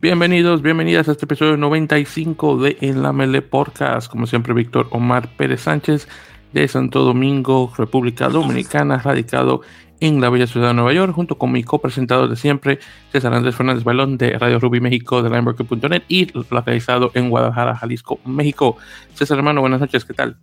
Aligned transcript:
Bienvenidos, 0.00 0.62
bienvenidas 0.62 1.08
a 1.08 1.12
este 1.12 1.24
episodio 1.24 1.56
95 1.56 2.58
de 2.58 2.78
En 2.80 3.02
la 3.02 3.12
Mele 3.12 3.42
Podcast. 3.42 4.10
Como 4.10 4.26
siempre, 4.26 4.54
Víctor 4.54 4.86
Omar 4.90 5.28
Pérez 5.36 5.62
Sánchez 5.62 6.08
de 6.52 6.68
Santo 6.68 7.02
Domingo, 7.02 7.72
República 7.76 8.28
Dominicana, 8.28 8.98
radicado 8.98 9.62
en 10.00 10.20
la 10.20 10.30
bella 10.30 10.46
ciudad 10.46 10.68
de 10.68 10.74
Nueva 10.74 10.92
York, 10.92 11.12
junto 11.12 11.38
con 11.38 11.52
mi 11.52 11.62
copresentador 11.62 12.28
de 12.30 12.36
siempre, 12.36 12.78
César 13.12 13.34
Andrés 13.34 13.56
Fernández 13.56 13.84
Balón 13.84 14.16
de 14.16 14.38
Radio 14.38 14.58
Ruby 14.58 14.80
México 14.80 15.22
de 15.22 15.30
Lineworker.net 15.30 16.02
y 16.08 16.32
localizado 16.32 17.10
en 17.14 17.28
Guadalajara, 17.28 17.76
Jalisco, 17.76 18.20
México. 18.24 18.76
César 19.14 19.38
hermano, 19.38 19.60
buenas 19.60 19.80
noches, 19.80 20.04
¿qué 20.04 20.14
tal? 20.14 20.36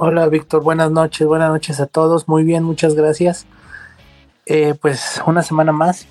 Hola 0.00 0.28
Víctor, 0.28 0.62
buenas 0.62 0.92
noches, 0.92 1.26
buenas 1.26 1.50
noches 1.50 1.80
a 1.80 1.86
todos, 1.88 2.28
muy 2.28 2.44
bien, 2.44 2.62
muchas 2.62 2.94
gracias. 2.94 3.48
Eh, 4.46 4.76
pues 4.80 5.20
una 5.26 5.42
semana 5.42 5.72
más 5.72 6.06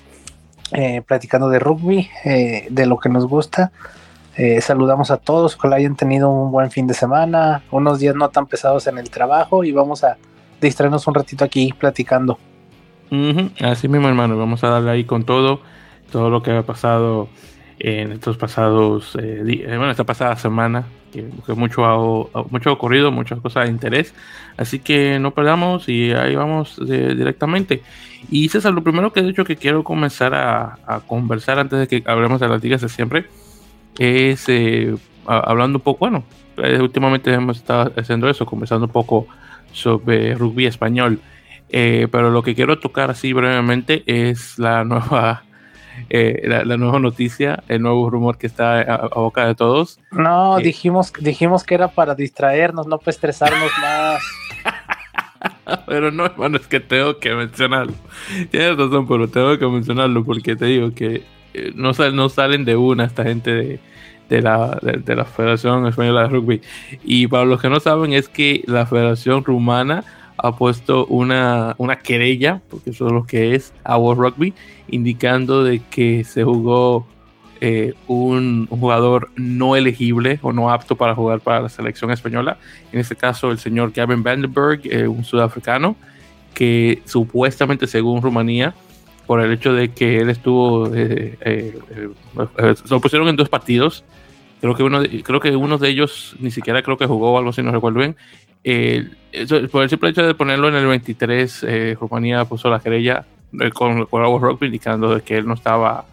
eh, 0.72 1.00
platicando 1.00 1.48
de 1.48 1.58
rugby, 1.58 2.06
eh, 2.22 2.66
de 2.68 2.84
lo 2.84 2.98
que 2.98 3.08
nos 3.08 3.26
gusta. 3.26 3.72
Eh, 4.36 4.60
saludamos 4.60 5.10
a 5.10 5.16
todos, 5.16 5.56
que 5.56 5.74
hayan 5.74 5.96
tenido 5.96 6.28
un 6.28 6.52
buen 6.52 6.70
fin 6.70 6.86
de 6.86 6.92
semana, 6.92 7.62
unos 7.70 7.98
días 7.98 8.14
no 8.14 8.28
tan 8.28 8.46
pesados 8.46 8.86
en 8.88 8.98
el 8.98 9.08
trabajo 9.08 9.64
y 9.64 9.72
vamos 9.72 10.04
a 10.04 10.18
distraernos 10.60 11.06
un 11.06 11.14
ratito 11.14 11.42
aquí 11.42 11.72
platicando. 11.72 12.38
Así 13.62 13.88
mismo, 13.88 14.06
hermano, 14.06 14.36
vamos 14.36 14.62
a 14.64 14.68
darle 14.68 14.90
ahí 14.90 15.04
con 15.04 15.24
todo, 15.24 15.62
todo 16.12 16.28
lo 16.28 16.42
que 16.42 16.50
ha 16.50 16.62
pasado 16.62 17.30
en 17.80 18.12
estos 18.12 18.36
pasados, 18.36 19.12
bueno, 19.14 19.90
esta 19.90 20.04
pasada 20.04 20.36
semana, 20.36 20.86
que, 21.12 21.54
mucho, 21.54 21.84
ha, 21.84 22.44
mucho 22.50 22.70
ha 22.70 22.72
ocurrido, 22.72 23.10
muchas 23.10 23.40
cosas 23.40 23.64
de 23.64 23.70
interés. 23.70 24.14
Así 24.56 24.78
que 24.78 25.18
no 25.18 25.32
perdamos 25.32 25.88
y 25.88 26.12
ahí 26.12 26.34
vamos 26.34 26.78
directamente. 26.84 27.82
Y 28.30 28.48
César, 28.48 28.72
lo 28.72 28.82
primero 28.82 29.12
que 29.12 29.20
he 29.20 29.22
dicho 29.22 29.44
que 29.44 29.56
quiero 29.56 29.84
comenzar 29.84 30.34
a, 30.34 31.00
conversar 31.06 31.58
antes 31.58 31.78
de 31.78 31.88
que 31.88 32.02
hablemos 32.10 32.40
de 32.40 32.48
las 32.48 32.62
ligas 32.62 32.80
de 32.80 32.88
siempre 32.88 33.26
es 33.98 34.48
eh, 34.48 34.94
hablando 35.26 35.78
un 35.78 35.82
poco, 35.82 36.00
bueno, 36.00 36.24
eh, 36.56 36.80
últimamente 36.80 37.32
hemos 37.32 37.58
estado 37.58 37.92
haciendo 37.96 38.28
eso, 38.28 38.46
conversando 38.46 38.86
un 38.86 38.92
poco 38.92 39.26
sobre 39.72 40.34
rugby 40.34 40.66
español. 40.66 41.20
Eh, 41.70 42.08
pero 42.10 42.30
lo 42.30 42.42
que 42.42 42.54
quiero 42.54 42.78
tocar 42.78 43.10
así 43.10 43.32
brevemente 43.32 44.02
es 44.06 44.58
la 44.58 44.84
nueva 44.84 45.44
la, 46.08 46.76
nueva 46.76 46.98
noticia, 46.98 47.62
el 47.68 47.82
nuevo 47.82 48.08
rumor 48.10 48.38
que 48.38 48.46
está 48.46 48.80
a, 48.80 49.08
boca 49.08 49.46
de 49.46 49.54
todos. 49.54 50.00
No, 50.10 50.58
dijimos, 50.58 51.12
dijimos 51.20 51.64
que 51.64 51.74
era 51.74 51.88
para 51.88 52.14
distraernos, 52.14 52.86
no 52.86 52.98
para 52.98 53.10
estresarnos 53.10 53.70
más. 53.80 54.22
pero 55.86 56.10
no, 56.10 56.26
hermano, 56.26 56.56
es 56.56 56.66
que 56.66 56.80
tengo 56.80 57.18
que 57.18 57.34
mencionarlo. 57.34 57.94
Tienes 58.50 58.76
razón, 58.76 59.06
pero 59.06 59.28
tengo 59.28 59.58
que 59.58 59.66
mencionarlo 59.66 60.24
porque 60.24 60.56
te 60.56 60.66
digo 60.66 60.92
que 60.94 61.24
eh, 61.54 61.72
no, 61.74 61.92
no 62.12 62.28
salen 62.28 62.64
de 62.64 62.76
una 62.76 63.04
esta 63.04 63.24
gente 63.24 63.80
de, 64.28 64.42
la, 64.42 64.78
de, 64.82 65.16
la 65.16 65.24
Federación 65.24 65.86
Española 65.86 66.22
de 66.22 66.28
Rugby. 66.28 66.60
Y 67.04 67.26
para 67.26 67.44
los 67.44 67.60
que 67.60 67.68
no 67.68 67.80
saben, 67.80 68.12
es 68.12 68.28
que 68.28 68.62
la 68.66 68.86
Federación 68.86 69.44
Rumana 69.44 70.04
ha 70.38 70.56
puesto 70.56 71.06
una, 71.06 71.74
una 71.78 71.98
querella, 71.98 72.62
porque 72.70 72.90
eso 72.90 73.06
es 73.06 73.12
lo 73.12 73.26
que 73.26 73.54
es, 73.54 73.72
a 73.84 73.98
World 73.98 74.22
Rugby, 74.22 74.54
indicando 74.88 75.64
de 75.64 75.80
que 75.90 76.24
se 76.24 76.44
jugó 76.44 77.06
eh, 77.60 77.94
un, 78.06 78.68
jugador 78.68 79.30
no 79.34 79.74
elegible 79.74 80.38
o 80.42 80.52
no 80.52 80.70
apto 80.70 80.94
para 80.94 81.14
jugar 81.14 81.40
para 81.40 81.62
la 81.62 81.68
selección 81.68 82.12
española. 82.12 82.58
En 82.92 83.00
este 83.00 83.16
caso, 83.16 83.50
el 83.50 83.58
señor 83.58 83.92
Gavin 83.92 84.22
Vandenberg, 84.22 84.80
eh, 84.84 85.08
un 85.08 85.24
sudafricano, 85.24 85.96
que 86.54 87.02
supuestamente, 87.04 87.88
según 87.88 88.22
Rumanía, 88.22 88.74
por 89.26 89.40
el 89.40 89.52
hecho 89.52 89.72
de 89.72 89.90
que 89.90 90.20
él 90.20 90.30
estuvo, 90.30 90.90
eh, 90.94 91.76
lo 92.88 93.00
pusieron 93.00 93.28
en 93.28 93.36
dos 93.36 93.48
partidos. 93.48 94.04
Creo 94.60 94.74
que 94.74 94.82
uno, 94.82 95.00
de, 95.00 95.22
creo 95.22 95.40
que 95.40 95.54
uno 95.54 95.78
de 95.78 95.88
ellos 95.88 96.36
ni 96.40 96.50
siquiera 96.50 96.82
creo 96.82 96.96
que 96.96 97.06
jugó 97.06 97.32
o 97.32 97.38
algo 97.38 97.50
así, 97.50 97.62
no 97.62 97.70
recuerdo 97.70 98.00
bien. 98.00 98.16
por 99.70 99.82
el 99.82 99.90
simple 99.90 100.10
hecho 100.10 100.26
de 100.26 100.34
ponerlo 100.34 100.68
en 100.68 100.74
el 100.74 100.86
23, 100.86 101.66
Rumanía 102.00 102.44
puso 102.44 102.68
la 102.68 102.80
querella 102.80 103.24
con, 103.74 104.06
con 104.06 104.40
Rugby 104.40 104.66
indicando 104.66 105.14
de 105.14 105.22
que 105.22 105.36
él 105.36 105.46
no 105.46 105.54
estaba 105.54 106.04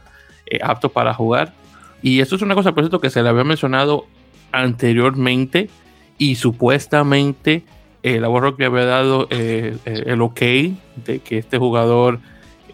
eh, 0.46 0.60
apto 0.62 0.90
para 0.90 1.14
jugar. 1.14 1.54
Y 2.02 2.20
esto 2.20 2.36
es 2.36 2.42
una 2.42 2.56
cosa, 2.56 2.74
por 2.74 2.84
cierto, 2.84 3.00
que 3.00 3.10
se 3.10 3.24
le 3.24 3.30
había 3.30 3.44
mencionado 3.44 4.06
anteriormente 4.52 5.70
y 6.18 6.36
supuestamente 6.36 7.64
el 8.04 8.22
la 8.22 8.28
Rugby 8.28 8.66
había 8.66 8.86
dado 8.86 9.28
eh, 9.32 9.76
eh, 9.86 10.04
el 10.06 10.22
ok 10.22 10.40
de 10.40 11.20
que 11.24 11.40
este 11.40 11.58
jugador 11.58 12.20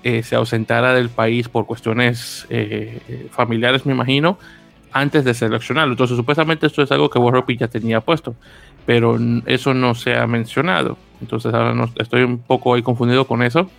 se 0.03 0.35
ausentara 0.35 0.95
del 0.95 1.09
país 1.09 1.47
por 1.47 1.67
cuestiones 1.67 2.47
familiares, 3.29 3.85
me 3.85 3.93
imagino, 3.93 4.39
antes 4.91 5.24
de 5.24 5.34
seleccionarlo. 5.34 5.94
Entonces, 5.94 6.18
supuestamente 6.18 6.68
esto 6.68 6.81
es 6.81 6.91
algo 6.91 7.09
que 7.09 7.19
Rugby 7.19 7.57
ya 7.57 7.68
tenía 7.68 8.02
puesto, 8.02 8.35
pero 8.85 9.18
eso 9.46 9.74
no 9.74 9.96
se 9.96 10.16
ha 10.16 10.28
mencionado. 10.28 10.97
Entonces, 11.22 11.53
ahora 11.53 11.74
no, 11.74 11.90
estoy 11.97 12.24
un 12.24 12.40
poco 12.40 12.74
ahí 12.74 12.81
confundido 12.81 13.25
con 13.25 13.44
eso. 13.44 13.69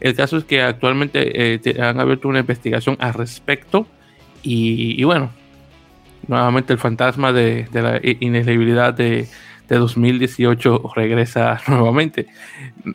El 0.00 0.14
caso 0.14 0.36
es 0.36 0.44
que 0.44 0.62
actualmente 0.62 1.54
eh, 1.54 1.80
han 1.80 2.00
abierto 2.00 2.28
una 2.28 2.40
investigación 2.40 2.96
al 3.00 3.14
respecto 3.14 3.86
y, 4.42 5.02
bueno, 5.04 5.30
nuevamente 6.26 6.72
el 6.72 6.78
fantasma 6.78 7.32
de, 7.32 7.68
la 7.72 8.00
inelegibilidad 8.02 8.94
de, 8.94 9.28
2018 9.68 10.90
regresa 10.96 11.60
nuevamente. 11.68 12.26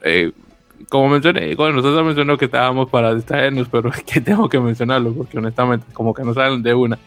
Eh, 0.03 0.31
como 0.89 1.09
mencioné, 1.09 1.55
bueno, 1.55 1.77
nosotros 1.77 2.05
mencionó 2.05 2.37
que 2.37 2.45
estábamos 2.45 2.89
para 2.89 3.13
distraernos, 3.13 3.69
pero 3.69 3.89
es 3.95 4.03
que 4.03 4.21
tengo 4.21 4.49
que 4.49 4.59
mencionarlo 4.59 5.13
porque 5.13 5.37
honestamente 5.37 5.85
como 5.93 6.13
que 6.13 6.23
no 6.23 6.33
salen 6.33 6.63
de 6.63 6.73
una. 6.73 6.99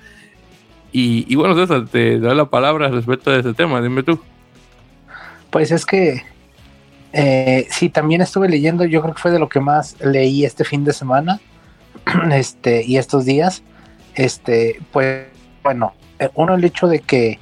Y, 1.00 1.36
bueno, 1.36 1.54
César, 1.54 1.86
te 1.86 2.18
doy 2.18 2.34
la 2.34 2.46
palabra 2.46 2.88
respecto 2.88 3.30
de 3.30 3.38
ese 3.38 3.54
tema, 3.54 3.80
dime 3.80 4.02
tú. 4.02 4.18
Pues 5.48 5.70
es 5.70 5.86
que 5.86 6.24
eh, 7.12 7.68
sí, 7.70 7.88
también 7.88 8.20
estuve 8.20 8.48
leyendo, 8.48 8.84
yo 8.84 9.00
creo 9.00 9.14
que 9.14 9.22
fue 9.22 9.30
de 9.30 9.38
lo 9.38 9.48
que 9.48 9.60
más 9.60 9.96
leí 10.00 10.44
este 10.44 10.64
fin 10.64 10.82
de 10.82 10.92
semana 10.92 11.40
este, 12.32 12.84
y 12.84 12.96
estos 12.96 13.24
días. 13.24 13.62
Este, 14.16 14.80
pues 14.92 15.26
bueno, 15.62 15.94
eh, 16.18 16.30
uno 16.34 16.56
el 16.56 16.64
hecho 16.64 16.88
de 16.88 16.98
que 16.98 17.38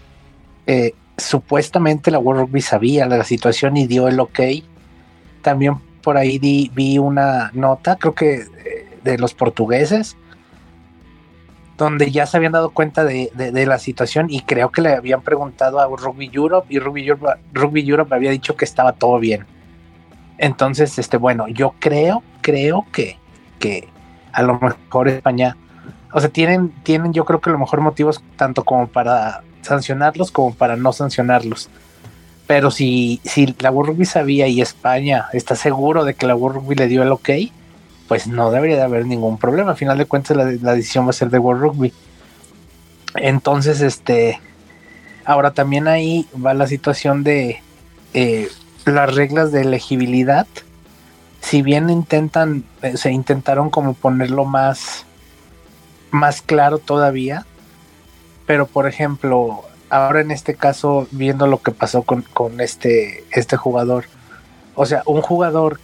eh, 0.66 0.93
supuestamente 1.16 2.11
la 2.11 2.19
World 2.19 2.43
Rugby 2.43 2.61
sabía 2.61 3.06
la 3.06 3.25
situación 3.25 3.78
y 3.78 3.87
dio 3.87 4.06
el 4.06 4.21
ok. 4.21 4.41
También 5.41 5.78
por 6.03 6.19
ahí 6.19 6.39
vi 6.39 6.99
una 6.99 7.50
nota, 7.55 7.97
creo 7.97 8.15
que 8.15 8.45
de 9.03 9.16
los 9.16 9.33
portugueses, 9.33 10.15
donde 11.77 12.11
ya 12.11 12.27
se 12.27 12.37
habían 12.37 12.53
dado 12.53 12.71
cuenta 12.71 13.05
de, 13.05 13.31
la 13.67 13.79
situación 13.79 14.29
y 14.31 14.41
creo 14.41 14.71
que 14.71 14.81
le 14.81 14.95
habían 14.95 15.23
preguntado 15.23 15.79
a 15.79 15.87
Rugby 15.87 16.31
Europe 16.33 16.67
y 16.71 16.79
Rugby 16.79 17.07
Europe, 17.07 17.41
Rugby 17.53 17.89
Europe 17.89 18.15
había 18.15 18.31
dicho 18.31 18.57
que 18.57 18.65
estaba 18.65 18.93
todo 18.93 19.19
bien. 19.19 19.45
Entonces, 20.39 20.99
este, 20.99 21.17
bueno, 21.17 21.49
yo 21.49 21.75
creo, 21.79 22.23
creo 22.41 22.87
que, 22.93 23.19
que 23.59 23.89
a 24.33 24.43
lo 24.43 24.59
mejor 24.59 25.09
España, 25.09 25.57
o 26.13 26.21
sea, 26.21 26.31
tienen, 26.31 26.71
tienen 26.83 27.13
yo 27.13 27.25
creo 27.25 27.41
que 27.41 27.51
a 27.51 27.53
lo 27.53 27.59
mejor 27.59 27.81
motivos 27.81 28.23
tanto 28.37 28.65
como 28.65 28.87
para 28.87 29.43
sancionarlos 29.63 30.31
como 30.31 30.55
para 30.55 30.77
no 30.77 30.93
sancionarlos. 30.93 31.69
Pero 32.47 32.71
si, 32.71 33.21
si 33.25 33.55
la 33.59 33.71
World 33.71 33.91
Rugby 33.91 34.05
sabía 34.05 34.47
y 34.47 34.61
España 34.61 35.27
está 35.33 35.57
seguro 35.57 36.05
de 36.05 36.15
que 36.15 36.27
la 36.27 36.37
World 36.37 36.59
Rugby 36.59 36.77
le 36.77 36.87
dio 36.87 37.03
el 37.03 37.11
ok, 37.11 37.31
pues 38.09 38.27
no 38.27 38.50
debería 38.50 38.77
de 38.77 38.83
haber 38.83 39.06
ningún 39.06 39.39
problema. 39.39 39.72
Al 39.72 39.77
final 39.77 39.99
de 39.99 40.06
cuentas, 40.06 40.37
la, 40.37 40.75
decisión 40.75 41.06
va 41.06 41.11
a 41.11 41.15
ser 41.15 41.31
de 41.31 41.39
World 41.39 41.62
Rugby. 41.62 41.93
Entonces, 43.17 43.81
este, 43.81 44.41
ahora 45.25 45.53
también 45.53 45.89
ahí 45.89 46.27
va 46.45 46.55
la 46.55 46.66
situación 46.66 47.25
de 47.25 47.62
eh, 48.15 48.49
las 48.84 49.15
reglas 49.15 49.53
de 49.53 49.63
elegibilidad, 49.63 50.47
si 51.41 51.63
bien 51.63 51.91
intentan, 51.91 52.65
eh, 52.83 52.97
se 52.97 53.13
intentaron 53.13 53.71
como 53.71 53.95
ponerlo 53.95 54.45
más, 54.45 55.04
más 56.10 56.42
claro 56.42 56.78
todavía, 56.78 57.47
pero 58.47 58.66
por 58.66 58.86
ejemplo, 58.86 59.65
ahora 59.91 60.21
en 60.21 60.31
este 60.31 60.54
caso, 60.54 61.07
viendo 61.10 61.47
lo 61.47 61.63
que 61.63 61.72
pasó 61.72 62.03
con, 62.03 62.25
este, 62.60 63.25
este 63.31 63.57
jugador, 63.57 64.07
o 64.75 64.86
sea, 64.86 65.03
un 65.07 65.22
jugador, 65.22 65.81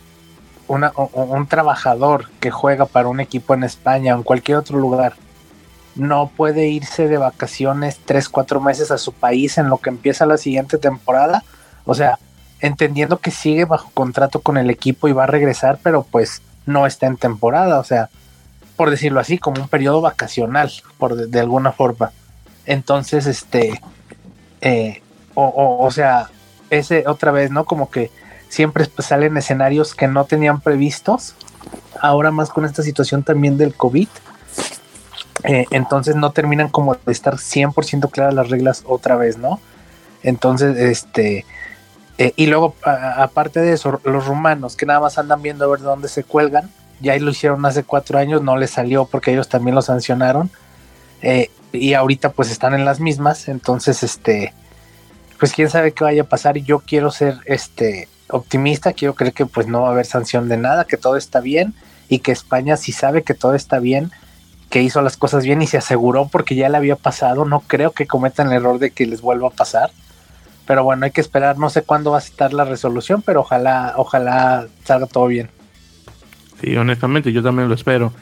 un 0.79 1.47
trabajador 1.47 2.31
que 2.41 2.51
juega 2.51 2.87
para 2.87 3.09
un 3.09 3.21
equipo 3.21 3.55
en 3.55 3.65
España 3.65 4.15
o 4.15 4.19
en 4.19 4.23
cualquier 4.23 4.59
otro 4.59 4.79
lugar, 4.79 5.15
no 5.95 6.31
puede 6.35 6.69
irse 6.69 7.09
de 7.09 7.19
vacaciones 7.19 8.01
tres, 8.05 8.29
cuatro 8.29 8.61
meses 8.61 8.91
a 8.91 8.99
su 8.99 9.13
país 9.13 9.59
en 9.59 9.69
lo 9.69 9.79
que 9.79 9.91
empieza 9.91 10.25
la 10.25 10.39
siguiente 10.39 10.79
temporada. 10.79 11.45
O 11.85 11.95
sea, 11.95 12.19
entendiendo 12.61 13.19
que 13.19 13.31
sigue 13.31 13.65
bajo 13.65 13.91
contrato 13.93 14.41
con 14.41 14.57
el 14.57 14.71
equipo 14.71 15.09
y 15.09 15.13
va 15.13 15.25
a 15.25 15.27
regresar, 15.29 15.79
pero 15.83 16.07
pues 16.11 16.41
no 16.65 16.87
está 16.87 17.07
en 17.07 17.17
temporada, 17.17 17.79
o 17.79 17.85
sea, 17.85 18.09
por 18.77 18.89
decirlo 18.89 19.21
así, 19.21 19.37
como 19.37 19.61
un 19.61 19.69
periodo 19.69 20.01
vacacional, 20.01 20.73
por 20.97 21.17
de, 21.17 21.41
alguna 21.41 21.73
forma. 21.73 22.13
Entonces, 22.65 23.27
este, 23.27 23.81
eh, 24.61 25.03
o, 25.35 25.79
o, 25.81 25.91
sea, 25.91 26.31
ese 26.71 27.05
otra 27.07 27.33
vez, 27.33 27.51
¿no? 27.51 27.65
Como 27.65 27.91
que 27.91 28.11
siempre 28.53 28.87
salen 28.99 29.39
escenarios 29.39 29.95
que 29.95 30.07
no 30.09 30.27
tenían 30.27 30.61
previstos. 30.61 31.35
Ahora 32.03 32.31
más 32.31 32.51
con 32.51 32.67
esta 32.67 32.83
situación 32.83 33.23
también 33.23 33.57
del 33.57 33.75
COVID. 33.75 34.09
Eh, 35.45 35.65
entonces 35.71 36.17
no 36.17 36.33
terminan 36.33 36.69
como 36.69 36.95
de 36.95 37.13
estar 37.13 37.37
100% 37.37 38.11
claras 38.11 38.35
las 38.35 38.51
reglas 38.51 38.85
otra 38.87 39.17
vez, 39.17 39.39
¿no? 39.39 39.59
Entonces, 40.23 40.77
este, 40.77 41.47
eh, 42.19 42.35
y 42.37 42.45
luego, 42.45 42.77
aparte 42.85 43.61
de 43.61 43.73
eso, 43.73 43.99
los 44.05 44.27
rumanos 44.27 44.77
que 44.77 44.85
nada 44.85 45.01
más 45.01 45.17
andan 45.17 45.41
viendo 45.41 45.65
a 45.65 45.69
ver 45.69 45.81
dónde 45.81 46.09
se 46.09 46.23
cuelgan, 46.23 46.71
ya 47.01 47.17
lo 47.17 47.31
hicieron 47.31 47.65
hace 47.65 47.85
cuatro 47.85 48.19
años, 48.19 48.43
no 48.43 48.59
les 48.59 48.71
salió 48.71 49.07
porque 49.07 49.33
ellos 49.33 49.49
también 49.49 49.75
lo 49.75 49.81
sancionaron. 49.81 50.51
Eh, 51.23 51.51
y 51.73 51.95
ahorita 51.95 52.33
pues 52.33 52.51
están 52.51 52.75
en 52.75 52.85
las 52.85 53.01
mismas, 53.01 53.49
entonces 53.49 54.03
este, 54.03 54.53
pues 55.41 55.55
quién 55.55 55.71
sabe 55.71 55.93
qué 55.93 56.05
vaya 56.05 56.23
a 56.23 56.27
pasar. 56.27 56.59
Yo 56.59 56.81
quiero 56.81 57.11
ser 57.11 57.39
este 57.47 58.09
optimista, 58.33 58.93
quiero 58.93 59.15
creer 59.15 59.33
que 59.33 59.47
pues 59.47 59.67
no 59.67 59.83
va 59.83 59.89
a 59.89 59.93
haber 59.93 60.07
sanción 60.07 60.49
de 60.49 60.57
nada, 60.57 60.85
que 60.85 60.97
todo 60.97 61.17
está 61.17 61.41
bien 61.41 61.75
y 62.09 62.19
que 62.19 62.33
España 62.33 62.77
si 62.77 62.93
sabe 62.93 63.23
que 63.23 63.35
todo 63.35 63.55
está 63.55 63.79
bien, 63.79 64.11
que 64.71 64.83
hizo 64.83 65.03
las 65.03 65.17
cosas 65.17 65.45
bien 65.45 65.63
y 65.63 65.67
se 65.67 65.79
aseguró 65.79 66.29
porque 66.29 66.55
ya 66.55 66.69
le 66.69 66.79
había 66.79 66.97
pasado, 66.97 67.45
no 67.45 67.61
creo 67.61 67.93
que 67.93 68.07
cometan 68.07 68.49
el 68.49 68.55
error 68.55 68.79
de 68.79 68.91
que 68.91 69.07
les 69.07 69.21
vuelva 69.21 69.49
a 69.49 69.51
pasar. 69.51 69.91
Pero 70.67 70.85
bueno, 70.85 71.05
hay 71.05 71.11
que 71.11 71.21
esperar, 71.21 71.59
no 71.59 71.71
sé 71.71 71.83
cuándo 71.83 72.13
va 72.13 72.19
a 72.19 72.21
estar 72.21 72.53
la 72.53 72.65
resolución, 72.65 73.21
pero 73.23 73.41
ojalá, 73.41 73.95
ojalá 73.97 74.67
salga 74.85 75.07
todo 75.07 75.27
bien. 75.27 75.51
Sí, 76.61 76.77
honestamente, 76.77 77.33
yo 77.33 77.43
también 77.43 77.69
lo 77.69 77.75
espero. 77.75 78.13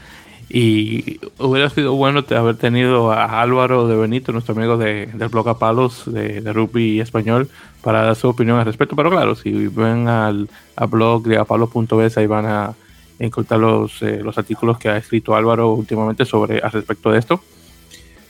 Y 0.53 1.21
hubiera 1.39 1.71
sido 1.71 1.95
bueno 1.95 2.25
haber 2.29 2.57
tenido 2.57 3.13
a 3.13 3.41
Álvaro 3.41 3.87
de 3.87 3.97
Benito, 3.97 4.33
nuestro 4.33 4.53
amigo 4.57 4.77
de, 4.77 5.07
del 5.07 5.29
blog 5.29 5.49
a 5.49 5.59
palos 5.59 6.03
de, 6.13 6.41
rugby 6.53 7.01
español, 7.01 7.49
para 7.83 8.03
dar 8.03 8.17
su 8.17 8.29
opinión 8.29 8.59
al 8.59 8.65
respecto. 8.65 8.97
Pero 8.97 9.11
claro, 9.11 9.37
si 9.37 9.69
ven 9.69 10.09
al, 10.09 10.49
blog 10.89 11.23
de 11.23 11.39
apalos.es, 11.39 12.19
ahí 12.19 12.27
van 12.27 12.47
a 12.47 12.75
encontrar 13.21 13.61
los, 13.61 14.03
eh, 14.03 14.23
los 14.25 14.37
artículos 14.39 14.77
que 14.77 14.89
ha 14.89 14.97
escrito 14.97 15.37
Álvaro 15.37 15.73
últimamente 15.73 16.25
sobre 16.25 16.59
al 16.59 16.73
respecto 16.73 17.13
de 17.13 17.21
esto. 17.21 17.41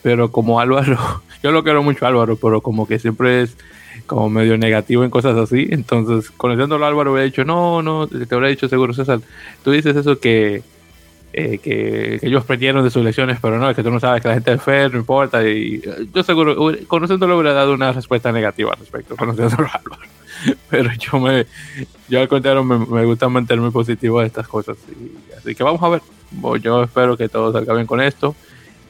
Pero 0.03 0.31
como 0.31 0.61
Álvaro, 0.61 0.99
yo 1.43 1.53
lo 1.53 1.65
quiero 1.65 1.83
mucho 1.83 2.07
Álvaro, 2.07 2.37
pero 2.37 2.61
como 2.61 2.87
que 2.87 2.99
siempre 2.99 3.43
es 3.43 3.57
como 4.07 4.29
medio 4.29 4.59
negativo 4.59 5.05
en 5.05 5.11
cosas 5.11 5.39
así. 5.39 5.69
Entonces, 5.71 6.31
conociéndolo 6.31 6.85
Álvaro, 6.85 7.13
hubiera 7.13 7.25
dicho, 7.25 7.47
no, 7.47 7.81
no, 7.81 8.07
te 8.09 8.35
habría 8.35 8.51
dicho 8.51 8.69
seguro, 8.69 8.93
César, 8.93 9.21
tú 9.65 9.71
dices 9.71 9.97
eso 9.97 10.21
que, 10.21 10.63
eh, 11.33 11.59
que, 11.59 12.19
ellos 12.23 12.43
aprendieron 12.43 12.85
de 12.85 12.91
sus 12.91 13.05
lecciones, 13.05 13.39
pero 13.41 13.59
no, 13.59 13.71
es 13.71 13.77
que 13.77 13.83
tú 13.83 13.91
no 13.91 14.01
sabes 14.01 14.23
que 14.23 14.29
la 14.29 14.35
gente 14.35 14.53
es 14.53 14.63
fe, 14.63 14.89
no 14.89 14.99
importa. 14.99 15.47
Y 15.47 15.83
yo 16.13 16.23
seguro, 16.23 16.75
conociéndolo, 16.87 17.37
hubiera 17.37 17.53
dado 17.53 17.75
una 17.75 17.93
respuesta 17.93 18.33
negativa 18.33 18.73
al 18.73 18.79
respecto, 18.79 19.17
conociéndolo 19.17 19.69
Álvaro. 19.73 20.03
Pero 20.71 20.91
yo 20.95 21.21
me, 21.21 21.47
yo 22.09 22.21
al 22.21 22.29
contrario, 22.29 22.65
me, 22.65 23.05
gusta 23.05 23.29
mantenerme 23.29 23.71
positivo 23.71 24.21
a 24.21 24.27
estas 24.27 24.49
cosas. 24.49 24.77
así 25.37 25.55
que 25.55 25.63
vamos 25.63 25.83
a 25.83 25.89
ver. 25.89 26.01
Yo 26.63 26.85
espero 26.85 27.17
que 27.17 27.29
todo 27.29 27.53
salga 27.53 27.75
bien 27.75 27.87
con 27.87 28.01
esto 28.01 28.35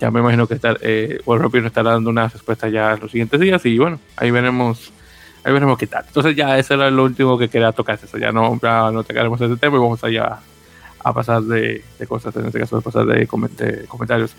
ya 0.00 0.10
me 0.10 0.20
imagino 0.20 0.46
que 0.46 0.54
estar, 0.54 0.78
eh, 0.80 1.20
nos 1.26 1.54
estará 1.54 1.90
dando 1.90 2.08
una 2.08 2.26
respuesta 2.26 2.68
ya 2.68 2.94
en 2.94 3.00
los 3.00 3.10
siguientes 3.10 3.38
días 3.38 3.64
y 3.66 3.78
bueno, 3.78 4.00
ahí 4.16 4.30
veremos 4.30 4.92
ahí 5.44 5.52
veremos 5.52 5.78
qué 5.78 5.86
tal. 5.86 6.04
Entonces 6.06 6.34
ya 6.34 6.58
eso 6.58 6.74
era 6.74 6.90
lo 6.90 7.04
último 7.04 7.38
que 7.38 7.48
quería 7.48 7.72
tocar, 7.72 7.98
eso 8.02 8.18
ya 8.18 8.32
no, 8.32 8.58
ya 8.60 8.90
no 8.90 9.04
tocaremos 9.04 9.40
ese 9.40 9.56
tema 9.56 9.76
y 9.76 9.80
vamos 9.80 10.02
allá 10.02 10.38
a 11.02 11.12
pasar 11.12 11.42
de, 11.42 11.82
cosas, 12.08 12.34
en 12.36 12.46
este 12.46 12.60
caso 12.60 12.76
de 12.76 12.82
pasar 12.82 13.06
de, 13.06 13.26
comentarios. 13.26 14.34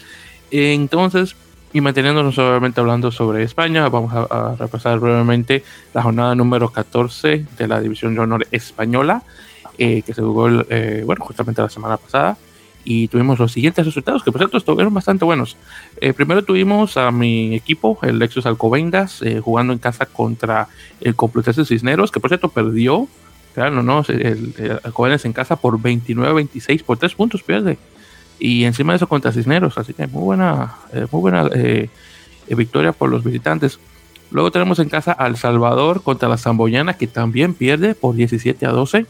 Entonces, 0.49 1.35
y 1.73 1.81
manteniéndonos 1.81 2.35
solamente 2.35 2.81
hablando 2.81 3.11
sobre 3.11 3.43
España, 3.43 3.87
vamos 3.89 4.13
a, 4.13 4.55
repasar 4.57 4.99
brevemente 4.99 5.63
la 5.93 6.03
jornada 6.03 6.35
número 6.35 6.69
14 6.69 7.45
de 7.57 7.67
la 7.67 7.79
División 7.79 8.13
de 8.13 8.21
Honor 8.21 8.47
Española, 8.51 9.23
eh, 9.77 10.01
que 10.01 10.13
se 10.13 10.21
jugó, 10.21 10.49
eh, 10.49 11.03
bueno, 11.05 11.23
justamente 11.25 11.61
la 11.61 11.69
semana 11.69 11.97
pasada 11.97 12.37
y 12.83 13.07
tuvimos 13.07 13.39
los 13.39 13.51
siguientes 13.51 13.85
resultados, 13.85 14.23
que 14.23 14.31
por 14.31 14.39
cierto 14.39 14.57
estuvieron 14.57 14.93
bastante 14.93 15.25
buenos. 15.25 15.57
Eh, 15.99 16.13
primero 16.13 16.43
tuvimos 16.43 16.97
a 16.97 17.11
mi 17.11 17.55
equipo, 17.55 17.99
el 18.01 18.19
Lexus 18.19 18.45
Alcobendas, 18.45 19.21
eh, 19.21 19.39
jugando 19.39 19.73
en 19.73 19.79
casa 19.79 20.05
contra 20.05 20.67
el 20.99 21.15
Complutense 21.15 21.65
Cisneros, 21.65 22.11
que 22.11 22.19
por 22.19 22.29
cierto 22.29 22.49
perdió, 22.49 23.07
claro, 23.53 23.83
no, 23.83 24.03
el, 24.07 24.79
Alcobendas 24.83 25.25
en 25.25 25.33
casa 25.33 25.55
por 25.55 25.79
29-26, 25.79 26.83
por 26.83 26.97
3 26.97 27.15
puntos 27.15 27.43
pierde. 27.43 27.77
Y 28.39 28.63
encima 28.63 28.93
de 28.93 28.97
eso 28.97 29.07
contra 29.07 29.31
Cisneros, 29.31 29.77
así 29.77 29.93
que 29.93 30.07
muy 30.07 30.23
buena, 30.23 30.75
eh, 30.93 31.05
muy 31.11 31.21
buena 31.21 31.49
victoria 32.49 32.91
por 32.91 33.09
los 33.09 33.23
visitantes. 33.23 33.79
Luego 34.31 34.51
tenemos 34.51 34.79
en 34.79 34.89
casa 34.89 35.11
al 35.11 35.37
Salvador 35.37 36.01
contra 36.01 36.27
la 36.27 36.37
Zamboyana, 36.37 36.95
que 36.95 37.07
también 37.07 37.53
pierde 37.53 37.95
por 37.95 38.15
17 38.15 38.65
a 38.65 38.71
12 38.71 39.05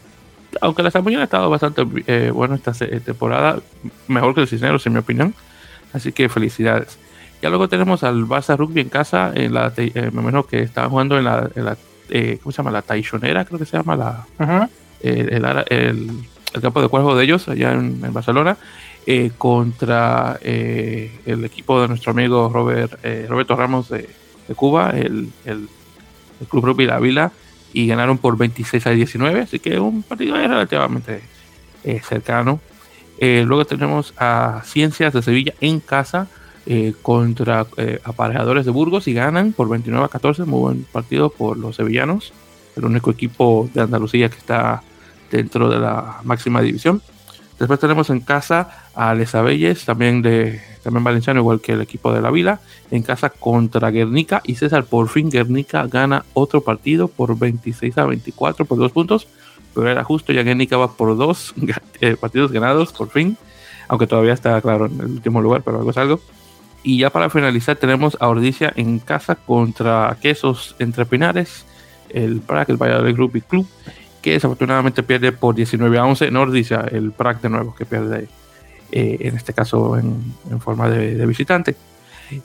aunque 0.60 0.84
la 0.84 0.92
Zamboyana 0.92 1.24
ha 1.24 1.26
estado 1.26 1.50
bastante 1.50 1.86
eh, 2.08 2.32
bueno 2.32 2.56
esta 2.56 2.74
temporada, 2.74 3.62
mejor 4.08 4.36
que 4.36 4.42
el 4.42 4.48
Cisneros 4.48 4.86
en 4.86 4.94
mi 4.94 5.00
opinión. 5.00 5.34
Así 5.94 6.12
que 6.12 6.28
felicidades. 6.30 6.98
Ya 7.42 7.50
luego 7.50 7.70
tenemos 7.70 8.04
al 8.04 8.26
Barça 8.26 8.58
Rugby 8.58 8.82
en 8.82 8.90
casa, 8.90 9.32
en 9.34 9.54
la, 9.54 9.74
eh, 9.76 9.92
me 10.14 10.22
imagino 10.22 10.44
que 10.44 10.62
estaba 10.62 10.90
jugando 10.90 11.18
en 11.18 11.26
la, 11.26 11.78
eh, 12.12 12.40
¿cómo 12.42 12.52
se 12.52 12.58
llama? 12.58 12.72
La 12.72 12.82
Taishonera, 12.82 13.46
creo 13.46 13.60
que 13.60 13.66
se 13.66 13.78
llama 13.78 13.96
la, 13.96 14.28
el, 15.02 16.12
campo 16.62 16.82
de 16.82 16.88
juego 16.88 17.16
de 17.16 17.24
ellos 17.24 17.48
allá 17.48 17.72
en, 17.72 18.14
Barcelona, 18.14 18.58
contra 19.38 20.38
el 20.42 21.46
equipo 21.46 21.82
de 21.82 21.88
nuestro 21.88 22.12
amigo 22.12 22.50
Robert, 22.54 23.00
Roberto 23.28 23.56
Ramos 23.56 23.90
de, 23.90 24.08
Cuba, 24.56 24.92
el, 24.92 25.30
el, 25.46 25.70
Club 26.50 26.66
Rugby 26.66 26.86
La 26.86 27.00
Vila 27.00 27.32
y 27.74 27.88
ganaron 27.88 28.18
por 28.18 28.38
26 28.38 28.88
a 28.88 28.90
19, 28.92 29.42
así 29.42 29.60
que 29.60 29.80
un 29.80 30.04
partido 30.04 30.36
relativamente 30.36 31.22
eh, 31.84 32.02
cercano. 32.04 32.60
Eh, 33.18 33.44
luego 33.46 33.66
tenemos 33.66 34.14
a 34.18 34.62
Ciencias 34.66 35.14
de 35.14 35.22
Sevilla 35.22 35.54
en 35.62 35.80
casa 35.80 36.28
eh, 36.66 36.94
contra 37.02 37.66
aparejadores 38.04 38.66
de 38.66 38.72
Burgos 38.72 39.08
y 39.08 39.14
ganan 39.14 39.54
por 39.54 39.70
29 39.70 40.06
a 40.06 40.10
14, 40.10 40.46
muy 40.46 40.60
buen 40.60 40.84
partido 40.84 41.30
por 41.30 41.58
los 41.58 41.76
sevillanos, 41.76 42.34
el 42.76 42.86
único 42.86 43.12
equipo 43.12 43.70
de 43.74 43.82
Andalucía 43.82 44.30
que 44.30 44.38
está 44.38 44.84
dentro 45.32 45.70
de 45.70 45.80
la 45.80 46.20
máxima 46.24 46.62
división. 46.62 47.02
Después 47.60 47.80
tenemos 47.80 48.10
en 48.10 48.22
casa 48.22 48.88
a 48.96 49.14
Les 49.14 49.36
Abelles, 49.36 49.86
también 49.86 50.22
de 50.22 50.60
también 50.82 51.04
valenciano, 51.04 51.40
igual 51.40 51.62
que 51.62 51.74
el 51.74 51.82
equipo 51.82 52.12
de 52.12 52.22
la 52.22 52.32
Vila, 52.32 52.60
en 52.90 53.04
casa 53.04 53.30
contra 53.30 53.92
Guernica. 53.92 54.42
Y 54.44 54.56
César, 54.56 54.86
por 54.86 55.10
fin 55.10 55.30
Guernica 55.30 55.86
gana 55.88 56.26
otro 56.34 56.62
partido 56.62 57.08
por 57.08 57.38
26 57.38 57.98
a 57.98 58.06
24, 58.06 58.66
por 58.66 58.78
dos 58.78 58.92
puntos. 58.92 59.28
Pero 59.74 59.88
era 59.88 60.04
justo, 60.04 60.34
ya 60.34 60.44
Guernica 60.44 60.78
va 60.78 60.94
por 60.94 61.16
dos 61.16 61.54
eh, 62.02 62.18
partidos 62.20 62.52
ganados, 62.52 62.92
por 62.92 63.10
fin. 63.10 63.38
Aunque 63.88 64.08
todavía 64.08 64.34
está, 64.34 64.60
claro, 64.62 64.88
en 64.88 65.00
el 65.00 65.06
último 65.06 65.42
lugar, 65.42 65.62
pero 65.64 65.78
algo 65.78 65.92
es 65.92 65.98
algo. 65.98 66.20
Y 66.84 67.00
ya 67.00 67.10
para 67.10 67.30
finalizar, 67.30 67.76
tenemos 67.76 68.18
a 68.20 68.28
Ordicia 68.28 68.74
en 68.76 69.00
casa 69.00 69.36
contra 69.36 70.18
Quesos 70.22 70.76
Entre 70.80 71.06
Pinares, 71.06 71.66
el 72.10 72.42
Prac, 72.42 72.70
el 72.70 72.78
Valladolid 72.78 73.16
Rugby 73.16 73.42
Club 73.42 73.68
que 74.22 74.32
desafortunadamente 74.34 75.04
pierde 75.04 75.32
por 75.32 75.56
19 75.56 75.98
a 75.98 76.06
11. 76.06 76.32
Nordicia, 76.32 76.86
el 76.92 77.12
PRAC 77.12 77.42
de 77.42 77.50
nuevo, 77.50 77.76
que 77.76 77.86
pierde 77.86 78.28
eh, 78.92 79.18
en 79.22 79.36
este 79.36 79.54
caso 79.54 79.98
en, 79.98 80.62
forma 80.62 80.90
de, 80.90 81.26
visitante. 81.26 81.76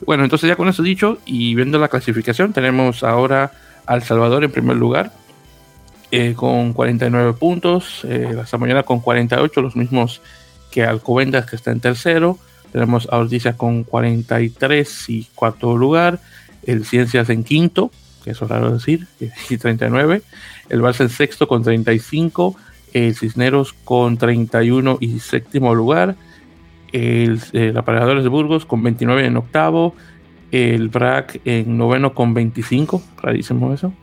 Bueno, 0.05 0.25
entonces 0.25 0.49
ya 0.49 0.57
con 0.57 0.69
eso 0.69 0.83
dicho 0.83 1.19
y 1.27 1.55
viendo 1.55 1.79
la 1.79 1.89
clasificación, 1.89 2.53
tenemos 2.53 3.05
ahora 3.05 3.53
al 3.85 4.03
Salvador 4.03 4.43
en 4.43 4.51
primer 4.51 4.77
lugar 4.77 5.13
eh, 6.11 6.35
con 6.35 6.73
49 6.73 7.35
puntos, 7.35 8.05
eh, 8.05 8.33
la 8.35 8.47
Samoyana 8.47 8.83
con 8.83 9.01
48, 9.01 9.63
los 9.63 9.77
mismos 9.77 10.23
que 10.73 10.85
Alcobendas 10.85 11.47
que 11.47 11.57
está 11.57 11.71
en 11.71 11.81
tercero. 11.81 12.39
Tenemos 12.77 13.09
a 13.11 13.17
Ordicia 13.17 13.57
con 13.57 13.85
43 13.85 15.09
y 15.09 15.27
cuarto 15.35 15.79
lugar, 15.79 16.21
el 16.67 16.85
Ciencias 16.85 17.31
en 17.31 17.43
quinto, 17.43 17.91
que 18.23 18.33
es 18.33 18.41
raro 18.41 18.71
decir, 18.71 19.07
y 19.49 19.57
39 19.57 20.21
el 20.69 20.83
Barça 20.83 21.01
en 21.01 21.09
sexto 21.09 21.49
con 21.49 21.63
35, 21.63 22.55
el 22.93 23.15
Cisneros 23.15 23.73
con 23.73 24.19
31 24.19 24.99
y 25.01 25.21
séptimo 25.21 25.75
lugar, 25.75 26.17
el, 26.93 27.41
el 27.55 27.75
Aparejadores 27.79 28.25
de 28.25 28.29
Burgos 28.29 28.67
con 28.67 28.83
29 28.83 29.25
en 29.25 29.39
octavo, 29.39 29.95
el 30.53 30.91
BRAC 30.91 31.41
en 31.47 31.79
noveno 31.79 32.13
con 32.13 32.35
25, 32.35 33.03
rarísimo 33.23 33.73
eso. 33.73 33.95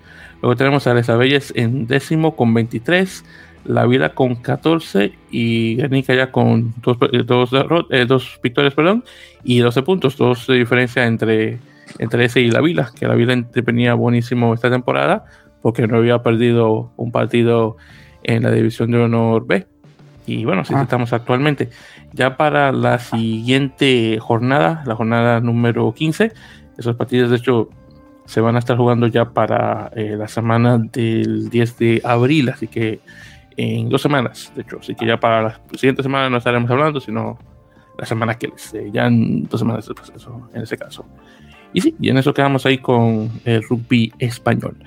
Luego 0.42 0.56
tenemos 0.56 0.88
a 0.88 0.96
Les 0.96 1.10
Abelles 1.10 1.53
en 1.56 1.86
décimo 1.86 2.36
con 2.36 2.56
23, 2.56 3.24
La 3.65 3.86
Vila 3.86 4.13
con 4.13 4.36
14 4.36 5.13
y 5.32 5.75
Guernica 5.75 6.13
ya 6.13 6.32
con 6.32 6.74
dos, 6.82 6.98
dos, 7.25 7.50
eh, 7.89 8.05
dos 8.05 8.39
victorias 8.41 8.74
perdón, 8.74 9.03
y 9.43 9.60
12 9.60 9.84
puntos, 9.84 10.17
dos 10.17 10.48
de 10.48 10.55
diferencia 10.55 11.05
entre, 11.05 11.60
entre 12.00 12.25
ese 12.25 12.41
y 12.41 12.51
La 12.51 12.62
Vila, 12.62 12.91
que 12.98 13.08
La 13.08 13.15
Vila 13.15 13.43
venía 13.63 13.93
buenísimo 13.93 14.53
esta 14.53 14.70
temporada, 14.70 15.25
porque 15.62 15.88
no 15.88 15.98
había 15.98 16.22
perdido 16.22 16.91
un 16.98 17.12
partido 17.12 17.77
en 18.24 18.43
la 18.43 18.51
división 18.51 18.91
de 18.91 19.00
honor 19.00 19.46
B. 19.46 19.65
Y 20.25 20.46
bueno, 20.46 20.62
así 20.62 20.74
ah. 20.75 20.84
estamos 20.84 21.12
actualmente. 21.13 21.70
Ya 22.13 22.38
para 22.38 22.72
la 22.72 23.00
siguiente 23.00 24.17
jornada, 24.20 24.84
la 24.86 24.96
jornada 24.96 25.39
número 25.41 25.93
15, 25.93 26.32
esos 26.77 26.96
partidos 26.96 27.29
de 27.29 27.38
hecho 27.38 27.70
se 28.25 28.41
van 28.41 28.55
a 28.55 28.60
estar 28.60 28.77
jugando 28.77 29.08
ya 29.08 29.32
para 29.32 29.91
eh, 29.96 30.15
la 30.17 30.27
semana 30.27 30.77
del 30.77 31.50
10 31.50 31.77
de 31.77 32.01
abril, 32.03 32.50
así 32.50 32.67
que 32.67 33.00
en 33.57 33.89
dos 33.89 34.01
semanas, 34.01 34.51
de 34.55 34.62
hecho, 34.62 34.77
así 34.79 34.95
que 34.95 35.05
ya 35.05 35.19
para 35.19 35.41
la 35.41 35.62
siguiente 35.74 36.03
semana 36.03 36.29
no 36.29 36.38
estaremos 36.38 36.69
hablando, 36.69 37.00
sino 37.00 37.38
la 37.98 38.05
semana 38.05 38.36
que 38.36 38.48
les, 38.48 38.74
ya 38.91 39.07
en 39.07 39.43
dos 39.43 39.60
semanas 39.60 39.86
del 39.86 39.95
proceso, 39.95 40.50
en 40.53 40.63
ese 40.63 40.77
caso. 40.77 41.05
Y 41.74 41.81
sí, 41.81 41.95
y 42.00 42.10
en 42.10 42.17
eso 42.17 42.33
quedamos 42.33 42.65
ahí 42.65 42.77
con 42.77 43.29
el 43.45 43.63
rugby 43.63 44.13
español. 44.19 44.77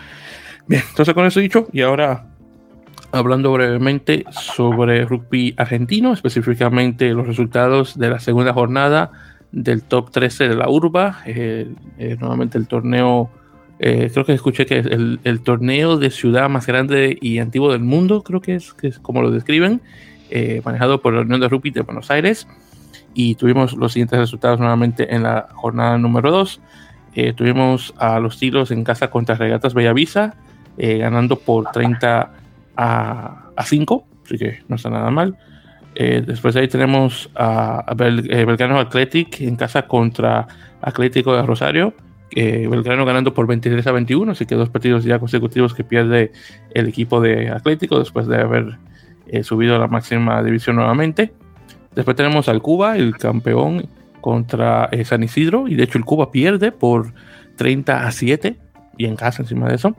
Bien, 0.66 0.82
entonces 0.88 1.14
con 1.14 1.26
eso 1.26 1.40
dicho, 1.40 1.66
y 1.72 1.82
ahora 1.82 2.26
hablando 3.12 3.52
brevemente 3.52 4.24
sobre 4.30 5.04
rugby 5.04 5.54
argentino, 5.56 6.12
específicamente 6.12 7.12
los 7.12 7.26
resultados 7.26 7.98
de 7.98 8.10
la 8.10 8.18
segunda 8.18 8.52
jornada 8.52 9.12
del 9.52 9.82
top 9.82 10.10
13 10.10 10.48
de 10.48 10.56
la 10.56 10.68
urba, 10.68 11.20
eh, 11.24 11.68
nuevamente 12.20 12.58
el 12.58 12.66
torneo, 12.66 13.30
eh, 13.78 14.10
creo 14.12 14.24
que 14.24 14.32
escuché 14.32 14.66
que 14.66 14.78
es 14.78 14.86
el, 14.86 15.20
el, 15.24 15.40
torneo 15.40 15.98
de 15.98 16.10
ciudad 16.10 16.48
más 16.48 16.66
grande 16.66 17.18
y 17.20 17.38
antiguo 17.38 17.72
del 17.72 17.82
mundo, 17.82 18.22
creo 18.22 18.40
que 18.40 18.54
es, 18.54 18.74
que 18.74 18.88
es 18.88 18.98
como 18.98 19.22
lo 19.22 19.30
describen, 19.30 19.82
eh, 20.30 20.62
manejado 20.64 21.00
por 21.00 21.14
la 21.14 21.20
Unión 21.20 21.40
de 21.40 21.48
Rugby 21.48 21.70
de 21.70 21.82
Buenos 21.82 22.10
Aires. 22.10 22.46
Y 23.14 23.34
tuvimos 23.34 23.74
los 23.74 23.92
siguientes 23.92 24.18
resultados 24.18 24.60
nuevamente 24.60 25.14
en 25.14 25.22
la 25.22 25.48
jornada 25.54 25.96
número 25.96 26.30
2. 26.30 26.60
tuvimos 27.34 27.94
a 27.96 28.20
los 28.20 28.38
tiros 28.38 28.70
en 28.70 28.84
casa 28.84 29.08
contra 29.08 29.36
Regatas 29.36 29.72
Bellavisa, 29.72 30.34
ganando 30.76 31.38
por 31.38 31.70
30 31.70 32.32
a, 32.76 33.50
a 33.56 33.64
5, 33.64 34.06
así 34.24 34.36
que 34.36 34.58
no 34.68 34.76
está 34.76 34.90
nada 34.90 35.10
mal. 35.10 35.38
Eh, 35.98 36.22
después 36.24 36.52
de 36.52 36.60
ahí 36.60 36.68
tenemos 36.68 37.30
a, 37.34 37.82
eh, 37.98 38.44
Belgrano 38.44 38.78
Athletic 38.78 39.40
en 39.40 39.56
casa 39.56 39.86
contra 39.86 40.46
Atlético 40.82 41.34
de 41.34 41.42
Rosario. 41.42 41.94
Eh, 42.32 42.66
Belgrano 42.68 43.04
ganando 43.04 43.32
por 43.34 43.46
23 43.46 43.86
a 43.86 43.92
21, 43.92 44.32
así 44.32 44.46
que 44.46 44.54
dos 44.54 44.68
partidos 44.68 45.04
ya 45.04 45.18
consecutivos 45.18 45.74
que 45.74 45.84
pierde 45.84 46.32
el 46.74 46.88
equipo 46.88 47.20
de 47.20 47.50
Atlético 47.50 47.98
después 47.98 48.26
de 48.26 48.36
haber 48.36 48.78
subido 49.42 49.76
a 49.76 49.78
la 49.78 49.88
máxima 49.88 50.42
división 50.42 50.76
nuevamente. 50.76 51.32
Después 51.94 52.16
tenemos 52.16 52.48
al 52.48 52.62
Cuba, 52.62 52.96
el 52.96 53.16
campeón 53.16 53.88
contra 54.20 54.90
San 55.04 55.22
Isidro, 55.22 55.68
y 55.68 55.76
de 55.76 55.84
hecho 55.84 55.98
el 55.98 56.04
Cuba 56.04 56.30
pierde 56.30 56.72
por 56.72 57.12
30 57.56 58.06
a 58.06 58.12
7 58.12 58.56
y 58.98 59.06
en 59.06 59.16
casa 59.16 59.42
encima 59.42 59.68
de 59.68 59.76
eso. 59.76 59.96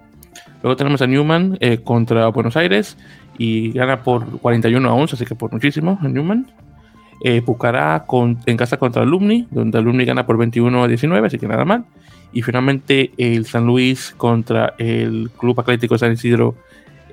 Luego 0.63 0.75
tenemos 0.75 1.01
a 1.01 1.07
Newman 1.07 1.57
eh, 1.59 1.79
contra 1.79 2.27
Buenos 2.29 2.57
Aires 2.57 2.97
y 3.37 3.71
gana 3.71 4.03
por 4.03 4.39
41 4.39 4.89
a 4.89 4.93
11, 4.93 5.15
así 5.15 5.25
que 5.25 5.35
por 5.35 5.51
muchísimo 5.51 5.99
Newman. 6.01 6.47
Eh, 7.21 7.41
Pucará 7.41 8.05
en 8.45 8.57
casa 8.57 8.77
contra 8.77 9.01
Alumni, 9.01 9.47
donde 9.49 9.77
Alumni 9.77 10.05
gana 10.05 10.25
por 10.25 10.37
21 10.37 10.83
a 10.83 10.87
19, 10.87 11.27
así 11.27 11.37
que 11.37 11.47
nada 11.47 11.65
mal. 11.65 11.85
Y 12.31 12.41
finalmente 12.41 13.11
el 13.17 13.45
San 13.45 13.65
Luis 13.65 14.13
contra 14.17 14.75
el 14.77 15.31
Club 15.37 15.59
Atlético 15.59 15.97
San 15.97 16.11
Isidro, 16.11 16.55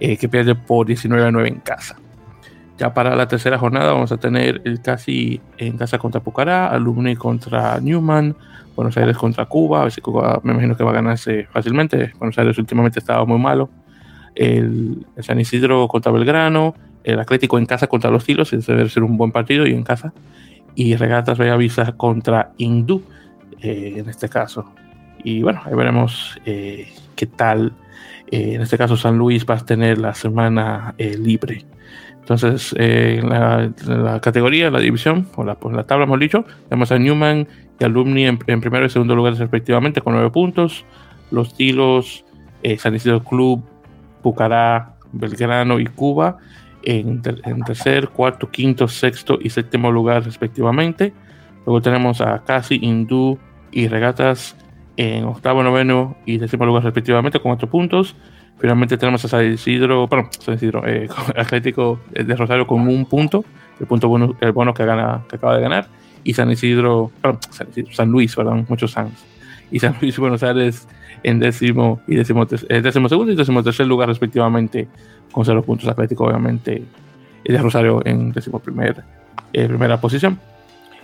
eh, 0.01 0.17
que 0.17 0.29
pierde 0.29 0.55
por 0.55 0.87
19 0.87 1.27
a 1.27 1.31
9 1.31 1.49
en 1.49 1.61
casa. 1.61 1.97
Ya 2.77 2.93
para 2.93 3.15
la 3.15 3.29
tercera 3.29 3.57
jornada 3.57 3.93
vamos 3.93 4.11
a 4.11 4.17
tener 4.17 4.61
el 4.65 4.83
casi 4.83 5.41
en 5.59 5.79
casa 5.79 5.99
contra 5.99 6.21
Pucará, 6.21 6.67
Alumni 6.67 7.15
contra 7.15 7.79
Newman, 7.81 8.35
Buenos 8.75 8.97
Aires 8.97 9.17
contra 9.17 9.47
Cuba, 9.47 9.81
a 9.81 9.83
ver 9.85 9.93
si 9.93 10.01
Cuba 10.01 10.41
me 10.43 10.53
imagino 10.53 10.77
que 10.77 10.83
va 10.83 10.91
a 10.91 10.95
ganarse 10.95 11.47
fácilmente. 11.53 12.13
Buenos 12.19 12.37
Aires 12.37 12.59
últimamente 12.59 12.99
estaba 12.99 13.25
muy 13.25 13.39
malo. 13.39 13.71
El, 14.35 15.07
San 15.21 15.39
Isidro 15.39 15.87
contra 15.87 16.11
Belgrano, 16.11 16.75
el 17.05 17.21
Atlético 17.21 17.59
en 17.59 17.67
casa 17.67 17.87
contra 17.87 18.11
los 18.11 18.25
Tilos, 18.25 18.53
ese 18.53 18.75
debe 18.75 18.89
ser 18.89 19.03
un 19.03 19.17
buen 19.17 19.31
partido 19.31 19.67
y 19.67 19.73
en 19.73 19.85
casa. 19.85 20.13
Y 20.75 20.97
Regatas 20.97 21.39
Bellavista 21.39 21.93
contra 21.93 22.53
Hindú, 22.57 23.03
eh, 23.61 23.95
en 23.99 24.09
este 24.09 24.29
caso. 24.29 24.73
Y 25.23 25.43
bueno, 25.43 25.63
ahí 25.65 25.75
veremos 25.75 26.39
eh, 26.45 26.93
qué 27.15 27.27
tal. 27.27 27.73
Eh, 28.31 28.55
en 28.55 28.63
este 28.63 28.77
caso, 28.77 28.97
San 28.97 29.17
Luis 29.17 29.47
va 29.49 29.55
a 29.55 29.65
tener 29.65 29.99
la 29.99 30.15
semana 30.15 30.95
libre. 30.99 31.65
Entonces, 32.19 32.75
en 32.79 33.29
la, 33.29 34.21
categoría, 34.23 34.71
la 34.71 34.81
división, 34.81 35.29
o 35.37 35.45
la, 35.45 35.57
pues 35.57 35.77
la 35.77 35.85
tabla, 35.85 36.07
hemos 36.07 36.19
dicho, 36.19 36.45
tenemos 36.69 36.91
a 36.91 36.99
Newman 36.99 37.47
y 37.79 37.85
Alumni 37.85 38.27
en, 38.27 38.39
primero 38.39 38.87
y 38.87 38.91
segundo 38.91 39.15
lugar 39.15 39.35
respectivamente 39.35 40.01
con 40.01 40.15
nueve 40.15 40.31
puntos. 40.31 40.85
Los 41.31 41.55
Tilos, 41.55 42.25
eh, 42.63 42.79
San 42.79 42.95
Isidro 42.95 43.23
Club, 43.23 43.63
Pucará, 44.23 44.95
Belgrano 45.13 45.79
y 45.81 45.87
Cuba 45.87 46.39
en, 46.85 47.23
tercer, 47.23 48.09
cuarto, 48.09 48.51
quinto, 48.51 48.89
sexto 48.89 49.39
y 49.41 49.51
séptimo 49.51 49.91
lugar 49.91 50.25
respectivamente. 50.25 51.13
Luego 51.67 51.81
tenemos 51.81 52.21
a 52.21 52.43
Casi, 52.45 52.79
Hindú 52.81 53.39
y 53.73 53.89
Regatas 53.89 54.57
en 54.97 55.25
octavo, 55.25 55.63
noveno 55.63 56.17
y 56.27 56.39
décimo 56.39 56.67
lugar 56.67 56.85
respectivamente 56.85 57.41
con 57.41 57.51
cuatro 57.51 57.69
puntos. 57.69 58.15
Finalmente 58.59 58.97
tenemos 58.97 59.25
a 59.25 59.29
San 59.29 59.53
Isidro, 59.53 60.07
perdón, 60.07 60.29
San 60.39 60.55
Isidro, 60.55 60.87
eh, 60.87 61.09
Atlético 61.37 62.01
de 62.13 62.37
Rosario 62.37 62.67
con 62.67 62.87
un 62.87 63.07
punto, 63.07 63.45
el 63.81 63.87
punto 63.87 64.09
bueno, 64.09 64.37
el 64.41 64.53
bono 64.53 64.73
que, 64.73 64.85
gana, 64.85 65.25
que 65.29 65.37
acaba 65.37 65.57
de 65.57 65.63
ganar 65.63 65.89
y 66.25 66.33
San 66.33 66.51
Isidro, 66.51 67.13
San, 67.91 68.11
Luis, 68.11 68.35
perdón, 68.35 68.67
muchos 68.69 68.93
Sans. 68.93 69.13
Y 69.71 69.79
San 69.79 69.97
Luis 70.01 70.19
Buenos 70.19 70.43
Aires 70.43 70.89
en 71.25 71.41
décimo 71.41 72.01
y 72.07 72.15
décimo, 72.15 72.47
eh, 72.69 72.81
décimo 72.81 73.09
segundo 73.09 73.33
y 73.33 73.37
décimo 73.37 73.63
tercer 73.63 73.87
lugar 73.87 74.09
respectivamente, 74.09 74.87
con 75.33 75.45
cero 75.45 75.63
puntos 75.63 75.89
Atlético, 75.89 76.27
obviamente, 76.27 76.85
y 77.43 77.53
de 77.53 77.59
Rosario 77.59 78.03
en 78.05 78.31
décimo 78.33 78.61
primer, 78.61 79.03
eh, 79.53 79.67
primera 79.67 80.01
posición. 80.01 80.39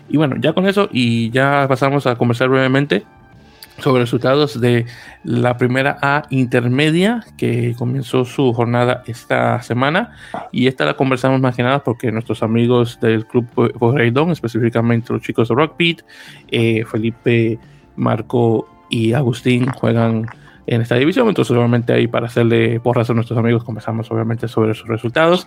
Y 0.09 0.17
bueno, 0.17 0.37
ya 0.39 0.53
con 0.53 0.67
eso, 0.67 0.89
y 0.93 1.31
ya 1.31 1.67
pasamos 1.69 2.07
a 2.07 2.17
conversar 2.17 2.49
brevemente 2.49 3.05
sobre 3.79 4.03
resultados 4.03 4.61
de 4.61 4.87
la 5.25 5.57
primera 5.57 5.97
A 6.03 6.25
intermedia 6.31 7.25
que 7.37 7.75
comenzó 7.79 8.25
su 8.25 8.53
jornada 8.53 9.03
esta 9.07 9.63
semana 9.63 10.13
y 10.53 10.67
esta 10.67 10.85
la 10.85 10.95
conversamos 10.95 11.41
más 11.41 11.57
que 11.57 11.63
nada 11.63 11.83
porque 11.83 12.13
nuestros 12.13 12.43
amigos 12.43 12.99
del 13.01 13.27
club 13.27 13.47
Poseidon, 13.79 14.31
específicamente 14.31 15.13
los 15.13 15.23
chicos 15.23 15.49
de 15.49 15.55
Rockbeat, 15.55 16.03
eh, 16.51 16.85
Felipe, 16.85 17.59
Marco 17.97 18.69
y 18.91 19.15
Agustín 19.15 19.67
juegan 19.67 20.27
en 20.71 20.81
esta 20.83 20.95
división. 20.95 21.29
Entonces, 21.29 21.57
obviamente, 21.57 21.93
ahí 21.93 22.07
para 22.07 22.27
hacerle 22.27 22.81
porras 22.81 23.11
a 23.11 23.15
nuestros 23.15 23.39
amigos, 23.39 23.65
conversamos 23.65 24.11
obviamente 24.11 24.49
sobre 24.49 24.75
sus 24.75 24.89
resultados. 24.89 25.47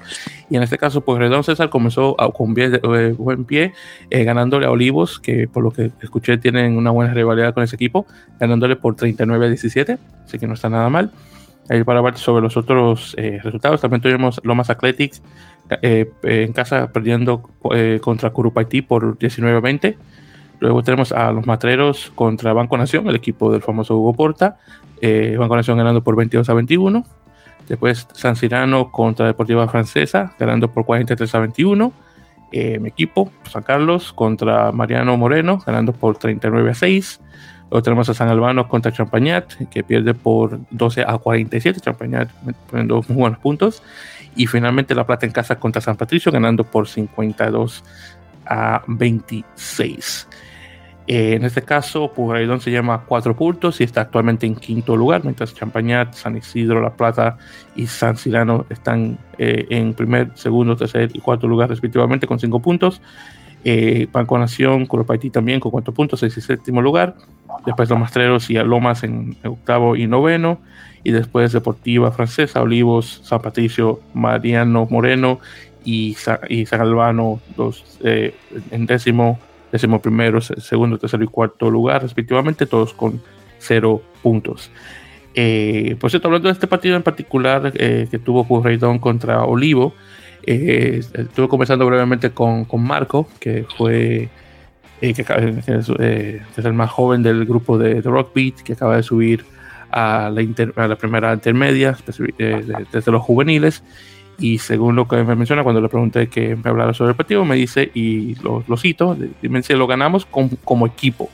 Y 0.50 0.58
en 0.58 0.64
este 0.64 0.78
caso, 0.78 1.02
pues 1.02 1.18
Redón 1.20 1.44
César 1.44 1.70
comenzó 1.70 2.20
a, 2.20 2.32
con 2.32 2.54
eh, 2.58 3.16
buen 3.18 3.46
pie, 3.46 3.74
eh, 4.10 4.24
ganándole 4.24 4.66
a 4.66 4.72
Olivos, 4.72 5.20
que 5.20 5.48
por 5.48 5.64
lo 5.64 5.72
que 5.72 5.92
escuché 6.02 6.38
tienen 6.38 6.78
una 6.78 6.92
buena 6.92 7.14
rivalidad 7.14 7.54
con 7.54 7.64
ese 7.64 7.76
equipo, 7.76 8.06
ganándole 8.40 8.76
por 8.76 8.96
39 8.96 9.46
a 9.46 9.50
17, 9.50 9.98
así 10.26 10.40
que 10.40 10.48
no 10.48 10.56
está 10.56 10.70
nada 10.70 10.90
mal. 10.90 11.12
Ahí 11.70 11.82
para 11.86 12.00
hablar 12.00 12.18
sobre 12.18 12.42
los 12.42 12.58
otros 12.58 13.16
eh, 13.18 13.40
resultados, 13.42 13.80
también 13.80 14.02
tuvimos 14.02 14.42
Lomas 14.44 14.70
Athletics 14.70 15.22
en 15.82 16.52
casa 16.52 16.92
perdiendo 16.92 17.50
contra 18.02 18.32
Curupaití 18.32 18.82
por 18.82 19.18
19 19.18 19.58
a 19.58 19.62
20. 19.62 19.98
Luego 20.64 20.82
tenemos 20.82 21.12
a 21.12 21.30
los 21.34 21.46
Matreros 21.46 22.14
contra 22.16 22.54
Banco 22.54 22.78
Nación, 22.78 23.06
el 23.10 23.18
equipo 23.18 23.52
del 23.52 23.62
famoso 23.62 23.98
Hugo 23.98 24.14
Porta, 24.14 24.60
eh, 25.02 25.36
Banco 25.38 25.58
Nación 25.58 25.78
ganando 25.78 26.02
por 26.02 26.16
22 26.16 26.50
a 26.50 26.54
21. 26.54 27.06
Después 27.68 28.08
San 28.14 28.38
Cirano 28.38 28.90
contra 28.90 29.26
Deportiva 29.26 29.68
Francesa, 29.68 30.34
ganando 30.40 30.72
por 30.72 30.86
43 30.86 31.36
a 31.36 31.40
21. 31.40 31.92
Eh, 32.54 32.80
mi 32.80 32.88
equipo, 32.88 33.30
San 33.52 33.64
Carlos, 33.64 34.14
contra 34.14 34.72
Mariano 34.72 35.18
Moreno, 35.18 35.62
ganando 35.66 35.92
por 35.92 36.16
39 36.16 36.72
a 36.72 36.76
6. 36.76 37.20
Luego 37.70 37.84
tenemos 37.84 38.08
a 38.08 38.14
San 38.14 38.30
Albano 38.30 38.70
contra 38.70 38.94
Champañat, 38.94 39.54
que 39.70 39.84
pierde 39.84 40.14
por 40.14 40.62
12 40.72 41.04
a 41.06 41.18
47. 41.18 41.82
Champañat 41.82 42.30
poniendo 42.72 43.04
muy 43.10 43.18
buenos 43.18 43.40
puntos. 43.40 43.84
Y 44.38 44.48
finalmente 44.48 44.96
La 44.96 45.06
Plata 45.06 45.26
en 45.26 45.34
casa 45.34 45.60
contra 45.60 45.82
San 45.82 45.98
Patricio, 45.98 46.32
ganando 46.32 46.64
por 46.64 46.88
52 46.88 47.84
a 48.46 48.82
26. 48.88 50.30
Eh, 51.06 51.34
en 51.34 51.44
este 51.44 51.62
caso, 51.62 52.14
Pujaidón 52.14 52.62
se 52.62 52.72
llama 52.72 53.04
cuatro 53.06 53.36
puntos 53.36 53.82
y 53.82 53.84
está 53.84 54.02
actualmente 54.02 54.46
en 54.46 54.56
quinto 54.56 54.96
lugar, 54.96 55.24
mientras 55.24 55.54
Champañat, 55.54 56.14
San 56.14 56.38
Isidro, 56.38 56.82
La 56.82 56.94
Plata 56.94 57.38
y 57.76 57.88
San 57.88 58.16
Cirano 58.16 58.66
están 58.70 59.18
eh, 59.38 59.66
en 59.70 59.94
primer, 59.94 60.32
segundo, 60.36 60.78
tercer 60.78 61.10
y 61.14 61.20
cuarto 61.20 61.48
lugar 61.48 61.70
respectivamente 61.70 62.26
con 62.26 62.40
cinco 62.40 62.62
puntos. 62.62 63.02
Eh, 63.66 64.08
Banco 64.12 64.38
Nación, 64.38 64.86
Curopaití 64.86 65.30
también 65.30 65.60
con 65.60 65.72
cuatro 65.72 65.94
puntos, 65.94 66.22
seis 66.22 66.38
y 66.38 66.42
séptimo 66.42 66.82
lugar. 66.82 67.16
Después 67.66 67.90
los 67.90 68.00
Mastreros 68.00 68.50
y 68.50 68.54
Lomas 68.56 69.04
en 69.04 69.36
octavo 69.44 69.96
y 69.96 70.08
noveno. 70.08 70.60
Y 71.06 71.12
después 71.12 71.52
Deportiva 71.52 72.14
Francesa, 72.14 72.62
Olivos, 72.62 73.22
San 73.26 73.42
Patricio, 73.42 74.00
Mariano 74.14 74.88
Moreno 74.90 75.40
y, 75.84 76.14
San 76.14 76.40
Albano 76.80 77.42
dos, 77.58 78.00
en 78.02 78.86
décimo 78.86 79.38
décimo 79.74 80.00
primero, 80.00 80.40
segundo, 80.40 81.00
tercero 81.00 81.24
y 81.24 81.28
cuarto 81.28 81.72
lugar, 81.72 82.04
respectivamente, 82.04 82.68
todos 82.68 82.94
con 82.94 83.20
cero 83.58 84.04
puntos. 84.22 84.70
Eh, 85.34 85.96
por 86.00 86.12
cierto, 86.12 86.28
hablando 86.28 86.48
de 86.48 86.54
este 86.54 86.68
partido 86.68 86.96
en 86.96 87.02
particular 87.02 87.74
eh, 87.74 88.08
que 88.10 88.20
tuvo 88.20 88.48
Curreidón 88.48 89.00
contra 89.00 89.44
Olivo, 89.46 89.96
eh, 90.46 91.02
estuve 91.14 91.48
conversando 91.48 91.88
brevemente 91.88 92.30
con, 92.30 92.66
con 92.66 92.84
Marco, 92.84 93.28
que 93.40 93.66
fue 93.76 94.30
que, 95.00 95.10
es, 95.10 96.66
el 96.66 96.74
más 96.74 96.92
joven 96.92 97.24
del 97.24 97.44
grupo 97.46 97.80
de, 97.80 98.00
The 98.04 98.10
Rock 98.10 98.32
Beat, 98.36 98.62
que 98.62 98.74
acaba 98.74 98.96
de 98.96 99.02
subir 99.02 99.44
a 99.90 100.30
la, 100.30 100.88
la 100.88 100.96
primera 100.98 101.34
intermedia, 101.34 101.98
eh, 102.38 102.64
desde 102.92 103.12
los 103.12 103.24
juveniles. 103.24 103.84
Y 104.40 104.58
según 104.58 104.96
lo 104.96 105.08
que 105.08 105.18
me 105.24 105.36
menciona, 105.36 105.64
cuando 105.64 105.82
le 105.82 105.90
pregunté 105.90 106.28
que 106.28 106.56
me 106.56 106.70
hablara 106.70 106.94
sobre 106.94 107.12
el 107.12 107.16
partido, 107.16 107.46
me 107.46 107.56
dice, 107.56 107.92
y 107.94 108.36
lo, 108.42 108.64
cito, 108.78 109.16
dice, 109.42 109.76
lo 109.76 109.88
ganamos 109.88 110.26
como 110.26 110.88
equipo. 110.88 111.30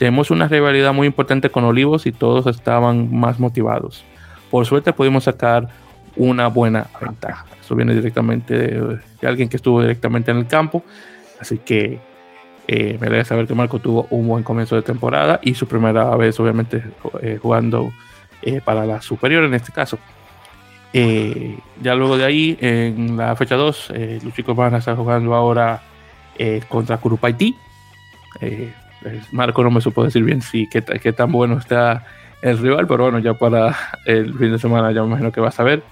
Tenemos 0.00 0.30
una 0.30 0.48
rivalidad 0.48 0.94
muy 0.94 1.06
importante 1.06 1.50
con 1.50 1.64
Olivos 1.64 2.06
y 2.06 2.12
todos 2.12 2.46
estaban 2.46 3.14
más 3.14 3.38
motivados. 3.38 4.02
Por 4.50 4.64
suerte 4.64 4.94
pudimos 4.94 5.24
sacar 5.24 5.68
una 6.16 6.48
buena 6.48 6.86
ventaja. 7.00 7.44
Eso 7.60 7.76
viene 7.76 7.94
directamente 7.94 8.56
de, 8.56 8.98
alguien 9.22 9.50
que 9.50 9.56
estuvo 9.56 9.82
directamente 9.82 10.30
en 10.30 10.38
el 10.38 10.46
campo. 10.46 10.82
Así 11.38 11.58
que 11.58 12.00
eh, 12.66 12.96
me 12.98 13.08
alegra 13.08 13.26
saber 13.26 13.46
que 13.46 13.54
Marco 13.54 13.78
tuvo 13.78 14.06
un 14.08 14.26
buen 14.26 14.42
comienzo 14.42 14.74
de 14.74 14.80
temporada 14.80 15.38
y 15.42 15.52
su 15.52 15.68
primera 15.68 16.16
vez, 16.16 16.40
obviamente, 16.40 16.82
eh, 17.20 17.38
jugando 17.40 17.92
eh, 18.40 18.62
para 18.64 18.86
la 18.86 19.02
superior 19.02 19.44
en 19.44 19.52
este 19.52 19.70
caso. 19.70 19.98
Ya 20.92 21.94
luego 21.94 22.16
de 22.16 22.24
ahí, 22.24 22.58
en 22.60 23.16
la 23.16 23.36
fecha 23.36 23.56
2, 23.56 23.92
los 24.24 24.34
chicos 24.34 24.56
van 24.56 24.74
a 24.74 24.78
estar 24.78 24.96
jugando 24.96 25.34
ahora 25.34 25.82
contra 26.68 26.98
Curupaití. 26.98 27.56
Marco 29.32 29.62
no 29.62 29.70
me 29.70 29.80
supo 29.80 30.04
decir 30.04 30.22
bien 30.24 30.42
si 30.42 30.68
qué, 30.68 30.82
qué 30.82 31.12
tan 31.12 31.32
bueno 31.32 31.58
está 31.58 32.04
el 32.42 32.56
rival, 32.58 32.86
pero 32.86 33.04
bueno, 33.04 33.18
ya 33.18 33.34
para 33.34 33.76
el 34.06 34.32
fin 34.38 34.52
de 34.52 34.58
semana 34.58 34.92
ya 34.92 35.02
me 35.02 35.08
imagino 35.08 35.30
que 35.30 35.40
vas 35.40 35.60
a 35.60 35.62
ver. 35.62 35.82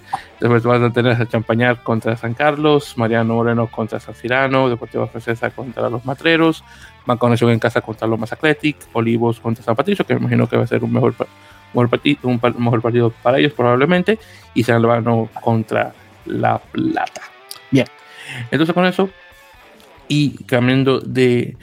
Después 0.40 0.62
vas 0.62 0.80
a 0.80 0.90
tener 0.90 1.20
a 1.20 1.26
Champañar 1.26 1.82
contra 1.82 2.16
San 2.16 2.32
Carlos, 2.32 2.96
Mariano 2.96 3.34
Moreno 3.34 3.66
contra 3.66 4.00
San 4.00 4.14
Cirano, 4.14 4.68
Deportivo 4.70 5.06
Francesa 5.06 5.50
contra 5.50 5.90
los 5.90 6.04
Matreros, 6.06 6.64
Conexión 7.18 7.50
en 7.50 7.58
casa 7.58 7.80
contra 7.82 8.06
los 8.06 8.32
Athletic, 8.32 8.76
Olivos 8.94 9.40
contra 9.40 9.62
San 9.62 9.76
Patricio, 9.76 10.06
que 10.06 10.14
me 10.14 10.20
imagino 10.20 10.46
que 10.48 10.56
va 10.56 10.64
a 10.64 10.66
ser 10.66 10.82
un 10.82 10.92
mejor, 10.92 11.14
mejor, 11.72 11.88
partido, 11.88 12.18
un 12.24 12.40
mejor 12.58 12.82
partido 12.82 13.10
para 13.22 13.38
ellos 13.38 13.52
probablemente, 13.52 14.18
y 14.54 14.62
San 14.64 14.76
Albano 14.76 15.28
contra 15.40 15.92
La 16.26 16.58
Plata. 16.58 17.22
Bien, 17.70 17.86
entonces 18.50 18.74
con 18.74 18.86
eso, 18.86 19.10
y 20.08 20.44
cambiando 20.44 21.00
de 21.00 21.56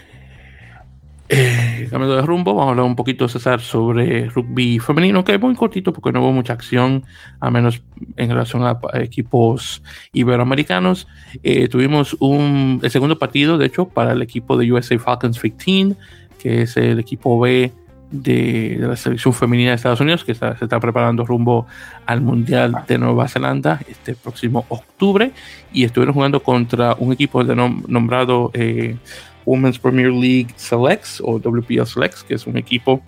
eh, 1.28 1.88
cambiando 1.90 2.18
de 2.18 2.22
rumbo, 2.22 2.54
vamos 2.54 2.68
a 2.68 2.72
hablar 2.72 2.86
un 2.86 2.96
poquito, 2.96 3.28
César, 3.28 3.60
sobre 3.60 4.30
rugby 4.30 4.78
femenino, 4.78 5.24
que 5.24 5.34
es 5.34 5.42
muy 5.42 5.56
cortito 5.56 5.92
porque 5.92 6.12
no 6.12 6.22
hubo 6.22 6.32
mucha 6.32 6.54
acción, 6.54 7.04
a 7.40 7.50
menos 7.50 7.82
en 8.16 8.30
relación 8.30 8.64
a 8.64 8.80
equipos 8.94 9.82
iberoamericanos. 10.14 11.08
Eh, 11.42 11.68
tuvimos 11.68 12.16
un, 12.20 12.80
el 12.84 12.92
segundo 12.92 13.18
partido, 13.18 13.58
de 13.58 13.66
hecho, 13.66 13.88
para 13.88 14.12
el 14.12 14.22
equipo 14.22 14.56
de 14.56 14.72
USA 14.72 15.00
Falcons 15.00 15.42
15, 15.42 15.96
que 16.38 16.62
es 16.62 16.78
el 16.78 17.00
equipo 17.00 17.40
B 17.40 17.72
de, 18.12 18.78
la 18.80 18.96
selección 18.96 19.34
femenina 19.34 19.72
de 19.72 19.76
Estados 19.76 20.00
Unidos, 20.00 20.24
que 20.24 20.36
se 20.36 20.48
está 20.62 20.80
preparando 20.80 21.26
rumbo 21.26 21.68
al 22.06 22.22
Mundial 22.22 22.84
de 22.88 22.98
Nueva 22.98 23.28
Zelanda 23.28 23.82
este 23.88 24.16
próximo 24.16 24.66
octubre. 24.70 25.32
Y 25.74 25.84
estuvieron 25.84 26.14
jugando 26.14 26.42
contra 26.42 26.96
un 27.00 27.14
equipo 27.14 27.44
de 27.44 27.56
nombrado 27.56 28.52
eh, 28.54 28.98
Women's 29.46 29.80
Premier 29.80 30.12
League 30.12 30.50
Selects 30.56 31.22
o 31.24 31.40
WPL 31.40 31.86
Selects, 31.86 32.24
que 32.24 32.36
es 32.36 32.48
un 32.48 32.58
equipo 32.58 33.02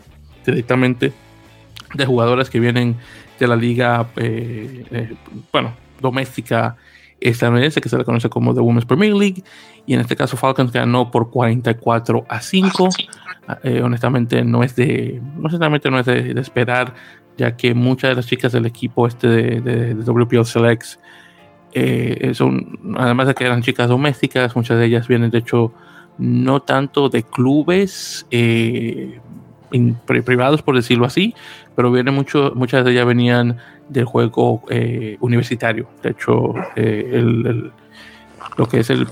directamente 0.45 1.13
de 1.93 2.05
jugadoras 2.05 2.49
que 2.49 2.59
vienen 2.59 2.95
de 3.39 3.47
la 3.47 3.55
liga, 3.55 4.07
eh, 4.17 4.85
eh, 4.91 5.15
bueno, 5.51 5.73
doméstica 6.01 6.75
estadounidense, 7.19 7.81
que 7.81 7.89
se 7.89 7.97
le 7.97 8.03
conoce 8.03 8.29
como 8.29 8.53
The 8.53 8.61
Women's 8.61 8.85
Premier 8.85 9.13
League. 9.13 9.43
Y 9.85 9.93
en 9.93 10.01
este 10.01 10.15
caso 10.15 10.37
Falcons 10.37 10.71
ganó 10.71 11.11
por 11.11 11.29
44 11.31 12.25
a 12.27 12.41
5. 12.41 12.89
Eh, 13.63 13.81
honestamente 13.81 14.43
no 14.43 14.63
es 14.63 14.75
de, 14.75 15.21
honestamente 15.41 15.89
no 15.89 15.99
es 15.99 16.05
de, 16.05 16.31
esperar, 16.39 16.93
ya 17.37 17.55
que 17.55 17.73
muchas 17.73 18.09
de 18.09 18.15
las 18.15 18.27
chicas 18.27 18.51
del 18.51 18.65
equipo 18.65 19.07
este 19.07 19.27
de, 19.27 19.93
WPL 19.93 20.43
Selects 20.43 20.99
son, 22.33 22.79
además 22.97 23.27
de 23.27 23.35
que 23.35 23.45
eran 23.45 23.61
chicas 23.61 23.87
domésticas, 23.87 24.55
muchas 24.55 24.79
de 24.79 24.85
ellas 24.85 25.07
vienen 25.07 25.29
de 25.29 25.37
hecho 25.37 25.73
no 26.17 26.61
tanto 26.61 27.09
de 27.09 27.23
clubes 27.23 28.25
eh, 28.31 29.19
privados, 30.05 30.61
por 30.61 30.75
decirlo 30.75 31.05
así, 31.05 31.35
pero 31.75 31.91
viene 31.91 32.11
mucho, 32.11 32.53
muchas 32.55 32.85
de 32.85 32.91
ellas 32.91 33.05
venían 33.05 33.57
del 33.89 34.05
juego 34.05 34.63
eh, 34.69 35.17
universitario. 35.19 35.87
De 36.01 36.11
hecho, 36.11 36.53
eh, 36.75 37.21
lo 38.57 38.67
que 38.67 38.79
es 38.79 38.89
el, 38.89 39.05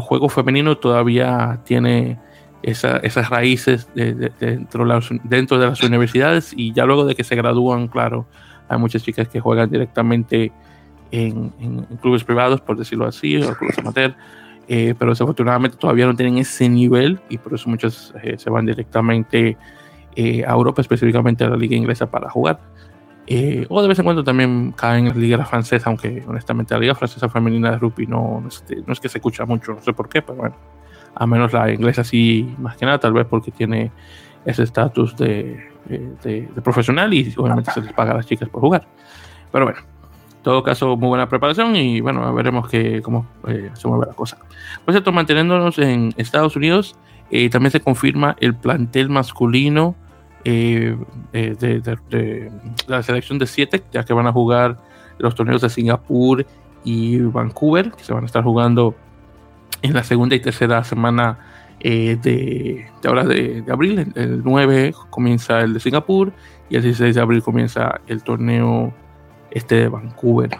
juego 0.00 0.28
femenino 0.28 0.76
todavía 0.76 1.60
tiene 1.64 2.18
esas 2.62 3.30
raíces 3.30 3.88
dentro, 3.94 4.84
dentro 5.24 5.58
de 5.58 5.66
las 5.66 5.82
universidades 5.82 6.52
y 6.54 6.72
ya 6.72 6.84
luego 6.84 7.06
de 7.06 7.14
que 7.14 7.24
se 7.24 7.34
gradúan, 7.34 7.88
claro, 7.88 8.26
hay 8.68 8.78
muchas 8.78 9.02
chicas 9.02 9.28
que 9.28 9.40
juegan 9.40 9.70
directamente 9.70 10.52
en, 11.10 11.52
en 11.58 11.84
clubes 12.00 12.22
privados, 12.24 12.60
por 12.60 12.76
decirlo 12.76 13.06
así, 13.06 13.42
o 13.42 13.54
clubes 13.54 13.78
amateur 13.78 14.14
eh, 14.72 14.94
pero 14.96 15.10
desafortunadamente 15.10 15.76
todavía 15.76 16.06
no 16.06 16.14
tienen 16.14 16.38
ese 16.38 16.68
nivel 16.68 17.18
y 17.28 17.38
por 17.38 17.52
eso 17.54 17.68
muchos 17.68 18.14
eh, 18.22 18.38
se 18.38 18.50
van 18.50 18.66
directamente 18.66 19.56
eh, 20.14 20.44
a 20.46 20.52
Europa, 20.52 20.80
específicamente 20.80 21.42
a 21.42 21.48
la 21.48 21.56
liga 21.56 21.74
inglesa 21.74 22.08
para 22.08 22.30
jugar. 22.30 22.60
o 23.68 23.82
de 23.82 23.88
vez 23.88 23.98
en 23.98 24.04
cuando 24.04 24.22
también 24.22 24.70
caen 24.76 25.08
en 25.08 25.14
la 25.14 25.20
liga 25.20 25.44
francesa, 25.44 25.90
aunque 25.90 26.22
honestamente 26.24 26.72
la 26.72 26.78
liga 26.78 26.94
francesa 26.94 27.28
femenina 27.28 27.72
de 27.72 27.78
rugby 27.78 28.06
no, 28.06 28.44
este, 28.46 28.76
no, 28.86 28.92
es 28.92 29.00
que 29.00 29.08
se 29.08 29.18
escucha 29.18 29.44
mucho, 29.44 29.72
no 29.72 29.82
sé 29.82 29.92
por 29.92 30.08
qué, 30.08 30.22
pero 30.22 30.38
bueno, 30.38 30.54
a 31.14 31.26
menos 31.26 31.52
la 31.52 31.72
inglesa 31.72 32.04
sí, 32.04 32.54
más 32.58 32.76
que 32.76 32.86
nada, 32.86 32.98
tal 32.98 33.12
vez 33.12 33.26
porque 33.26 33.50
tiene 33.50 33.90
ese 34.44 34.62
estatus 34.62 35.16
de, 35.16 35.68
de, 35.86 36.48
de 36.54 36.62
profesional 36.62 37.12
y 37.12 37.32
obviamente 37.36 37.70
se 37.72 37.82
les 37.82 37.92
paga 37.92 38.12
a 38.12 38.16
las 38.16 38.26
chicas 38.26 38.48
por 38.48 38.60
jugar. 38.60 38.86
Pero 39.52 39.64
bueno, 39.66 39.80
todo 40.42 40.62
caso, 40.62 40.96
muy 40.96 41.08
buena 41.08 41.28
preparación 41.28 41.76
y 41.76 42.00
bueno, 42.00 42.32
veremos 42.34 42.68
que, 42.68 43.02
cómo 43.02 43.26
eh, 43.46 43.70
se 43.74 43.88
mueve 43.88 44.06
la 44.06 44.14
cosa. 44.14 44.38
Por 44.84 44.94
cierto, 44.94 45.12
manteniéndonos 45.12 45.78
en 45.78 46.14
Estados 46.16 46.56
Unidos, 46.56 46.96
eh, 47.30 47.50
también 47.50 47.70
se 47.70 47.80
confirma 47.80 48.36
el 48.40 48.54
plantel 48.54 49.10
masculino 49.10 49.94
eh, 50.44 50.96
de, 51.32 52.50
la 52.86 53.02
selección 53.02 53.38
de 53.38 53.46
siete, 53.46 53.82
ya 53.92 54.04
que 54.04 54.14
van 54.14 54.26
a 54.26 54.32
jugar 54.32 54.78
los 55.18 55.34
torneos 55.34 55.60
de 55.60 55.68
Singapur 55.68 56.46
y 56.84 57.18
Vancouver, 57.18 57.92
que 57.92 58.02
se 58.02 58.14
van 58.14 58.22
a 58.22 58.26
estar 58.26 58.42
jugando 58.42 58.94
en 59.82 59.94
la 59.94 60.04
segunda 60.04 60.34
y 60.34 60.40
tercera 60.40 60.84
semana 60.84 61.38
de, 61.80 62.16
de, 62.22 63.08
ahora 63.08 63.24
de, 63.24 63.64
abril. 63.70 64.12
El, 64.14 64.22
el 64.22 64.42
9 64.44 64.94
comienza 65.10 65.60
el 65.60 65.74
de 65.74 65.80
Singapur 65.80 66.32
y 66.68 66.76
el 66.76 66.82
16 66.82 67.14
de 67.14 67.20
abril 67.20 67.42
comienza 67.42 68.00
el 68.06 68.22
torneo 68.22 68.92
este 69.50 69.76
de 69.76 69.88
Vancouver. 69.88 70.50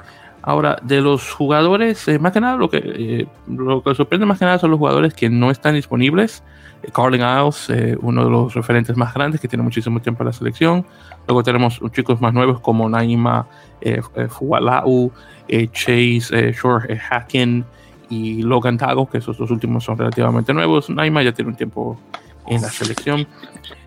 Ahora, 0.42 0.78
de 0.82 1.02
los 1.02 1.32
jugadores, 1.32 2.08
eh, 2.08 2.18
más 2.18 2.32
que 2.32 2.40
nada, 2.40 2.56
lo 2.56 2.70
que, 2.70 2.78
eh, 2.82 3.26
lo 3.46 3.82
que 3.82 3.94
sorprende 3.94 4.24
más 4.24 4.38
que 4.38 4.46
nada 4.46 4.58
son 4.58 4.70
los 4.70 4.78
jugadores 4.78 5.12
que 5.12 5.28
no 5.28 5.50
están 5.50 5.74
disponibles. 5.74 6.42
Eh, 6.82 6.88
Carlin 6.92 7.20
Isles, 7.20 7.98
uno 8.00 8.24
de 8.24 8.30
los 8.30 8.54
referentes 8.54 8.96
más 8.96 9.12
grandes 9.12 9.40
que 9.40 9.48
tiene 9.48 9.62
muchísimo 9.62 10.00
tiempo 10.00 10.22
en 10.22 10.28
la 10.28 10.32
selección. 10.32 10.86
Luego 11.26 11.42
tenemos 11.42 11.80
chicos 11.92 12.20
más 12.22 12.32
nuevos 12.32 12.60
como 12.60 12.88
Naima 12.88 13.46
Fualau, 14.28 15.12
Chase 15.72 16.52
Shore 16.52 16.98
Hacken 17.10 17.64
y 18.10 18.42
Logan 18.42 18.76
Tago, 18.76 19.08
que 19.08 19.18
esos 19.18 19.38
dos 19.38 19.50
últimos 19.50 19.84
son 19.84 19.96
relativamente 19.96 20.52
nuevos. 20.52 20.90
Naima 20.90 21.22
ya 21.22 21.32
tiene 21.32 21.50
un 21.50 21.56
tiempo 21.56 21.98
en 22.46 22.60
la 22.60 22.68
selección 22.68 23.26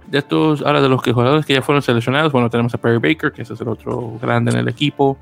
de 0.07 0.19
estos, 0.19 0.62
ahora 0.62 0.81
de 0.81 0.89
los 0.89 1.01
que 1.01 1.12
jugadores 1.12 1.45
que 1.45 1.53
ya 1.53 1.62
fueron 1.62 1.81
seleccionados, 1.81 2.31
bueno, 2.31 2.49
tenemos 2.49 2.73
a 2.73 2.77
Perry 2.77 2.97
Baker, 2.97 3.31
que 3.31 3.41
ese 3.41 3.53
es 3.53 3.62
el 3.62 3.67
otro 3.67 4.17
grande 4.21 4.51
en 4.51 4.57
el 4.57 4.67
equipo. 4.67 5.17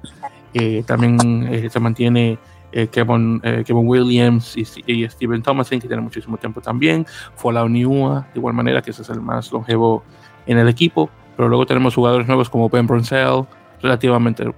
Eh, 0.54 0.84
también 0.86 1.48
eh, 1.50 1.70
se 1.70 1.80
mantiene 1.80 2.38
eh, 2.74 2.88
Kevin, 2.88 3.40
Kevin, 3.40 3.88
Williams 3.88 4.56
y, 4.58 4.66
Steven 5.08 5.42
Thomason, 5.42 5.80
que 5.80 5.88
tiene 5.88 6.02
muchísimo 6.02 6.38
tiempo 6.38 6.62
también. 6.62 7.06
Fallout 7.36 7.70
Niua, 7.70 8.28
de 8.34 8.40
igual 8.40 8.54
manera, 8.54 8.82
que 8.82 8.92
ese 8.92 9.02
es 9.02 9.10
el 9.10 9.22
más 9.22 9.52
longevo 9.52 10.04
en 10.46 10.58
el 10.58 10.68
equipo. 10.68 11.10
Pero 11.36 11.48
luego 11.48 11.66
tenemos 11.66 11.96
jugadores 11.96 12.28
nuevos 12.28 12.50
como 12.50 12.70
Ben 12.70 12.86
Bronsell, 12.86 13.46
relativamente 13.82 14.54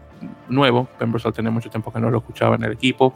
nuevo. 0.49 0.87
Bronsell 0.99 1.33
tiene 1.33 1.49
mucho 1.49 1.69
tiempo 1.69 1.91
que 1.91 1.99
no 1.99 2.09
lo 2.09 2.19
escuchaba 2.19 2.55
en 2.55 2.63
el 2.63 2.71
equipo. 2.73 3.15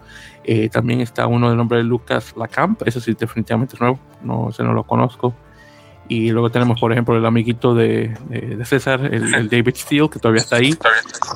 también 0.71 1.01
está 1.01 1.27
uno 1.27 1.49
de 1.49 1.55
nombre 1.55 1.79
de 1.79 1.83
Lucas 1.83 2.33
Lacamp, 2.37 2.81
ese 2.85 3.01
sí 3.01 3.15
definitivamente 3.17 3.75
es 3.75 3.81
nuevo, 3.81 3.99
no, 4.23 4.49
ese 4.49 4.63
no 4.63 4.73
lo 4.73 4.83
conozco. 4.83 5.33
Y 6.09 6.31
luego 6.31 6.49
tenemos, 6.49 6.79
por 6.79 6.91
ejemplo, 6.91 7.17
el 7.17 7.25
amiguito 7.25 7.75
de, 7.75 8.15
de, 8.29 8.63
César, 8.65 9.13
el, 9.13 9.49
David 9.49 9.75
Steele, 9.75 10.09
que 10.09 10.19
todavía 10.19 10.41
está 10.41 10.57
ahí. 10.57 10.73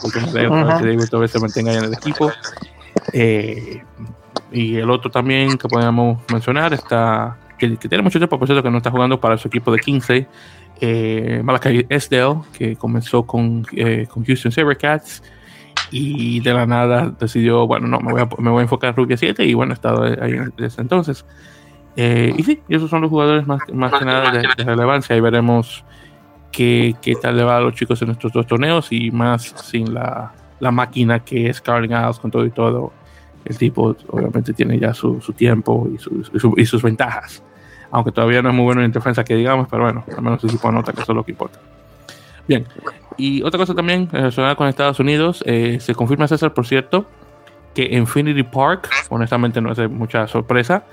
Porque 0.01 0.19
que 0.19 0.31
David 0.31 1.09
todavía 1.09 1.27
se 1.27 1.39
mantenga 1.39 1.71
ahí 1.71 1.77
en 1.77 1.83
el 1.85 1.93
equipo. 1.93 2.31
Eh, 3.13 3.83
y 4.51 4.75
el 4.77 4.89
otro 4.89 5.11
también 5.11 5.57
que 5.57 5.67
podríamos 5.67 6.21
mencionar 6.31 6.73
está, 6.73 7.37
que, 7.57 7.69
tiene 7.75 8.01
mucho 8.01 8.19
tiempo, 8.19 8.39
por 8.39 8.47
cierto, 8.47 8.63
que 8.63 8.69
no 8.69 8.77
está 8.77 8.91
jugando 8.91 9.19
para 9.19 9.37
su 9.37 9.47
equipo 9.47 9.71
de 9.71 9.79
15, 9.79 10.27
eh, 10.79 11.41
Malachi 11.43 11.85
Esdale, 11.89 12.41
que 12.53 12.75
comenzó 12.75 13.23
con, 13.23 13.65
eh, 13.75 14.07
con 14.09 14.25
Houston 14.25 14.51
Sabercats 14.51 15.21
y 15.91 16.39
de 16.39 16.53
la 16.53 16.65
nada 16.65 17.13
decidió, 17.19 17.67
bueno, 17.67 17.87
no, 17.87 17.99
me 17.99 18.13
voy 18.13 18.21
a, 18.21 18.29
me 18.37 18.49
voy 18.49 18.59
a 18.59 18.63
enfocar 18.63 18.91
en 18.91 18.95
Rugby 18.95 19.17
7 19.17 19.45
y 19.45 19.53
bueno, 19.53 19.73
ha 19.73 19.75
estado 19.75 20.03
ahí 20.03 20.33
desde 20.57 20.81
entonces. 20.81 21.25
Eh, 21.97 22.33
y 22.37 22.43
sí, 22.43 22.61
esos 22.69 22.89
son 22.89 23.01
los 23.01 23.09
jugadores 23.09 23.45
más, 23.45 23.59
más 23.73 23.93
que 23.93 24.05
nada 24.05 24.31
de, 24.31 24.63
relevancia. 24.63 25.13
Ahí 25.15 25.21
veremos 25.21 25.83
qué, 26.51 26.95
qué 27.01 27.15
tal 27.15 27.35
le 27.35 27.43
va 27.43 27.57
a 27.57 27.61
los 27.61 27.75
chicos 27.75 28.01
en 28.01 28.11
estos 28.11 28.31
dos 28.31 28.47
torneos 28.47 28.91
y 28.91 29.11
más 29.11 29.53
sin 29.63 29.93
la, 29.93 30.31
la 30.61 30.71
máquina 30.71 31.19
que 31.19 31.49
es 31.49 31.59
Carling 31.59 31.91
Isles 31.91 32.19
con 32.19 32.31
todo 32.31 32.45
y 32.45 32.51
todo. 32.51 32.93
El 33.43 33.57
tipo 33.57 33.95
obviamente 34.09 34.53
tiene 34.53 34.79
ya 34.79 34.93
su, 34.93 35.19
su 35.19 35.33
tiempo 35.33 35.89
y, 35.93 35.97
su, 35.97 36.53
y, 36.55 36.65
sus 36.65 36.81
ventajas. 36.81 37.43
Aunque 37.89 38.11
todavía 38.11 38.41
no 38.41 38.49
es 38.49 38.55
muy 38.55 38.63
bueno 38.63 38.83
en 38.83 38.91
defensa 38.91 39.23
que 39.25 39.35
digamos, 39.35 39.67
pero 39.69 39.83
bueno, 39.83 40.05
al 40.15 40.23
menos 40.23 40.43
el 40.43 40.51
equipo 40.51 40.69
anota 40.69 40.93
que 40.93 41.01
eso 41.01 41.11
es 41.11 41.15
lo 41.15 41.25
que 41.25 41.31
importa. 41.31 41.59
Bien, 42.47 42.65
y 43.17 43.43
otra 43.43 43.57
cosa 43.57 43.73
también 43.73 44.09
relacionada 44.11 44.55
con 44.55 44.67
Estados 44.67 44.99
Unidos, 44.99 45.43
eh, 45.45 45.77
se 45.79 45.95
confirma 45.95 46.27
César, 46.27 46.53
por 46.53 46.65
cierto, 46.65 47.05
que 47.73 47.83
Infinity 47.95 48.43
Park, 48.43 48.89
honestamente 49.09 49.61
no 49.61 49.71
es 49.71 49.77
de 49.77 49.87
mucha 49.87 50.27
sorpresa, 50.27 50.83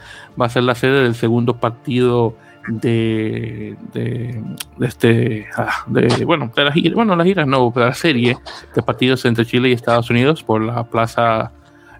va 0.41 0.47
a 0.47 0.49
ser 0.49 0.63
la 0.63 0.75
sede 0.75 1.03
del 1.03 1.15
segundo 1.15 1.59
partido 1.59 2.37
de, 2.69 3.77
de, 3.95 4.43
este 4.81 5.47
ah, 5.57 5.85
de, 5.87 6.25
bueno 6.25 6.53
de 6.55 6.65
la 6.65 6.73
gira, 6.73 6.95
bueno 6.95 7.17
la 7.17 7.25
gira 7.25 7.47
no 7.47 7.73
de 7.75 7.81
la 7.81 7.95
serie 7.95 8.37
de 8.75 8.83
partidos 8.83 9.25
entre 9.25 9.47
Chile 9.47 9.71
y 9.71 9.73
Estados 9.73 10.11
Unidos 10.11 10.43
por 10.43 10.61
la 10.61 10.85
plaza 10.85 11.51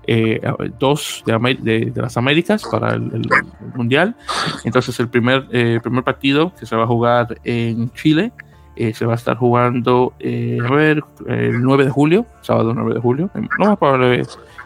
2 0.07 1.25
eh, 1.27 1.57
de, 1.61 1.91
de, 1.91 2.03
las 2.03 2.17
Américas 2.17 2.63
para 2.71 2.95
el, 2.95 3.29
mundial. 3.75 4.17
Entonces 4.65 4.99
el 5.01 5.09
primer 5.09 5.47
eh, 5.53 5.81
primer 5.83 6.05
partido 6.05 6.53
que 6.59 6.67
se 6.67 6.77
va 6.77 6.85
a 6.85 6.87
jugar 6.87 7.39
en 7.45 7.91
Chile 7.93 8.33
eh, 8.79 8.95
se 8.95 9.05
va 9.05 9.13
a 9.13 9.17
estar 9.17 9.37
jugando 9.37 10.13
a 10.21 10.73
ver 10.73 11.03
el 11.27 11.61
9 11.61 11.85
de 11.85 11.91
julio 11.91 12.27
sábado 12.43 12.73
9 12.75 12.95
de 12.95 13.01
julio 13.01 13.31
no 13.35 13.67
más 13.67 13.79
probable 13.79 14.23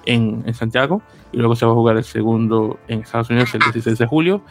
en, 0.06 0.42
en 0.46 0.54
Santiago 0.54 1.02
y 1.32 1.38
luego 1.38 1.56
se 1.56 1.64
va 1.64 1.72
a 1.72 1.74
jugar 1.74 1.96
el 1.96 2.04
segundo 2.04 2.78
en 2.88 3.00
Estados 3.00 3.30
Unidos 3.30 3.54
el 3.54 3.60
16 3.60 3.98
de 3.98 4.06
julio 4.06 4.42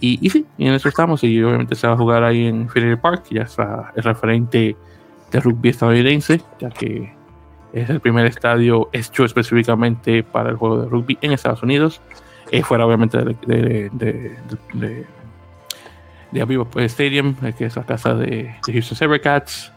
y, 0.00 0.18
y, 0.20 0.30
sí, 0.30 0.46
y 0.58 0.66
en 0.66 0.74
eso 0.74 0.88
estamos. 0.88 1.22
Y 1.24 1.42
obviamente 1.42 1.74
se 1.74 1.86
va 1.86 1.94
a 1.94 1.96
jugar 1.96 2.22
ahí 2.22 2.46
en 2.46 2.68
Fenway 2.68 2.96
Park, 2.96 3.24
ya 3.30 3.42
está 3.42 3.92
el 3.94 4.02
referente 4.02 4.76
de 5.30 5.40
rugby 5.40 5.70
estadounidense, 5.70 6.40
ya 6.60 6.70
que 6.70 7.12
es 7.72 7.90
el 7.90 8.00
primer 8.00 8.26
estadio 8.26 8.88
hecho 8.92 9.24
específicamente 9.24 10.22
para 10.22 10.50
el 10.50 10.56
juego 10.56 10.82
de 10.82 10.88
rugby 10.88 11.18
en 11.20 11.32
Estados 11.32 11.62
Unidos, 11.62 12.00
eh, 12.50 12.62
fuera 12.62 12.86
obviamente 12.86 13.18
de, 13.18 15.06
de, 16.32 16.38
de 16.38 16.42
Aviva 16.42 16.66
Stadium, 16.76 17.34
eh, 17.42 17.52
que 17.56 17.66
es 17.66 17.76
la 17.76 17.84
casa 17.84 18.14
de, 18.14 18.54
Houston 18.66 18.96
Sabercats. 18.96 19.72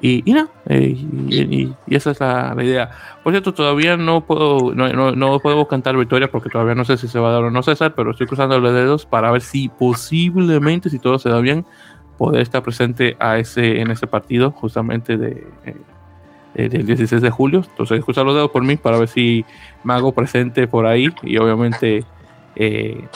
Y, 0.00 0.22
y 0.28 0.34
no, 0.34 0.48
eh, 0.66 0.96
y, 1.28 1.74
y, 1.86 1.94
esa 1.94 2.10
es 2.10 2.20
la, 2.20 2.54
la, 2.54 2.64
idea. 2.64 2.90
Por 3.22 3.32
cierto, 3.32 3.54
todavía 3.54 3.96
no 3.96 4.20
puedo, 4.22 4.74
no, 4.74 4.88
no, 4.92 5.12
no, 5.12 5.38
podemos 5.40 5.66
cantar 5.68 5.96
victoria 5.96 6.30
porque 6.30 6.50
todavía 6.50 6.74
no 6.74 6.84
sé 6.84 6.98
si 6.98 7.08
se 7.08 7.18
va 7.18 7.30
a 7.30 7.32
dar 7.32 7.44
o 7.44 7.50
no 7.50 7.62
César, 7.62 7.94
pero 7.94 8.10
estoy 8.10 8.26
cruzando 8.26 8.58
los 8.58 8.74
dedos 8.74 9.06
para 9.06 9.30
ver 9.30 9.40
si 9.40 9.68
posiblemente, 9.68 10.90
si 10.90 10.98
todo 10.98 11.18
se 11.18 11.30
da 11.30 11.40
bien, 11.40 11.64
poder 12.18 12.42
estar 12.42 12.62
presente 12.62 13.16
a 13.18 13.38
ese, 13.38 13.80
en 13.80 13.90
ese 13.90 14.06
partido 14.06 14.50
justamente 14.50 15.16
de, 15.16 15.46
eh, 16.54 16.68
del 16.68 16.86
16 16.86 17.20
de 17.20 17.30
julio. 17.30 17.64
Entonces, 17.68 18.04
cruzar 18.04 18.24
los 18.24 18.34
dedos 18.34 18.50
por 18.50 18.62
mí 18.62 18.76
para 18.76 18.98
ver 18.98 19.08
si 19.08 19.44
me 19.82 19.94
hago 19.94 20.12
presente 20.12 20.66
por 20.68 20.86
ahí 20.86 21.08
y 21.22 21.36
obviamente 21.38 22.04
eh, 22.56 23.06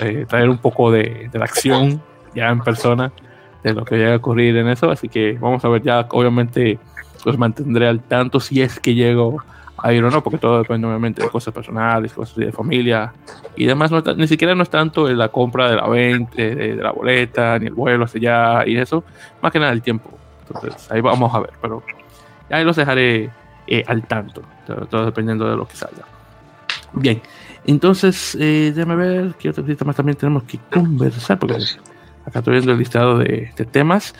eh, 0.00 0.26
traer 0.28 0.48
un 0.48 0.58
poco 0.58 0.90
de, 0.90 1.28
de 1.30 1.38
la 1.38 1.44
acción 1.44 2.02
ya 2.34 2.48
en 2.48 2.60
persona 2.60 3.12
de 3.62 3.74
lo 3.74 3.84
que 3.84 3.96
vaya 3.96 4.14
a 4.14 4.16
ocurrir 4.16 4.56
en 4.56 4.68
eso. 4.68 4.90
Así 4.90 5.08
que 5.08 5.38
vamos 5.40 5.64
a 5.64 5.68
ver 5.68 5.82
ya, 5.82 6.06
obviamente 6.10 6.78
los 7.24 7.38
mantendré 7.38 7.88
al 7.88 8.00
tanto 8.00 8.40
si 8.40 8.62
es 8.62 8.78
que 8.78 8.94
llego 8.94 9.42
a 9.80 9.92
ir 9.92 10.02
o 10.04 10.10
no, 10.10 10.22
porque 10.22 10.38
todo 10.38 10.58
depende 10.58 10.86
obviamente 10.86 11.22
de 11.22 11.28
cosas 11.28 11.54
personales, 11.54 12.12
cosas 12.12 12.36
de 12.36 12.52
familia 12.52 13.12
y 13.56 13.66
demás. 13.66 13.90
No, 13.90 14.00
ni 14.16 14.26
siquiera 14.26 14.54
no 14.54 14.62
es 14.62 14.70
tanto 14.70 15.08
la 15.08 15.28
compra 15.28 15.70
de 15.70 15.76
la 15.76 15.88
venta, 15.88 16.34
de, 16.36 16.76
la 16.76 16.90
boleta, 16.90 17.58
ni 17.58 17.66
el 17.66 17.74
vuelo 17.74 18.04
hacia 18.04 18.56
allá 18.56 18.66
y 18.66 18.76
eso, 18.76 19.04
más 19.40 19.52
que 19.52 19.58
nada 19.58 19.72
el 19.72 19.82
tiempo. 19.82 20.10
Entonces 20.48 20.90
ahí 20.90 21.00
vamos 21.00 21.32
a 21.34 21.40
ver, 21.40 21.52
pero 21.60 21.82
ahí 22.50 22.64
los 22.64 22.76
dejaré 22.76 23.30
eh, 23.66 23.84
al 23.86 24.02
tanto, 24.06 24.42
todo, 24.90 25.04
dependiendo 25.04 25.48
de 25.48 25.56
lo 25.56 25.66
que 25.66 25.76
salga. 25.76 26.04
Bien, 26.92 27.20
entonces 27.70 28.36
eh, 28.40 28.72
déjame 28.74 28.96
ver 28.96 29.34
qué 29.38 29.50
otra 29.50 29.62
cosita 29.62 29.84
más 29.84 29.96
también 29.96 30.16
tenemos 30.16 30.42
que 30.44 30.58
conversar, 30.72 31.38
porque 31.38 31.56
acá 32.24 32.38
estoy 32.40 32.54
viendo 32.54 32.72
el 32.72 32.78
listado 32.78 33.18
de, 33.18 33.50
de 33.56 33.64
temas. 33.64 34.14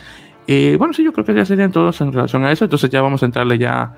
Eh, 0.47 0.75
bueno, 0.79 0.93
sí, 0.93 1.03
yo 1.03 1.13
creo 1.13 1.25
que 1.25 1.33
ya 1.35 1.45
serían 1.45 1.71
todos 1.71 2.01
en 2.01 2.11
relación 2.11 2.43
a 2.43 2.51
eso. 2.51 2.65
Entonces 2.65 2.89
ya 2.89 3.01
vamos 3.01 3.21
a 3.21 3.25
entrarle 3.27 3.57
ya 3.57 3.93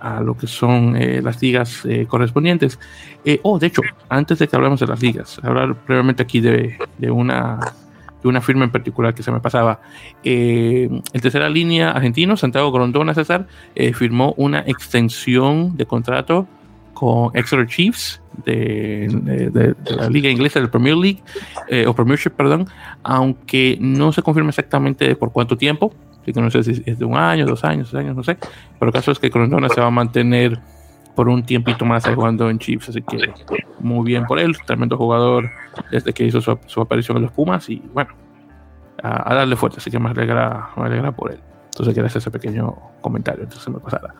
a 0.00 0.20
lo 0.20 0.36
que 0.36 0.46
son 0.46 0.94
eh, 0.96 1.20
las 1.22 1.40
ligas 1.42 1.84
eh, 1.84 2.06
correspondientes. 2.06 2.78
Eh, 3.24 3.40
oh, 3.42 3.58
de 3.58 3.68
hecho, 3.68 3.82
antes 4.08 4.38
de 4.38 4.46
que 4.46 4.54
hablemos 4.54 4.78
de 4.80 4.86
las 4.86 5.02
ligas, 5.02 5.40
hablar 5.42 5.74
brevemente 5.86 6.22
aquí 6.22 6.40
de, 6.40 6.78
de 6.98 7.10
una 7.10 7.58
de 8.22 8.28
una 8.28 8.40
firma 8.40 8.64
en 8.64 8.70
particular 8.70 9.14
que 9.14 9.22
se 9.22 9.30
me 9.30 9.40
pasaba. 9.40 9.80
Eh, 10.24 10.88
en 10.90 11.20
tercera 11.20 11.48
línea 11.48 11.90
argentino, 11.90 12.36
Santiago 12.36 12.72
Grondona 12.72 13.14
César, 13.14 13.46
eh, 13.74 13.92
firmó 13.92 14.34
una 14.36 14.60
extensión 14.60 15.76
de 15.76 15.86
contrato 15.86 16.48
con 16.96 17.30
Exeter 17.34 17.66
Chiefs 17.66 18.22
de, 18.46 19.06
de, 19.22 19.50
de, 19.50 19.96
la 19.96 20.08
liga 20.08 20.30
inglesa 20.30 20.58
del 20.60 20.70
Premier 20.70 20.96
League 20.96 21.22
eh, 21.68 21.86
o 21.86 21.94
Premiership, 21.94 22.30
perdón, 22.30 22.66
aunque 23.02 23.76
no 23.78 24.12
se 24.12 24.22
confirma 24.22 24.48
exactamente 24.48 25.14
por 25.14 25.30
cuánto 25.30 25.58
tiempo, 25.58 25.92
así 26.22 26.32
que 26.32 26.40
no 26.40 26.50
sé 26.50 26.62
si 26.62 26.82
es 26.86 26.98
de 26.98 27.04
un 27.04 27.14
año, 27.14 27.44
dos 27.44 27.64
años, 27.64 27.90
tres 27.90 28.00
años, 28.02 28.16
no 28.16 28.24
sé, 28.24 28.38
pero 28.78 28.88
el 28.88 28.94
caso 28.94 29.12
es 29.12 29.18
que 29.18 29.30
Corona 29.30 29.68
se 29.68 29.78
va 29.78 29.88
a 29.88 29.90
mantener 29.90 30.58
por 31.14 31.28
un 31.28 31.44
tiempito 31.44 31.84
más 31.84 32.06
jugando 32.08 32.48
en 32.48 32.58
Chiefs, 32.58 32.88
así 32.88 33.02
que 33.02 33.30
muy 33.78 34.06
bien 34.06 34.24
por 34.24 34.38
él, 34.38 34.56
tremendo 34.66 34.96
jugador 34.96 35.50
desde 35.90 36.14
que 36.14 36.24
hizo 36.24 36.40
su, 36.40 36.58
su 36.64 36.80
aparición 36.80 37.18
en 37.18 37.24
los 37.24 37.32
Pumas 37.32 37.68
y 37.68 37.82
bueno, 37.92 38.14
a, 39.02 39.32
a, 39.32 39.34
darle 39.34 39.56
fuerte, 39.56 39.80
así 39.80 39.90
que 39.90 39.98
me 39.98 40.08
alegra, 40.08 40.70
me 40.78 40.84
alegra 40.84 41.12
por 41.12 41.30
él. 41.30 41.40
Entonces 41.66 41.94
quería 41.94 42.06
hacer 42.06 42.20
ese 42.20 42.30
pequeño 42.30 42.74
comentario, 43.02 43.44
entonces 43.44 43.68
me 43.68 43.78
pasará. 43.80 44.14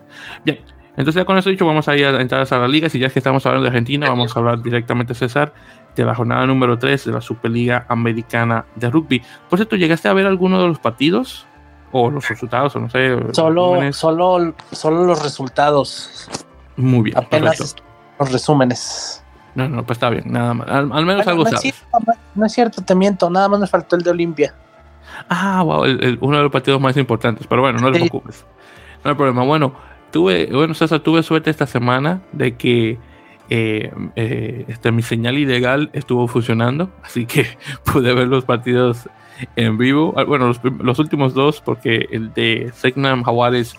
Bien, 0.44 0.58
entonces, 0.96 1.20
ya 1.20 1.24
con 1.26 1.37
eso 1.37 1.50
dicho, 1.50 1.66
vamos 1.66 1.88
a 1.88 1.96
ir 1.96 2.06
a 2.06 2.20
entrar 2.20 2.46
a 2.50 2.59
la 2.59 2.68
liga. 2.68 2.88
Si 2.88 2.98
ya 2.98 3.09
es 3.09 3.12
que 3.12 3.18
estamos 3.18 3.44
hablando 3.44 3.64
de 3.64 3.68
Argentina, 3.68 4.09
vamos 4.09 4.35
a 4.35 4.40
hablar 4.40 4.62
directamente, 4.62 5.14
César, 5.14 5.52
de 5.94 6.04
la 6.04 6.14
jornada 6.14 6.46
número 6.46 6.78
3 6.78 7.04
de 7.04 7.12
la 7.12 7.20
Superliga 7.20 7.85
Americana 7.88 8.64
de 8.76 8.90
Rugby. 8.90 9.22
Por 9.50 9.59
cierto, 9.59 9.76
¿llegaste 9.76 10.09
a 10.09 10.14
ver 10.14 10.26
alguno 10.26 10.61
de 10.61 10.68
los 10.68 10.78
partidos? 10.78 11.46
O 11.92 12.11
los 12.11 12.28
resultados, 12.28 12.74
o 12.76 12.80
no 12.80 12.88
sé. 12.88 13.14
Solo, 13.32 13.92
solo, 13.92 14.54
solo 14.72 15.04
los 15.04 15.22
resultados. 15.22 16.28
Muy 16.76 17.04
bien. 17.04 17.18
Apenas 17.18 17.59
perfecto. 17.59 17.82
los 18.18 18.32
resúmenes. 18.32 19.22
No, 19.54 19.68
no, 19.68 19.85
pues 19.85 19.96
está 19.96 20.11
bien, 20.11 20.24
nada 20.26 20.54
más. 20.54 20.68
Al, 20.68 20.92
al 20.92 21.06
menos 21.06 21.24
bueno, 21.24 21.30
algo 21.30 21.44
no 21.44 21.50
sabes. 21.50 21.64
Es 21.64 21.74
cierto, 21.74 22.12
no 22.35 22.46
es 22.46 22.52
cierto, 22.52 22.82
te 22.82 22.94
miento, 22.94 23.30
nada 23.30 23.48
más 23.48 23.61
me 23.61 23.66
faltó 23.66 23.96
el 23.96 24.02
de 24.02 24.11
Olimpia. 24.11 24.54
Ah, 25.28 25.62
wow, 25.62 25.85
el, 25.85 26.02
el, 26.04 26.18
uno 26.20 26.38
de 26.38 26.42
los 26.42 26.52
partidos 26.52 26.80
más 26.80 26.96
importantes, 26.96 27.46
pero 27.46 27.62
bueno, 27.62 27.78
no 27.78 27.88
te 27.90 27.98
sí. 27.98 28.09
preocupes. 28.09 28.44
No 29.02 29.11
hay 29.11 29.16
problema. 29.16 29.44
Bueno, 29.44 29.72
tuve, 30.11 30.47
bueno, 30.47 30.75
César, 30.75 31.01
tuve 31.01 31.23
suerte 31.23 31.51
esta 31.51 31.66
semana 31.66 32.21
de 32.33 32.57
que 32.57 32.99
eh, 33.49 33.92
eh, 34.16 34.64
este, 34.69 34.90
mi 34.90 35.03
señal 35.03 35.38
ilegal 35.38 35.90
estuvo 35.92 36.27
funcionando, 36.27 36.90
así 37.03 37.27
que 37.27 37.47
pude 37.85 38.12
ver 38.14 38.29
los 38.29 38.45
partidos 38.45 39.09
en 39.55 39.79
vivo. 39.79 40.14
Ah, 40.16 40.25
bueno, 40.25 40.49
los, 40.49 40.61
los 40.64 40.99
últimos 40.99 41.35
dos, 41.35 41.61
porque 41.61 42.09
el 42.11 42.33
de 42.35 42.71
Segnam 42.75 43.23
Jaguares 43.23 43.77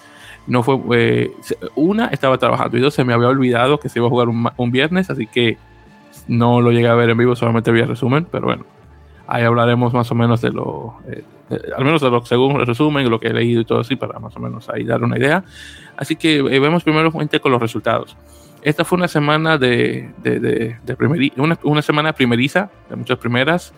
no 0.47 0.63
fue. 0.63 0.79
Eh, 0.93 1.31
una 1.75 2.07
estaba 2.07 2.37
trabajando 2.37 2.77
y 2.77 2.81
dos 2.81 2.93
se 2.93 3.03
me 3.03 3.13
había 3.13 3.27
olvidado 3.27 3.79
que 3.79 3.89
se 3.89 3.99
iba 3.99 4.07
a 4.07 4.09
jugar 4.09 4.29
un, 4.29 4.49
un, 4.55 4.71
viernes, 4.71 5.09
así 5.09 5.27
que 5.27 5.57
no 6.27 6.61
lo 6.61 6.71
llegué 6.71 6.87
a 6.87 6.95
ver 6.95 7.09
en 7.09 7.17
vivo, 7.17 7.35
solamente 7.35 7.71
vi 7.71 7.81
el 7.81 7.89
resumen, 7.89 8.27
pero 8.31 8.45
bueno, 8.45 8.65
ahí 9.27 9.43
hablaremos 9.43 9.93
más 9.93 10.09
o 10.11 10.15
menos 10.15 10.41
de 10.41 10.51
lo. 10.51 10.95
Eh, 11.49 11.59
al 11.75 11.85
menos 11.85 12.01
lo 12.01 12.25
según 12.25 12.59
el 12.59 12.67
resumen, 12.67 13.09
lo 13.09 13.19
que 13.19 13.27
he 13.27 13.33
leído 13.33 13.61
y 13.61 13.65
todo 13.65 13.79
así, 13.79 13.95
para 13.95 14.19
más 14.19 14.35
o 14.35 14.39
menos 14.39 14.69
ahí 14.69 14.83
dar 14.83 15.03
una 15.03 15.17
idea. 15.17 15.43
Así 15.95 16.15
que 16.15 16.37
eh, 16.37 16.59
vemos 16.59 16.83
primero 16.83 17.11
fuente 17.11 17.39
con 17.39 17.51
los 17.51 17.61
resultados. 17.61 18.15
Esta 18.61 18.83
fue 18.83 18.97
una 18.97 19.07
semana 19.07 19.57
de, 19.57 20.11
de, 20.17 20.39
de, 20.39 20.77
de 20.83 21.31
una, 21.37 21.57
una, 21.63 21.81
semana 21.81 22.11
primeriza, 22.13 22.69
de 22.89 22.95
muchas 22.95 23.17
primeras, 23.17 23.73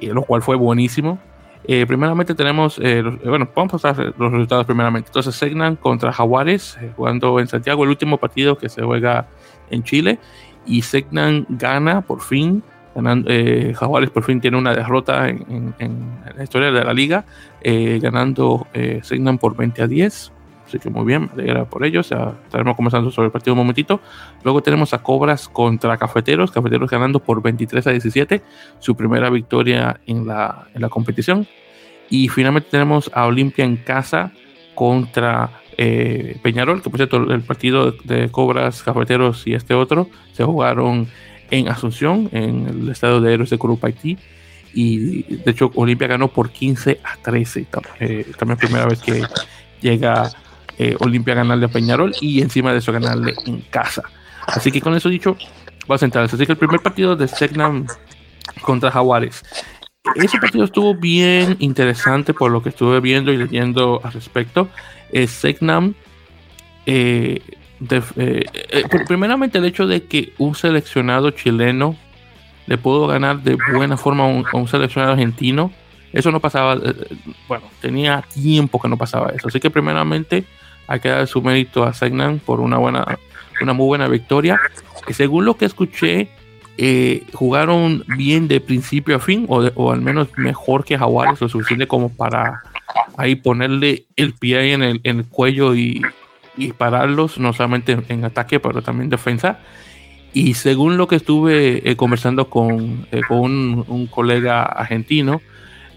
y 0.00 0.06
lo 0.06 0.22
cual 0.22 0.42
fue 0.42 0.56
buenísimo. 0.56 1.18
Eh, 1.64 1.84
primeramente 1.86 2.34
tenemos, 2.34 2.78
eh, 2.78 3.02
los, 3.02 3.22
bueno, 3.22 3.48
vamos 3.54 3.74
a 3.74 3.78
pasar 3.78 4.14
los 4.16 4.32
resultados 4.32 4.64
primeramente. 4.64 5.08
Entonces, 5.08 5.34
Segnan 5.34 5.76
contra 5.76 6.12
Jaguares, 6.12 6.78
eh, 6.80 6.92
jugando 6.96 7.38
en 7.40 7.46
Santiago, 7.46 7.84
el 7.84 7.90
último 7.90 8.16
partido 8.16 8.56
que 8.56 8.68
se 8.68 8.82
juega 8.82 9.28
en 9.70 9.82
Chile, 9.82 10.18
y 10.66 10.82
Segnan 10.82 11.46
gana 11.48 12.00
por 12.00 12.20
fin 12.20 12.62
ganando, 12.94 13.30
eh, 13.30 13.72
Jaguares 13.74 14.10
por 14.10 14.24
fin 14.24 14.40
tiene 14.40 14.56
una 14.56 14.74
derrota 14.74 15.28
en, 15.28 15.74
la 16.36 16.42
historia 16.42 16.70
de 16.70 16.84
la 16.84 16.92
liga, 16.92 17.24
eh, 17.60 17.98
ganando 18.02 18.66
eh, 18.72 19.00
Signan 19.02 19.38
por 19.38 19.56
20 19.56 19.82
a 19.82 19.86
10. 19.86 20.32
Así 20.66 20.78
que 20.78 20.90
muy 20.90 21.06
bien, 21.06 21.30
me 21.34 21.42
alegra 21.42 21.64
por 21.64 21.84
ellos. 21.84 22.10
Ya 22.10 22.34
estaremos 22.44 22.76
conversando 22.76 23.10
sobre 23.10 23.26
el 23.26 23.32
partido 23.32 23.54
un 23.54 23.58
momentito. 23.58 24.00
Luego 24.44 24.62
tenemos 24.62 24.92
a 24.92 24.98
Cobras 24.98 25.48
contra 25.48 25.96
Cafeteros. 25.96 26.50
Cafeteros 26.50 26.90
ganando 26.90 27.20
por 27.20 27.40
23 27.40 27.86
a 27.86 27.90
17. 27.90 28.42
Su 28.78 28.94
primera 28.94 29.30
victoria 29.30 29.98
en 30.06 30.26
la, 30.26 30.66
en 30.74 30.82
la 30.82 30.90
competición. 30.90 31.46
Y 32.10 32.28
finalmente 32.28 32.68
tenemos 32.70 33.10
a 33.14 33.26
Olimpia 33.26 33.64
en 33.64 33.76
casa 33.76 34.32
contra 34.74 35.62
eh, 35.78 36.38
Peñarol. 36.42 36.82
Que 36.82 36.90
por 36.90 36.98
cierto, 36.98 37.16
el 37.16 37.40
partido 37.42 37.92
de 38.04 38.28
Cobras, 38.30 38.82
Cafeteros 38.82 39.46
y 39.46 39.54
este 39.54 39.72
otro 39.72 40.08
se 40.32 40.44
jugaron 40.44 41.08
en 41.50 41.68
Asunción, 41.68 42.28
en 42.32 42.66
el 42.66 42.88
estado 42.88 43.20
de 43.20 43.34
Héroes 43.34 43.50
de 43.50 43.58
Curupaití. 43.58 44.18
y 44.74 45.22
de 45.22 45.50
hecho 45.50 45.70
Olimpia 45.74 46.06
ganó 46.06 46.28
por 46.28 46.50
15 46.50 47.00
a 47.02 47.16
13. 47.22 47.66
Eh, 48.00 48.26
también 48.38 48.58
primera 48.58 48.86
vez 48.86 49.00
que 49.00 49.22
llega 49.80 50.30
eh, 50.78 50.96
Olimpia 51.00 51.34
a 51.34 51.38
ganarle 51.38 51.66
a 51.66 51.68
Peñarol 51.68 52.14
y 52.20 52.40
encima 52.40 52.72
de 52.72 52.78
eso 52.78 52.92
ganarle 52.92 53.34
en 53.46 53.62
casa. 53.62 54.02
Así 54.46 54.70
que 54.70 54.80
con 54.80 54.94
eso 54.94 55.08
dicho, 55.08 55.36
va 55.90 55.96
a 55.96 55.98
centrarse. 55.98 56.36
Así 56.36 56.46
que 56.46 56.52
el 56.52 56.58
primer 56.58 56.80
partido 56.80 57.16
de 57.16 57.26
Segnam 57.26 57.86
contra 58.62 58.90
Jaguares. 58.90 59.42
Ese 60.14 60.38
partido 60.38 60.64
estuvo 60.64 60.94
bien 60.94 61.56
interesante 61.58 62.32
por 62.32 62.50
lo 62.50 62.62
que 62.62 62.70
estuve 62.70 63.00
viendo 63.00 63.32
y 63.32 63.36
leyendo 63.36 64.00
al 64.04 64.12
respecto. 64.12 64.68
Eh, 65.12 65.26
Segnam, 65.26 65.94
eh, 66.86 67.42
eh, 68.16 68.44
primeramente 69.06 69.58
el 69.58 69.64
hecho 69.64 69.86
de 69.86 70.04
que 70.04 70.32
un 70.38 70.54
seleccionado 70.54 71.30
chileno 71.30 71.96
le 72.66 72.76
pudo 72.76 73.06
ganar 73.06 73.42
de 73.42 73.56
buena 73.72 73.96
forma 73.96 74.24
a 74.24 74.26
un, 74.26 74.68
seleccionado 74.68 75.12
argentino, 75.12 75.72
eso 76.12 76.30
no 76.30 76.40
pasaba, 76.40 76.78
bueno, 77.48 77.64
tenía 77.80 78.22
tiempo 78.34 78.80
que 78.80 78.88
no 78.88 78.96
pasaba 78.96 79.30
eso. 79.30 79.48
Así 79.48 79.58
que 79.58 79.70
primeramente 79.70 80.44
hay 80.86 81.00
que 81.00 81.26
su 81.26 81.40
mérito 81.40 81.84
a 81.84 81.94
Segnam 81.94 82.38
por 82.38 82.60
una 82.60 82.76
buena, 82.76 83.18
una 83.62 83.72
muy 83.72 83.86
buena 83.86 84.06
victoria. 84.06 84.60
Y 85.06 85.14
según 85.14 85.46
lo 85.46 85.56
que 85.56 85.64
escuché, 85.64 86.28
eh, 86.76 87.24
jugaron 87.32 88.04
bien 88.06 88.48
de 88.48 88.60
principio 88.60 89.16
a 89.16 89.18
fin, 89.18 89.46
o, 89.48 89.90
al 89.90 90.02
menos 90.02 90.28
mejor 90.36 90.84
que 90.84 90.98
Jaguares, 90.98 91.40
lo 91.40 91.48
suficiente 91.48 91.86
como 91.86 92.10
para 92.10 92.62
ahí 93.16 93.34
ponerle 93.34 94.04
el 94.16 94.34
pie 94.34 94.74
en 94.74 94.82
el, 94.82 95.00
en 95.04 95.20
el 95.20 95.24
cuello 95.24 95.74
y, 95.74 96.02
y, 96.58 96.72
pararlos, 96.72 97.38
no 97.38 97.52
solamente 97.52 97.96
en, 98.08 98.24
ataque, 98.24 98.60
pero 98.60 98.82
también 98.82 99.08
defensa. 99.08 99.60
Y 100.32 100.54
según 100.54 100.96
lo 100.96 101.08
que 101.08 101.16
estuve 101.16 101.88
eh, 101.88 101.96
conversando 101.96 102.50
con, 102.50 103.06
eh, 103.12 103.22
con 103.26 103.84
un, 103.88 104.06
colega 104.06 104.62
argentino, 104.64 105.40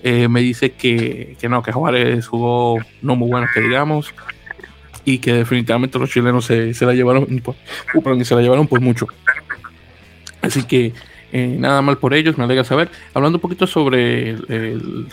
me 0.03 0.41
dice 0.41 0.71
que, 0.71 1.37
que, 1.39 1.47
no, 1.47 1.61
que 1.61 1.71
Juárez 1.71 2.25
jugó 2.25 2.79
no 3.03 3.15
muy 3.15 3.29
bueno, 3.29 3.47
que 3.53 3.61
digamos, 3.61 4.15
y 5.05 5.19
que 5.19 5.33
definitivamente 5.33 5.99
los 5.99 6.09
chilenos 6.09 6.45
se, 6.45 6.73
se 6.73 6.85
la 6.85 6.93
llevaron, 6.93 7.23
uh, 7.23 8.23
se 8.23 8.35
la 8.35 8.41
llevaron 8.41 8.67
por 8.67 8.81
mucho. 8.81 9.07
Así 10.41 10.63
que 10.63 10.93
eh, 11.31 11.55
nada 11.59 11.81
mal 11.81 11.97
por 11.97 12.13
ellos, 12.13 12.37
me 12.37 12.43
alegra 12.43 12.63
saber. 12.63 12.89
Hablando 13.13 13.37
un 13.37 13.41
poquito 13.41 13.67
sobre 13.67 14.31
el, 14.31 15.07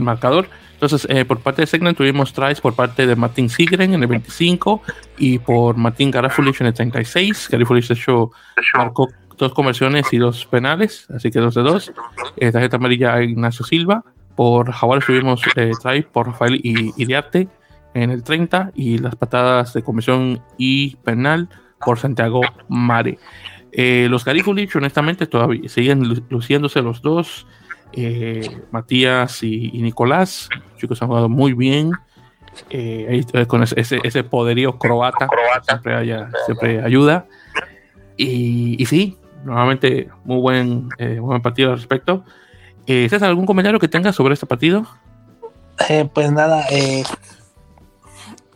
marcador. 0.00 0.48
Entonces, 0.76 1.06
eh, 1.08 1.24
por 1.24 1.40
parte 1.40 1.62
de 1.62 1.66
Segnan 1.66 1.94
tuvimos 1.94 2.34
tries 2.34 2.60
por 2.60 2.74
parte 2.74 3.06
de 3.06 3.16
Martin 3.16 3.48
Sigren 3.48 3.94
en 3.94 4.02
el 4.02 4.06
25 4.08 4.82
y 5.16 5.38
por 5.38 5.76
Martin 5.76 6.10
Garafulich 6.10 6.60
en 6.60 6.66
el 6.66 6.74
36. 6.74 7.48
Garafulich, 7.50 7.88
de 7.88 7.94
hecho, 7.94 8.30
marcó 8.74 9.08
dos 9.38 9.54
conversiones 9.54 10.12
y 10.12 10.18
dos 10.18 10.44
penales, 10.44 11.06
así 11.14 11.30
que 11.30 11.40
dos 11.40 11.54
de 11.54 11.62
dos. 11.62 11.92
Eh, 12.36 12.52
tarjeta 12.52 12.76
amarilla 12.76 13.14
a 13.14 13.22
Ignacio 13.22 13.64
Silva. 13.64 14.04
Por 14.34 14.70
Jaguares 14.70 15.06
tuvimos 15.06 15.40
eh, 15.56 15.70
tries 15.82 16.04
por 16.04 16.26
Rafael 16.26 16.60
Iriarte 16.62 17.48
en 17.94 18.10
el 18.10 18.22
30 18.22 18.72
y 18.74 18.98
las 18.98 19.16
patadas 19.16 19.72
de 19.72 19.82
conversión 19.82 20.42
y 20.58 20.96
penal 20.96 21.48
por 21.80 21.98
Santiago 21.98 22.42
Mare. 22.68 23.18
Eh, 23.72 24.08
los 24.10 24.24
Cariculich, 24.24 24.74
honestamente, 24.76 25.26
todavía 25.26 25.68
siguen 25.68 26.02
luciéndose 26.28 26.82
los 26.82 27.00
dos. 27.00 27.46
Eh, 27.96 28.60
Matías 28.70 29.42
y, 29.42 29.70
Nicolás, 29.80 30.50
chicos 30.76 31.00
han 31.00 31.08
jugado 31.08 31.28
muy 31.28 31.54
bien. 31.54 31.92
Eh, 32.70 33.22
con 33.48 33.62
ese, 33.62 34.24
poderío 34.24 34.78
croata, 34.78 35.28
Siempre, 36.46 36.82
ayuda. 36.82 37.26
Y, 38.16 38.84
sí, 38.86 39.18
nuevamente, 39.44 40.08
muy 40.24 40.38
buen, 40.38 40.88
buen 41.20 41.42
partido 41.42 41.72
al 41.72 41.78
respecto. 41.78 42.24
César, 42.86 43.24
¿algún 43.24 43.46
comentario 43.46 43.80
que 43.80 43.88
tengas 43.88 44.14
sobre 44.14 44.34
este 44.34 44.46
partido? 44.46 44.86
pues 46.14 46.32
nada, 46.32 46.64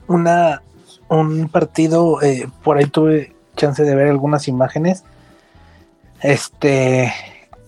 una, 0.06 0.62
un 1.08 1.48
partido, 1.48 2.18
por 2.62 2.78
ahí 2.78 2.86
tuve 2.86 3.34
chance 3.56 3.82
de 3.82 3.94
ver 3.94 4.08
algunas 4.08 4.48
imágenes. 4.48 5.04
Este, 6.22 7.12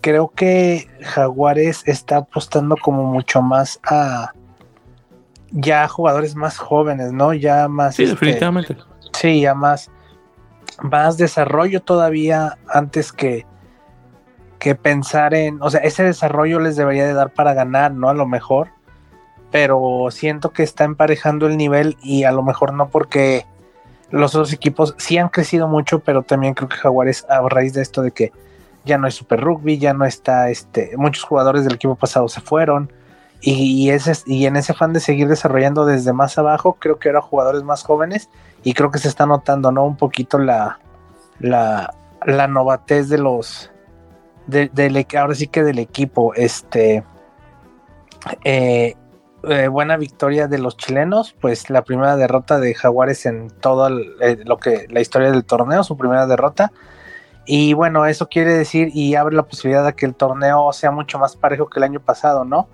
creo 0.02 0.32
que 0.34 0.88
Jaguares 1.00 1.82
está 1.86 2.18
apostando 2.18 2.76
como 2.76 3.04
mucho 3.04 3.40
más 3.40 3.80
a 3.84 4.32
ya 5.52 5.86
jugadores 5.88 6.34
más 6.34 6.58
jóvenes, 6.58 7.12
¿no? 7.12 7.32
Ya 7.32 7.68
más. 7.68 7.94
Sí, 7.94 8.02
este, 8.02 8.14
definitivamente. 8.14 8.76
Sí, 9.14 9.40
ya 9.40 9.54
más, 9.54 9.90
más 10.82 11.16
desarrollo 11.16 11.80
todavía 11.82 12.58
antes 12.68 13.12
que, 13.12 13.46
que 14.58 14.74
pensar 14.74 15.34
en, 15.34 15.62
o 15.62 15.70
sea, 15.70 15.80
ese 15.80 16.02
desarrollo 16.02 16.58
les 16.58 16.76
debería 16.76 17.06
de 17.06 17.14
dar 17.14 17.32
para 17.32 17.54
ganar, 17.54 17.92
¿no? 17.92 18.08
A 18.08 18.14
lo 18.14 18.26
mejor, 18.26 18.68
pero 19.50 20.08
siento 20.10 20.50
que 20.50 20.62
está 20.62 20.84
emparejando 20.84 21.46
el 21.46 21.56
nivel 21.56 21.96
y 22.02 22.24
a 22.24 22.32
lo 22.32 22.42
mejor 22.42 22.72
no 22.72 22.88
porque 22.88 23.46
los 24.10 24.34
otros 24.34 24.52
equipos 24.52 24.94
sí 24.98 25.18
han 25.18 25.28
crecido 25.28 25.68
mucho, 25.68 26.00
pero 26.00 26.22
también 26.22 26.54
creo 26.54 26.68
que 26.68 26.76
Jaguares, 26.76 27.24
a 27.28 27.46
raíz 27.48 27.74
de 27.74 27.82
esto 27.82 28.02
de 28.02 28.10
que 28.10 28.32
ya 28.84 28.98
no 28.98 29.06
es 29.06 29.14
Super 29.14 29.40
Rugby, 29.40 29.78
ya 29.78 29.92
no 29.94 30.04
está, 30.04 30.50
este, 30.50 30.92
muchos 30.96 31.24
jugadores 31.24 31.64
del 31.64 31.74
equipo 31.74 31.94
pasado 31.94 32.28
se 32.28 32.40
fueron. 32.40 32.92
Y, 33.44 33.90
ese, 33.90 34.12
y 34.26 34.46
en 34.46 34.54
ese 34.54 34.72
fan 34.72 34.92
de 34.92 35.00
seguir 35.00 35.26
desarrollando 35.26 35.84
desde 35.84 36.12
más 36.12 36.38
abajo, 36.38 36.74
creo 36.78 37.00
que 37.00 37.08
eran 37.08 37.22
jugadores 37.22 37.64
más 37.64 37.82
jóvenes 37.82 38.30
y 38.62 38.72
creo 38.72 38.92
que 38.92 39.00
se 39.00 39.08
está 39.08 39.26
notando, 39.26 39.72
¿no? 39.72 39.84
Un 39.84 39.96
poquito 39.96 40.38
la, 40.38 40.78
la, 41.40 41.92
la 42.24 42.46
novatez 42.46 43.08
de 43.08 43.18
los, 43.18 43.72
de, 44.46 45.06
ahora 45.18 45.34
sí 45.34 45.48
que 45.48 45.64
del 45.64 45.80
equipo, 45.80 46.34
este, 46.34 47.02
eh, 48.44 48.94
eh, 49.48 49.68
buena 49.68 49.96
victoria 49.96 50.46
de 50.46 50.58
los 50.58 50.76
chilenos, 50.76 51.34
pues 51.40 51.68
la 51.68 51.82
primera 51.82 52.16
derrota 52.16 52.60
de 52.60 52.74
Jaguares 52.74 53.26
en 53.26 53.50
todo 53.50 53.88
eh, 54.20 54.38
lo 54.44 54.58
que 54.58 54.86
la 54.88 55.00
historia 55.00 55.32
del 55.32 55.44
torneo, 55.44 55.82
su 55.82 55.96
primera 55.96 56.26
derrota. 56.26 56.72
Y 57.44 57.72
bueno, 57.74 58.06
eso 58.06 58.28
quiere 58.28 58.52
decir 58.52 58.90
y 58.94 59.14
abre 59.16 59.34
la 59.34 59.42
posibilidad 59.42 59.84
de 59.84 59.94
que 59.94 60.06
el 60.06 60.14
torneo 60.14 60.72
sea 60.72 60.90
mucho 60.90 61.18
más 61.18 61.36
parejo 61.36 61.68
que 61.68 61.80
el 61.80 61.84
año 61.84 62.00
pasado, 62.00 62.44
¿no? 62.44 62.68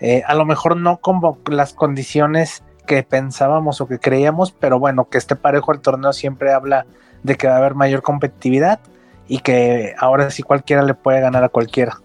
Eh, 0.00 0.22
a 0.26 0.34
lo 0.34 0.44
mejor 0.44 0.76
no 0.76 0.98
con 0.98 1.20
las 1.50 1.72
condiciones 1.72 2.62
que 2.86 3.02
pensábamos 3.02 3.80
o 3.80 3.86
que 3.86 3.98
creíamos, 3.98 4.52
pero 4.52 4.78
bueno, 4.78 5.08
que 5.08 5.18
esté 5.18 5.36
parejo 5.36 5.72
el 5.72 5.80
torneo 5.80 6.12
siempre 6.12 6.52
habla 6.52 6.86
de 7.22 7.36
que 7.36 7.46
va 7.46 7.54
a 7.54 7.58
haber 7.58 7.74
mayor 7.74 8.02
competitividad 8.02 8.80
y 9.28 9.38
que 9.40 9.94
ahora 9.98 10.30
sí 10.30 10.42
cualquiera 10.42 10.82
le 10.82 10.94
puede 10.94 11.20
ganar 11.20 11.44
a 11.44 11.48
cualquiera. 11.48 11.98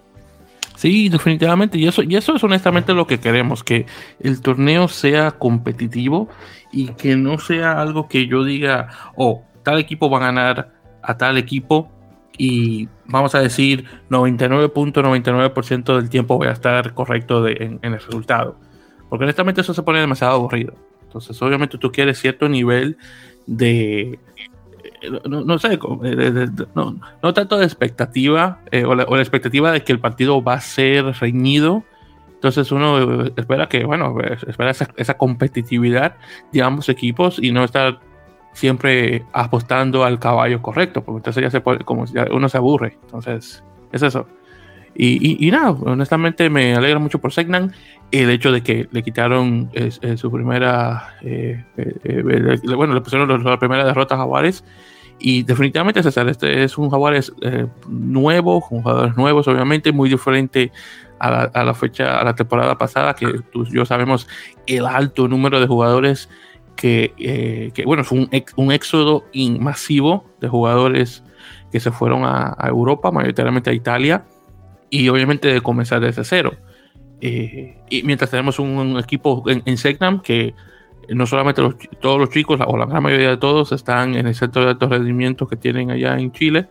Sí, 0.75 1.07
definitivamente. 1.07 1.77
Y 1.77 1.87
eso, 1.87 2.03
y 2.03 2.15
eso 2.15 2.35
es 2.35 2.43
honestamente 2.43 2.93
lo 2.93 3.07
que 3.07 3.19
queremos, 3.19 3.63
que 3.63 3.85
el 4.19 4.41
torneo 4.41 4.87
sea 4.87 5.31
competitivo 5.31 6.27
y 6.71 6.89
que 6.89 7.15
no 7.15 7.39
sea 7.39 7.79
algo 7.79 8.07
que 8.07 8.27
yo 8.27 8.43
diga, 8.43 8.89
oh, 9.15 9.43
tal 9.63 9.79
equipo 9.79 10.09
va 10.09 10.17
a 10.17 10.21
ganar 10.21 10.73
a 11.01 11.17
tal 11.17 11.37
equipo 11.37 11.89
y 12.37 12.87
vamos 13.05 13.35
a 13.35 13.39
decir 13.39 13.85
99.99% 14.09 15.95
del 15.95 16.09
tiempo 16.09 16.37
voy 16.37 16.47
a 16.47 16.51
estar 16.51 16.93
correcto 16.93 17.47
en, 17.47 17.79
en, 17.81 17.93
el 17.93 17.99
resultado. 17.99 18.57
Porque 19.09 19.25
honestamente 19.25 19.61
eso 19.61 19.73
se 19.73 19.83
pone 19.83 19.99
demasiado 19.99 20.33
aburrido. 20.33 20.73
Entonces 21.03 21.39
obviamente 21.41 21.77
tú 21.77 21.91
quieres 21.91 22.19
cierto 22.19 22.49
nivel 22.49 22.97
de, 23.45 24.19
no, 25.29 25.59
sé, 25.59 25.73
eh, 25.73 26.47
no, 26.75 27.33
tanto 27.33 27.57
de 27.57 27.65
expectativa 27.65 28.59
eh, 28.71 28.85
o, 28.85 28.95
la, 28.95 29.03
expectativa 29.21 29.71
de 29.71 29.83
que 29.83 29.91
el 29.91 29.99
partido 29.99 30.43
va 30.43 30.53
a 30.53 30.61
ser 30.61 31.05
reñido. 31.19 31.83
Entonces 32.35 32.71
uno 32.71 33.25
espera 33.35 33.67
que, 33.69 33.85
bueno, 33.85 34.15
espera 34.47 34.71
esa, 34.71 35.17
competitividad 35.17 36.15
de 36.51 36.61
ambos 36.61 36.89
equipos 36.89 37.39
y 37.41 37.51
no 37.51 37.63
estar 37.63 37.99
siempre 38.53 39.25
apostando 39.33 40.03
al 40.03 40.19
caballo 40.19 40.61
correcto, 40.61 41.03
porque 41.03 41.17
entonces 41.17 41.43
ya 41.43 41.49
se 41.49 41.61
puede, 41.61 41.79
como 41.79 42.05
ya 42.05 42.27
uno 42.31 42.49
se 42.49 42.57
aburre. 42.57 42.97
Entonces, 43.03 43.63
es 43.91 44.01
eso. 44.01 44.27
Y, 44.95 45.49
nada, 45.49 45.71
honestamente 45.71 46.51
me 46.51 46.75
alegra 46.75 46.99
mucho 46.99 47.19
por 47.19 47.33
Segnan 47.33 47.73
el 48.11 48.29
hecho 48.29 48.51
de 48.51 48.61
que 48.61 48.87
le 48.91 49.01
quitaron 49.01 49.71
su 50.17 50.31
primera, 50.31 51.15
eh, 51.23 51.63
bueno, 52.75 52.93
le 52.93 53.01
pusieron 53.01 53.43
la 53.43 53.57
primera 53.57 53.85
derrota 53.85 54.13
a 54.13 54.19
Jaguares 54.19 54.63
y 55.19 55.43
definitivamente 55.43 56.03
César, 56.03 56.27
este 56.27 56.63
es 56.63 56.77
un 56.77 56.89
Jaguares 56.89 57.31
eh, 57.41 57.67
nuevo, 57.87 58.61
con 58.61 58.81
jugadores 58.81 59.15
nuevos, 59.15 59.47
obviamente, 59.47 59.91
muy 59.91 60.09
diferente 60.09 60.71
a 61.19 61.63
la, 61.63 61.73
fecha, 61.73 62.19
a 62.19 62.23
la 62.25 62.35
temporada 62.35 62.77
pasada, 62.77 63.15
que 63.15 63.39
tú 63.53 63.65
yo 63.65 63.85
sabemos 63.85 64.27
el 64.67 64.85
alto 64.85 65.29
número 65.29 65.61
de 65.61 65.67
jugadores 65.67 66.29
que, 66.75 67.13
eh, 67.17 67.71
bueno, 67.85 68.03
fue 68.03 68.19
un, 68.19 68.29
un 68.55 68.71
éxodo 68.71 69.25
masivo 69.59 70.25
de 70.41 70.47
jugadores 70.47 71.23
que 71.71 71.79
se 71.79 71.91
fueron 71.91 72.23
a, 72.23 72.55
Europa, 72.67 73.11
mayoritariamente 73.11 73.69
a 73.69 73.73
Italia, 73.73 74.25
y 74.89 75.09
obviamente 75.09 75.51
de 75.51 75.61
comenzar 75.61 76.01
desde 76.01 76.23
cero. 76.23 76.53
Eh, 77.19 77.79
y 77.89 78.03
mientras 78.03 78.29
tenemos 78.29 78.59
un, 78.59 78.97
equipo 78.99 79.43
en, 79.47 79.63
en 79.65 79.77
Segnam 79.77 80.21
que 80.21 80.53
no 81.09 81.25
solamente 81.25 81.61
todos 81.99 82.19
los 82.19 82.29
chicos, 82.29 82.59
o 82.65 82.77
la 82.77 82.85
gran 82.85 83.01
mayoría 83.01 83.29
de 83.29 83.37
todos, 83.37 83.71
están 83.71 84.15
en 84.15 84.27
el 84.27 84.35
centro 84.35 84.63
de 84.63 84.69
alto 84.69 84.87
rendimiento 84.87 85.47
que 85.47 85.55
tienen 85.55 85.91
allá 85.91 86.17
en 86.17 86.31
Chile. 86.31 86.67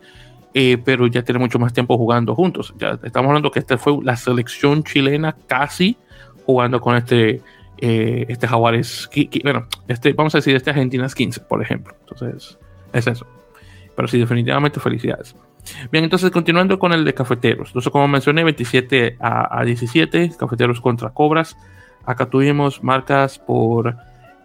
eh, 0.53 0.77
pero 0.85 1.07
ya 1.07 1.23
tiene 1.23 1.39
mucho 1.39 1.59
más 1.59 1.73
tiempo 1.73 1.97
jugando 1.97 2.35
juntos. 2.35 2.73
Ya 2.77 2.99
estamos 3.03 3.29
hablando 3.29 3.51
que 3.51 3.59
esta 3.59 3.77
fue 3.77 3.97
la 4.03 4.15
selección 4.15 4.83
chilena 4.83 5.35
casi 5.47 5.97
jugando 6.45 6.79
con 6.79 6.95
este, 6.95 7.41
eh, 7.79 8.25
este 8.29 8.47
Jaguares, 8.47 9.09
bueno, 9.43 9.67
este, 9.87 10.13
vamos 10.13 10.35
a 10.35 10.39
decir, 10.39 10.55
este 10.55 10.69
Argentinas 10.69 11.15
15, 11.15 11.41
por 11.41 11.61
ejemplo. 11.61 11.95
Entonces, 12.01 12.57
es 12.93 13.07
eso. 13.07 13.25
Pero 13.95 14.07
sí, 14.07 14.17
definitivamente 14.17 14.79
felicidades. 14.79 15.35
Bien, 15.91 16.03
entonces 16.03 16.31
continuando 16.31 16.79
con 16.79 16.93
el 16.93 17.05
de 17.05 17.13
cafeteros. 17.13 17.69
Entonces, 17.69 17.91
como 17.91 18.07
mencioné, 18.07 18.43
27 18.43 19.17
a, 19.19 19.63
17, 19.63 20.31
cafeteros 20.37 20.81
contra 20.81 21.09
cobras. 21.09 21.57
Acá 22.05 22.25
tuvimos 22.25 22.83
marcas 22.83 23.39
por 23.39 23.95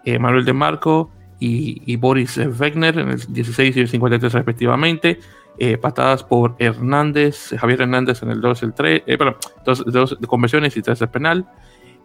eh, 0.04 0.18
Manuel 0.18 0.44
de 0.44 0.52
Marco 0.52 1.10
y, 1.40 1.96
Boris 1.96 2.38
Wegner 2.58 2.98
en 2.98 3.10
el 3.10 3.20
16 3.28 3.76
y 3.76 3.80
el 3.80 3.88
53 3.88 4.32
respectivamente. 4.32 5.18
Eh, 5.60 5.76
patadas 5.76 6.22
por 6.22 6.54
Hernández, 6.60 7.52
Javier 7.58 7.82
Hernández 7.82 8.22
en 8.22 8.30
el 8.30 8.40
2 8.40 8.62
el 8.62 8.74
3, 8.74 9.02
eh, 9.04 9.18
perdón, 9.18 9.36
dos, 9.64 9.84
dos, 9.86 10.16
conversiones 10.28 10.76
y 10.76 10.82
3 10.82 11.02
el 11.02 11.08
penal. 11.08 11.48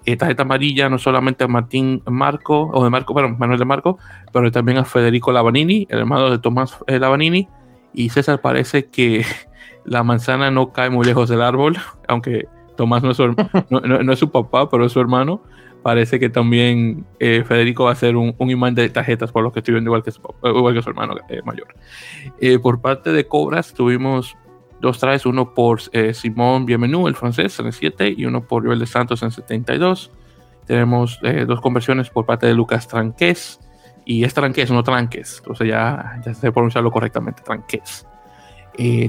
Eh, 0.05 0.17
tarjeta 0.17 0.43
amarilla 0.43 0.89
no 0.89 0.97
solamente 0.97 1.45
a 1.45 1.47
Martín 1.47 2.01
Marco, 2.05 2.69
o 2.73 2.83
de 2.83 2.89
Marco, 2.89 3.13
bueno, 3.13 3.35
Manuel 3.37 3.59
de 3.59 3.65
Marco, 3.65 3.97
pero 4.31 4.51
también 4.51 4.77
a 4.77 4.85
Federico 4.85 5.31
Lavanini, 5.31 5.87
el 5.89 5.99
hermano 5.99 6.29
de 6.29 6.39
Tomás 6.39 6.77
Lavanini. 6.87 7.47
Y 7.93 8.09
César 8.09 8.41
parece 8.41 8.85
que 8.87 9.25
la 9.85 10.03
manzana 10.03 10.51
no 10.51 10.73
cae 10.73 10.89
muy 10.89 11.05
lejos 11.05 11.29
del 11.29 11.41
árbol, 11.41 11.77
aunque 12.07 12.47
Tomás 12.75 13.03
no 13.03 13.11
es 13.11 13.17
su, 13.17 13.27
no, 13.69 14.13
es 14.13 14.19
su 14.19 14.31
papá, 14.31 14.69
pero 14.69 14.85
es 14.85 14.91
su 14.91 14.99
hermano. 14.99 15.41
Parece 15.83 16.17
que 16.17 16.29
también 16.29 17.05
eh, 17.19 17.43
Federico 17.45 17.83
va 17.83 17.91
a 17.91 17.95
ser 17.95 18.15
un, 18.15 18.33
imán 18.39 18.73
de 18.73 18.87
tarjetas, 18.89 19.33
por 19.33 19.43
lo 19.43 19.51
que 19.51 19.59
estoy 19.59 19.73
viendo, 19.73 19.89
igual 19.89 20.01
que 20.01 20.11
su, 20.11 20.21
igual 20.43 20.73
que 20.73 20.81
su 20.81 20.89
hermano 20.89 21.15
eh, 21.27 21.41
mayor. 21.43 21.67
Eh, 22.39 22.57
por 22.57 22.79
parte 22.79 23.11
de 23.11 23.27
Cobras, 23.27 23.73
tuvimos 23.73 24.37
dos 24.83 24.99
trajes, 24.99 25.25
uno 25.25 25.53
por 25.53 25.81
Simón 26.13 26.65
Bienvenú, 26.65 27.07
el 27.07 27.15
francés, 27.15 27.57
en 27.59 27.67
el 27.67 27.73
7, 27.73 28.13
y 28.15 28.25
uno 28.25 28.45
por 28.45 28.65
Joel 28.65 28.79
de 28.79 28.85
Santos 28.85 29.21
en 29.23 29.27
el 29.27 29.31
72. 29.31 30.11
Tenemos 30.67 31.19
dos 31.47 31.61
conversiones 31.61 32.09
por 32.09 32.25
parte 32.25 32.45
de 32.47 32.53
Lucas 32.53 32.87
Tranqués, 32.87 33.59
y 34.05 34.23
es 34.23 34.33
Tranqués, 34.33 34.69
no 34.69 34.83
Tranques, 34.83 35.37
entonces 35.39 35.69
ya, 35.69 36.21
ya 36.25 36.33
sé 36.33 36.51
pronunciarlo 36.51 36.91
correctamente, 36.91 37.41
Tranqués. 37.41 38.05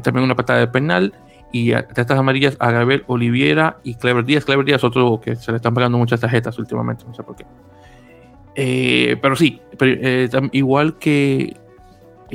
también 0.02 0.24
una 0.24 0.36
patada 0.36 0.60
de 0.60 0.68
penal 0.68 1.12
y 1.54 1.70
estas 1.70 2.10
amarillas 2.18 2.56
a 2.58 2.72
Gabriel 2.72 3.04
Oliviera 3.06 3.78
y 3.84 3.94
Clever 3.94 4.24
Díaz. 4.24 4.44
Clever 4.44 4.64
Díaz 4.64 4.82
otro 4.82 5.20
que 5.20 5.36
se 5.36 5.52
le 5.52 5.58
están 5.58 5.72
pagando 5.72 5.96
muchas 5.96 6.18
tarjetas 6.18 6.58
últimamente, 6.58 7.04
no 7.06 7.14
sé 7.14 7.22
por 7.22 7.36
qué. 7.36 7.46
Eh, 8.56 9.16
pero 9.22 9.36
sí, 9.36 9.60
eh, 9.80 10.28
igual 10.50 10.98
que 10.98 11.56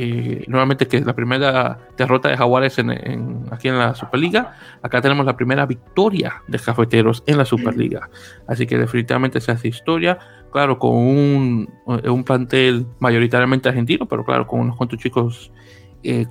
eh, 0.02 0.46
nuevamente 0.48 0.88
que 0.88 1.02
la 1.02 1.14
primera 1.14 1.78
derrota 1.98 2.30
de 2.30 2.38
Jaguares 2.38 2.80
en, 2.80 3.46
aquí 3.52 3.68
en 3.68 3.78
la 3.78 3.96
Superliga, 3.96 4.56
acá 4.82 5.02
tenemos 5.02 5.26
la 5.26 5.36
primera 5.36 5.66
victoria 5.66 6.42
de 6.48 6.58
Cafeteros 6.58 7.24
en 7.26 7.38
la 7.38 7.46
Superliga. 7.46 8.10
Así 8.48 8.66
que 8.66 8.78
definitivamente 8.78 9.42
se 9.42 9.52
hace 9.52 9.68
historia, 9.68 10.18
claro, 10.52 10.80
con 10.80 10.96
un, 10.96 11.70
un 11.86 12.24
plantel 12.24 12.86
mayoritariamente 13.00 13.68
argentino, 13.68 14.08
pero 14.08 14.24
claro, 14.24 14.48
con 14.48 14.62
unos 14.62 14.78
cuantos 14.78 15.00
chicos 15.00 15.52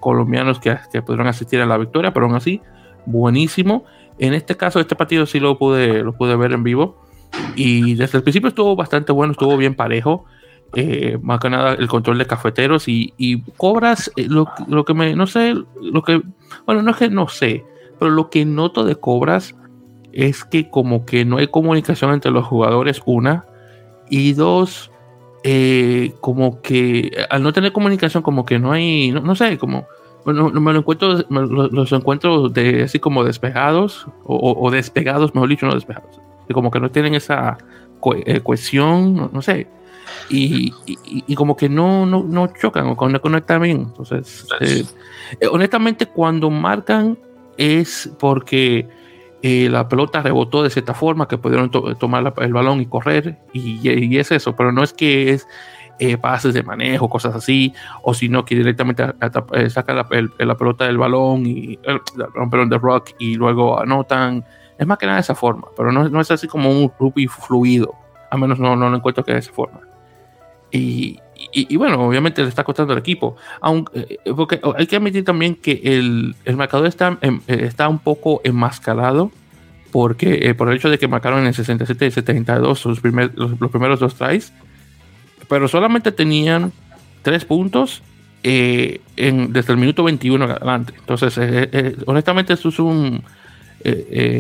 colombianos 0.00 0.58
que, 0.60 0.74
que 0.90 1.02
podrán 1.02 1.26
asistir 1.26 1.60
a 1.60 1.66
la 1.66 1.76
victoria, 1.76 2.12
pero 2.12 2.26
aún 2.26 2.36
así 2.36 2.62
buenísimo. 3.04 3.84
En 4.18 4.34
este 4.34 4.56
caso, 4.56 4.80
este 4.80 4.96
partido 4.96 5.26
sí 5.26 5.40
lo 5.40 5.58
pude, 5.58 6.02
lo 6.02 6.12
pude 6.12 6.36
ver 6.36 6.52
en 6.52 6.62
vivo. 6.62 7.04
Y 7.54 7.94
desde 7.94 8.18
el 8.18 8.24
principio 8.24 8.48
estuvo 8.48 8.74
bastante 8.74 9.12
bueno, 9.12 9.32
estuvo 9.32 9.56
bien 9.56 9.74
parejo. 9.74 10.24
Eh, 10.74 11.18
más 11.22 11.40
que 11.40 11.48
nada 11.48 11.72
el 11.72 11.88
control 11.88 12.18
de 12.18 12.26
cafeteros 12.26 12.88
y, 12.88 13.42
cobras 13.56 14.12
eh, 14.16 14.26
lo, 14.28 14.48
lo, 14.66 14.84
que 14.84 14.92
me, 14.92 15.14
no 15.14 15.26
sé, 15.26 15.54
lo 15.80 16.02
que, 16.02 16.20
bueno, 16.66 16.82
no 16.82 16.90
es 16.90 16.98
que 16.98 17.08
no 17.08 17.26
sé, 17.28 17.64
pero 17.98 18.10
lo 18.10 18.28
que 18.28 18.44
noto 18.44 18.84
de 18.84 18.96
cobras 18.96 19.54
es 20.12 20.44
que 20.44 20.68
como 20.68 21.06
que 21.06 21.24
no 21.24 21.38
hay 21.38 21.48
comunicación 21.48 22.12
entre 22.12 22.30
los 22.30 22.46
jugadores, 22.46 23.00
una, 23.06 23.46
y 24.10 24.34
dos, 24.34 24.90
eh, 25.42 26.12
como 26.20 26.60
que 26.60 27.26
al 27.30 27.42
no 27.42 27.52
tener 27.52 27.72
comunicación, 27.72 28.22
como 28.22 28.44
que 28.44 28.58
no 28.58 28.72
hay, 28.72 29.10
no 29.10 29.34
sé, 29.34 29.56
como 29.56 29.86
bueno, 30.24 30.50
me 30.50 30.72
lo 30.72 30.80
encuentro, 30.80 31.24
los, 31.30 31.92
encuentro 31.92 32.50
de, 32.50 32.82
así 32.82 32.98
como 32.98 33.24
despegados, 33.24 34.06
o, 34.24 34.70
despegados, 34.70 35.34
mejor 35.34 35.48
dicho, 35.48 35.66
no 35.66 35.74
despegados. 35.74 36.20
como 36.52 36.70
que 36.70 36.80
no 36.80 36.90
tienen 36.90 37.14
esa 37.14 37.56
eh, 38.26 38.40
cohesión, 38.40 39.30
no, 39.32 39.42
sé. 39.42 39.68
Y, 40.28 40.72
como 41.34 41.56
que 41.56 41.68
no, 41.68 42.06
no, 42.06 42.22
no, 42.22 42.48
chocan 42.48 42.86
o 42.96 43.08
no 43.08 43.20
conectan 43.20 43.62
bien. 43.62 43.86
Entonces, 43.88 44.46
eh, 44.60 44.84
eh, 45.40 45.46
honestamente, 45.50 46.06
cuando 46.06 46.50
marcan 46.50 47.18
es 47.56 48.10
porque 48.18 48.88
la 49.42 49.88
pelota 49.88 50.20
rebotó 50.20 50.62
de 50.62 50.70
cierta 50.70 50.94
forma, 50.94 51.28
que 51.28 51.38
pudieron 51.38 51.70
tomar 51.70 52.34
el 52.38 52.52
balón 52.52 52.80
y 52.80 52.86
correr, 52.86 53.38
y, 53.52 53.80
y, 53.88 54.18
es 54.18 54.32
eso, 54.32 54.56
pero 54.56 54.72
no 54.72 54.82
es 54.82 54.92
que 54.92 55.30
es 55.30 55.46
eh, 56.00 56.16
pases 56.16 56.54
de 56.54 56.62
manejo, 56.62 57.08
cosas 57.08 57.34
así, 57.34 57.74
o 58.02 58.14
si 58.14 58.28
no, 58.28 58.44
que 58.44 58.54
directamente 58.54 59.04
eh, 59.52 59.68
saca 59.68 59.92
la, 59.92 60.06
pelota 60.08 60.84
del 60.84 60.96
balón 60.96 61.44
y 61.44 61.76
romper 62.34 62.68
de 62.68 62.78
rock 62.78 63.10
y 63.18 63.34
luego 63.34 63.80
anotan. 63.80 64.44
Es 64.78 64.86
más 64.86 64.96
que 64.96 65.06
nada 65.06 65.16
de 65.16 65.22
esa 65.22 65.34
forma, 65.34 65.66
pero 65.76 65.90
no, 65.90 66.08
no 66.08 66.20
es 66.20 66.30
así 66.30 66.46
como 66.46 66.70
un 66.70 66.92
rugby 67.00 67.26
fluido, 67.26 67.96
a 68.30 68.36
menos 68.36 68.60
no, 68.60 68.76
no 68.76 68.88
lo 68.88 68.96
encuentro 68.96 69.24
que 69.24 69.32
de 69.32 69.38
esa 69.38 69.52
forma. 69.52 69.80
Y, 70.70 71.18
bueno, 71.76 72.00
obviamente 72.06 72.42
le 72.42 72.48
está 72.48 72.64
costando 72.64 72.92
al 72.92 72.98
equipo. 72.98 73.36
Aunque, 73.60 74.18
eh, 74.24 74.60
hay 74.76 74.86
que 74.86 74.96
admitir 74.96 75.24
también 75.24 75.54
que 75.54 75.80
el, 75.84 76.34
el 76.44 76.56
marcador 76.56 76.86
está, 76.86 77.16
em, 77.20 77.40
está 77.46 77.88
un 77.88 77.98
poco 77.98 78.40
enmascarado. 78.44 79.30
Porque 79.90 80.54
por 80.54 80.68
el 80.68 80.76
hecho 80.76 80.90
de 80.90 80.98
que 80.98 81.08
marcaron 81.08 81.40
en 81.40 81.46
el 81.46 81.54
67 81.54 82.06
y 82.06 82.10
72 82.10 82.84
los, 82.84 83.00
primer, 83.00 83.32
los, 83.36 83.70
primeros 83.70 83.98
dos 83.98 84.14
tries, 84.16 84.52
pero 85.48 85.66
solamente 85.66 86.12
tenían 86.12 86.72
tres 87.22 87.46
puntos 87.46 88.02
eh, 88.42 89.00
desde 89.16 89.72
el 89.72 89.78
minuto 89.78 90.04
21 90.04 90.44
adelante. 90.44 90.94
Entonces, 90.98 91.36
eh, 91.38 91.68
eh, 91.72 91.96
honestamente, 92.06 92.52
esto 92.52 92.68
es 92.68 92.78
un, 92.78 93.22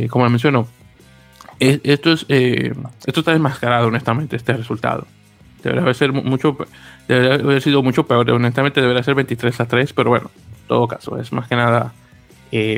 como 0.08 0.28
menciono, 0.28 0.68
esto 1.58 2.12
es 2.12 2.26
esto 2.28 3.20
está 3.20 3.32
desmascarado, 3.32 3.88
honestamente, 3.88 4.36
este 4.36 4.52
resultado. 4.52 5.06
Debería 5.62 5.82
haber, 5.82 5.94
ser 5.94 6.12
mucho, 6.12 6.56
debería 7.08 7.34
haber 7.34 7.62
sido 7.62 7.82
mucho 7.82 8.06
peor. 8.06 8.30
Honestamente, 8.30 8.80
debería 8.80 9.02
ser 9.02 9.14
23 9.14 9.60
a 9.60 9.66
3, 9.66 9.92
pero 9.92 10.10
bueno, 10.10 10.30
en 10.36 10.68
todo 10.68 10.86
caso, 10.86 11.18
es 11.18 11.32
más 11.32 11.48
que 11.48 11.56
nada 11.56 11.92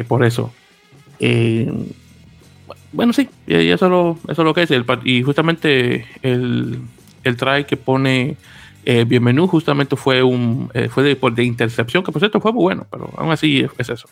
por 0.09 0.25
eso. 0.25 0.53
bueno, 2.93 3.12
sí, 3.12 3.29
eso, 3.47 3.88
lo, 3.88 4.19
eso 4.29 4.43
es 4.43 4.47
lo 4.47 4.55
que 4.55 4.62
es. 4.62 4.71
El, 4.71 4.85
y 5.05 5.23
justamente 5.23 6.07
el, 6.23 6.81
el 7.25 7.37
try 7.37 7.64
que 7.64 7.77
pone 7.77 8.37
eh, 8.85 9.05
Bienvenido 9.05 9.47
justamente 9.47 9.95
fue 9.95 10.23
un 10.23 10.71
eh, 10.73 10.88
fue 10.88 11.03
de, 11.03 11.19
de, 11.33 11.45
intercepción, 11.45 12.03
que 12.03 12.12
por 12.12 12.21
cierto 12.21 12.40
fue 12.40 12.53
muy 12.53 12.62
bueno, 12.62 12.87
pero 12.90 13.11
aún 13.16 13.31
así 13.31 13.66
es, 13.79 13.90
eso. 13.90 14.09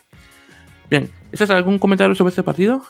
Bien, 0.89 1.09
¿es 1.31 1.41
algún 1.49 1.79
comentario 1.79 2.13
sobre 2.15 2.29
este 2.29 2.43
partido? 2.43 2.83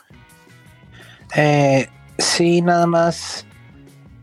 Eh, 1.34 1.88
sí, 2.18 2.60
nada 2.60 2.86
más. 2.86 3.46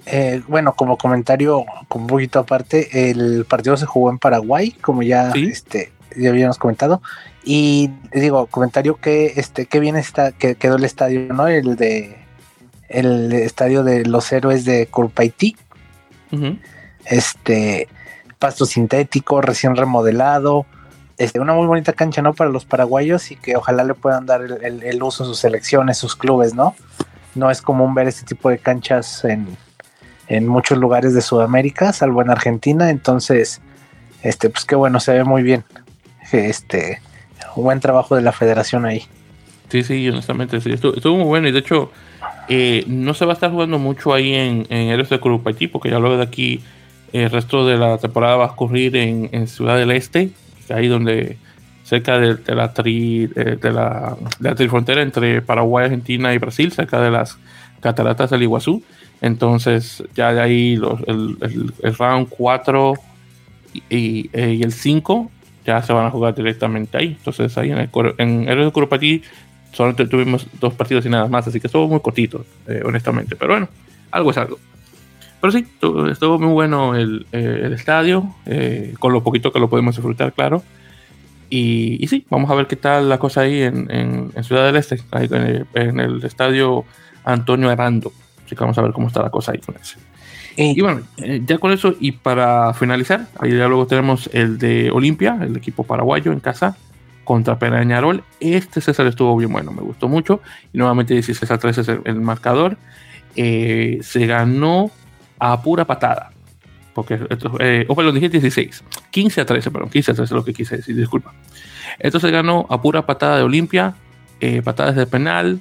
Eh, 0.09 0.41
bueno, 0.47 0.73
como 0.73 0.97
comentario, 0.97 1.65
como 1.87 2.05
un 2.05 2.09
poquito 2.09 2.39
aparte, 2.39 3.11
el 3.11 3.45
partido 3.45 3.75
se 3.77 3.85
jugó 3.85 4.09
en 4.09 4.19
Paraguay, 4.19 4.71
como 4.71 5.03
ya, 5.03 5.31
este, 5.31 5.91
ya 6.15 6.29
habíamos 6.29 6.57
comentado. 6.57 7.01
Y 7.43 7.91
digo, 8.13 8.47
comentario 8.47 8.95
que 8.95 9.33
este, 9.35 9.65
que 9.65 9.79
bien 9.79 9.95
está, 9.95 10.31
que 10.31 10.55
quedó 10.55 10.77
el 10.77 10.85
estadio, 10.85 11.33
¿no? 11.33 11.47
El 11.47 11.75
de 11.75 12.17
el 12.89 13.33
estadio 13.33 13.83
de 13.83 14.05
los 14.05 14.31
héroes 14.31 14.63
de 14.63 14.87
Curpaití 14.87 15.57
este, 17.05 17.87
pasto 18.39 18.65
sintético, 18.65 19.41
recién 19.41 19.75
remodelado. 19.75 20.65
Este, 21.17 21.39
una 21.39 21.53
muy 21.53 21.65
bonita 21.65 21.93
cancha, 21.93 22.21
¿no? 22.21 22.33
Para 22.33 22.49
los 22.49 22.65
paraguayos 22.65 23.31
y 23.31 23.35
que 23.35 23.55
ojalá 23.55 23.83
le 23.83 23.93
puedan 23.93 24.25
dar 24.25 24.41
el, 24.41 25.03
uso 25.03 25.23
a 25.23 25.27
sus 25.27 25.39
selecciones, 25.39 25.97
sus 25.97 26.15
clubes, 26.15 26.53
¿no? 26.53 26.75
No 27.33 27.49
es 27.49 27.61
común 27.61 27.95
ver 27.95 28.07
este 28.07 28.25
tipo 28.25 28.49
de 28.49 28.59
canchas 28.59 29.23
en, 29.25 29.47
muchos 30.47 30.77
lugares 30.77 31.13
de 31.13 31.21
Sudamérica, 31.21 31.93
salvo 31.93 32.21
en 32.21 32.29
Argentina. 32.29 32.89
Entonces, 32.89 33.61
este, 34.23 34.49
pues 34.49 34.65
qué 34.65 34.75
bueno, 34.75 34.99
se 34.99 35.13
ve 35.13 35.23
muy 35.23 35.43
bien. 35.43 35.63
Este, 36.31 36.99
buen 37.55 37.79
trabajo 37.79 38.15
de 38.15 38.21
la 38.21 38.31
federación 38.31 38.85
ahí. 38.85 39.03
Sí, 39.69 39.83
sí, 39.83 40.07
honestamente, 40.09 40.61
sí, 40.61 40.71
estuvo 40.71 41.17
muy 41.17 41.25
bueno 41.25 41.47
y 41.49 41.51
de 41.51 41.59
hecho 41.59 41.91
eh, 42.47 42.85
no 42.87 43.13
se 43.13 43.25
va 43.25 43.33
a 43.33 43.35
estar 43.35 43.51
jugando 43.51 43.79
mucho 43.79 44.13
ahí 44.13 44.33
en, 44.33 44.65
en 44.69 44.89
Héroes 44.89 45.09
de 45.09 45.19
Haití, 45.45 45.67
porque 45.67 45.89
ya 45.89 45.99
luego 45.99 46.17
de 46.17 46.23
aquí 46.23 46.61
el 47.11 47.29
resto 47.29 47.65
de 47.65 47.77
la 47.77 47.97
temporada 47.97 48.37
va 48.37 48.45
a 48.45 48.51
ocurrir 48.51 48.95
en, 48.95 49.47
Ciudad 49.47 49.77
del 49.77 49.91
Este, 49.91 50.31
ahí 50.69 50.87
donde 50.87 51.37
cerca 51.83 52.17
de, 52.17 52.55
la 52.55 52.73
tri, 52.73 53.27
de, 53.27 53.71
la, 53.71 54.17
de 54.39 54.49
la 54.49 54.55
trifrontera 54.55 55.01
entre 55.01 55.41
Paraguay, 55.41 55.85
Argentina 55.85 56.33
y 56.33 56.37
Brasil, 56.37 56.71
cerca 56.71 57.01
de 57.01 57.11
las 57.11 57.37
cataratas 57.79 58.29
del 58.29 58.43
Iguazú. 58.43 58.83
Entonces, 59.21 60.03
ya 60.15 60.33
de 60.33 60.41
ahí 60.41 60.75
los, 60.75 61.01
el, 61.07 61.37
el, 61.81 61.95
round 61.95 62.29
4 62.29 62.93
y, 63.73 63.83
y, 63.89 64.63
el 64.63 64.71
5 64.71 65.31
ya 65.65 65.81
se 65.81 65.93
van 65.93 66.05
a 66.05 66.11
jugar 66.11 66.35
directamente 66.35 66.97
ahí. 66.97 67.15
Entonces 67.17 67.57
ahí 67.57 67.71
en 67.71 67.79
el, 67.79 67.89
en 68.17 68.47
el 68.47 68.71
Curupati 68.71 69.21
solamente 69.71 70.07
tuvimos 70.07 70.47
dos 70.59 70.73
partidos 70.73 71.05
y 71.05 71.09
nada 71.09 71.27
más, 71.27 71.47
así 71.47 71.59
que 71.59 71.67
estuvo 71.67 71.87
muy 71.87 71.99
cortito, 71.99 72.45
eh, 72.67 72.81
honestamente. 72.85 73.35
Pero 73.35 73.53
bueno, 73.53 73.69
algo 74.11 74.31
es 74.31 74.37
algo. 74.37 74.57
Pero 75.39 75.51
sí, 75.51 75.67
estuvo 76.11 76.39
muy 76.39 76.51
bueno 76.51 76.95
el, 76.95 77.27
eh, 77.31 77.61
el 77.65 77.73
estadio, 77.73 78.33
eh, 78.45 78.95
con 78.99 79.13
lo 79.13 79.23
poquito 79.23 79.51
que 79.51 79.59
lo 79.59 79.69
podemos 79.69 79.95
disfrutar, 79.95 80.33
claro. 80.33 80.63
Y, 81.49 82.03
y, 82.03 82.07
sí, 82.07 82.25
vamos 82.29 82.49
a 82.49 82.55
ver 82.55 82.67
qué 82.67 82.75
tal 82.75 83.07
la 83.07 83.19
cosa 83.19 83.41
ahí 83.41 83.61
en, 83.61 83.89
en, 83.89 84.43
Ciudad 84.43 84.65
del 84.65 84.75
Este, 84.75 84.99
ahí 85.11 85.27
en, 85.31 85.35
el, 85.35 85.67
en, 85.75 85.99
el, 85.99 86.23
estadio 86.25 86.83
Antonio 87.23 87.69
Arando. 87.69 88.11
Así 88.47 88.55
que 88.55 88.61
vamos 88.61 88.77
a 88.77 88.81
ver 88.81 88.93
cómo 88.93 89.07
está 89.07 89.21
la 89.21 89.29
cosa 89.29 89.51
ahí 89.51 89.59
con 89.59 89.75
ese. 89.75 89.97
Y, 90.55 90.81
bueno, 90.81 91.01
ya 91.45 91.59
con 91.59 91.71
eso, 91.71 91.93
y 91.99 92.13
para 92.13 92.73
finalizar, 92.73 93.27
ahí 93.37 93.51
ya 93.51 93.67
luego 93.67 93.85
tenemos 93.85 94.27
el 94.33 94.57
de 94.57 94.89
Olimpia, 94.89 95.37
el 95.41 95.55
equipo 95.55 95.83
paraguayo 95.83 96.31
en 96.31 96.39
casa, 96.39 96.75
contra 97.25 97.59
Peñarol. 97.59 98.23
Este 98.39 98.79
César 98.79 99.05
estuvo 99.05 99.35
bien 99.35 99.51
bueno, 99.51 99.71
me 99.71 99.81
gustó 99.81 100.07
mucho. 100.07 100.41
Y 100.71 100.77
nuevamente 100.77 101.13
16 101.13 101.51
a 101.51 101.57
3 101.57 101.77
es 101.77 101.87
el, 101.89 102.01
el 102.05 102.21
marcador. 102.21 102.77
Eh, 103.35 103.99
se 104.01 104.25
ganó 104.25 104.89
a 105.37 105.61
pura 105.61 105.85
patada. 105.85 106.31
Porque 106.95 107.19
esto, 107.29 107.55
eh, 107.59 107.85
oh, 107.89 107.95
perdón, 107.95 108.15
dije 108.15 108.29
16. 108.29 108.83
15 109.11 109.41
a 109.41 109.45
13, 109.45 109.69
perdón, 109.69 109.89
15 109.89 110.11
a 110.11 110.15
13 110.15 110.23
es 110.23 110.31
lo 110.31 110.43
que 110.43 110.53
quise 110.53 110.77
decir, 110.77 110.95
disculpa. 110.95 111.33
Esto 111.99 112.19
se 112.19 112.31
ganó 112.31 112.65
a 112.69 112.81
pura 112.81 113.05
patada 113.05 113.37
de 113.37 113.43
Olimpia, 113.43 113.93
eh, 114.39 114.61
patadas 114.63 114.95
de 114.95 115.05
penal. 115.05 115.59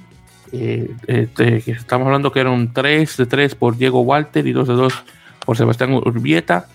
Eh, 0.51 0.91
este, 1.07 1.57
estamos 1.71 2.05
hablando 2.05 2.31
que 2.31 2.39
eran 2.39 2.73
3 2.73 3.17
de 3.17 3.25
3 3.25 3.55
por 3.55 3.77
Diego 3.77 4.01
Walter 4.01 4.45
y 4.47 4.51
2 4.51 4.67
de 4.67 4.73
2 4.73 5.03
por 5.45 5.57
Sebastián 5.57 5.93
Urbieta. 5.93 6.67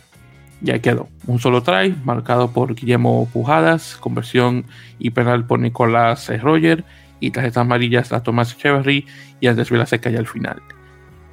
Ya 0.61 0.79
quedó. 0.79 1.09
Un 1.27 1.41
solo 1.41 1.63
try, 1.63 1.95
marcado 2.05 2.53
por 2.53 2.75
Guillermo 2.75 3.29
Pujadas, 3.33 3.97
conversión 3.97 4.65
y 4.99 5.11
penal 5.11 5.45
por 5.45 5.59
Nicolás 5.59 6.31
Roger, 6.41 6.85
y 7.19 7.31
tarjetas 7.31 7.63
amarillas 7.63 8.13
a 8.13 8.23
Tomás 8.23 8.53
Echeverry 8.53 9.07
y 9.41 9.47
Andrés 9.49 9.71
Vilaseca 9.71 10.11
ya 10.11 10.21
al 10.21 10.27
final. 10.27 10.63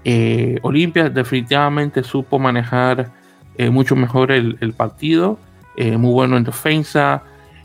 Eh, 0.04 0.58
Olimpia 0.64 1.10
definitivamente 1.10 2.04
supo 2.04 2.40
manejar 2.40 3.12
eh, 3.58 3.70
mucho 3.70 3.96
mejor 3.96 4.32
el, 4.32 4.74
partido, 4.76 5.40
muy 5.78 6.12
bueno 6.12 6.36
en 6.36 6.44
defensa, 6.44 7.24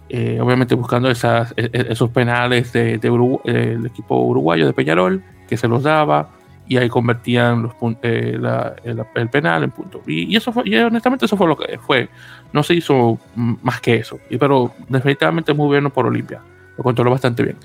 eh, 0.09 0.39
obviamente 0.41 0.75
buscando 0.75 1.11
esas, 1.11 1.53
e, 1.57 1.71
e, 1.73 1.93
esos 1.93 2.11
penales 2.11 2.73
del 2.73 3.01
de 3.01 3.11
de 3.45 3.89
equipo 3.89 4.17
uruguayo 4.21 4.67
de 4.67 4.73
Peñarol, 4.73 5.23
que 5.49 5.57
se 5.57 5.69
los 5.69 5.83
daba, 5.83 6.31
y 6.67 6.77
ahí 6.79 6.89
convertían 6.89 7.63
los, 7.63 7.75
la, 8.03 8.75
el, 8.85 9.05
el, 9.15 9.29
penal 9.29 9.65
en 9.65 9.71
punto. 9.71 10.03
Y, 10.07 10.33
y, 10.33 10.37
eso 10.37 10.53
fue, 10.53 10.63
y 10.67 10.77
honestamente 10.77 11.27
eso 11.27 11.37
fue 11.37 11.47
lo 11.47 11.57
que 11.57 11.79
fue. 11.79 12.09
No 12.53 12.63
se 12.63 12.75
hizo 12.75 13.19
más 13.35 13.81
que 13.81 13.97
eso, 13.97 14.19
y, 14.31 14.39
pero 14.39 14.73
definitivamente 14.89 15.53
muy 15.53 15.67
bueno 15.67 15.91
por 15.91 16.07
Olimpia. 16.07 16.41
Lo 16.77 16.83
controló 16.83 17.11
bastante 17.11 17.43
bien. 17.43 17.57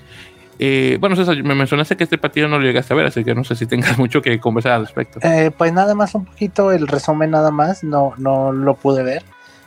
Eh, 0.62 0.98
bueno, 1.00 1.16
César, 1.16 1.42
me 1.42 1.54
mencionaste 1.54 1.96
que 1.96 2.04
este 2.04 2.18
partido 2.18 2.46
no 2.46 2.58
lo 2.58 2.66
llegaste 2.66 2.92
a 2.92 2.96
ver, 2.96 3.06
así 3.06 3.24
que 3.24 3.34
no 3.34 3.44
sé 3.44 3.56
si 3.56 3.64
tengas 3.64 3.98
mucho 3.98 4.20
que 4.20 4.38
conversar 4.38 4.72
al 4.72 4.82
respecto. 4.82 5.18
Eh, 5.22 5.50
pues 5.56 5.72
nada 5.72 5.94
más 5.94 6.14
un 6.14 6.26
poquito 6.26 6.70
el 6.70 6.86
resumen, 6.86 7.30
nada 7.30 7.50
más, 7.50 7.82
no, 7.82 8.12
no 8.18 8.52
lo 8.52 8.74
pude 8.74 9.02
ver. 9.02 9.24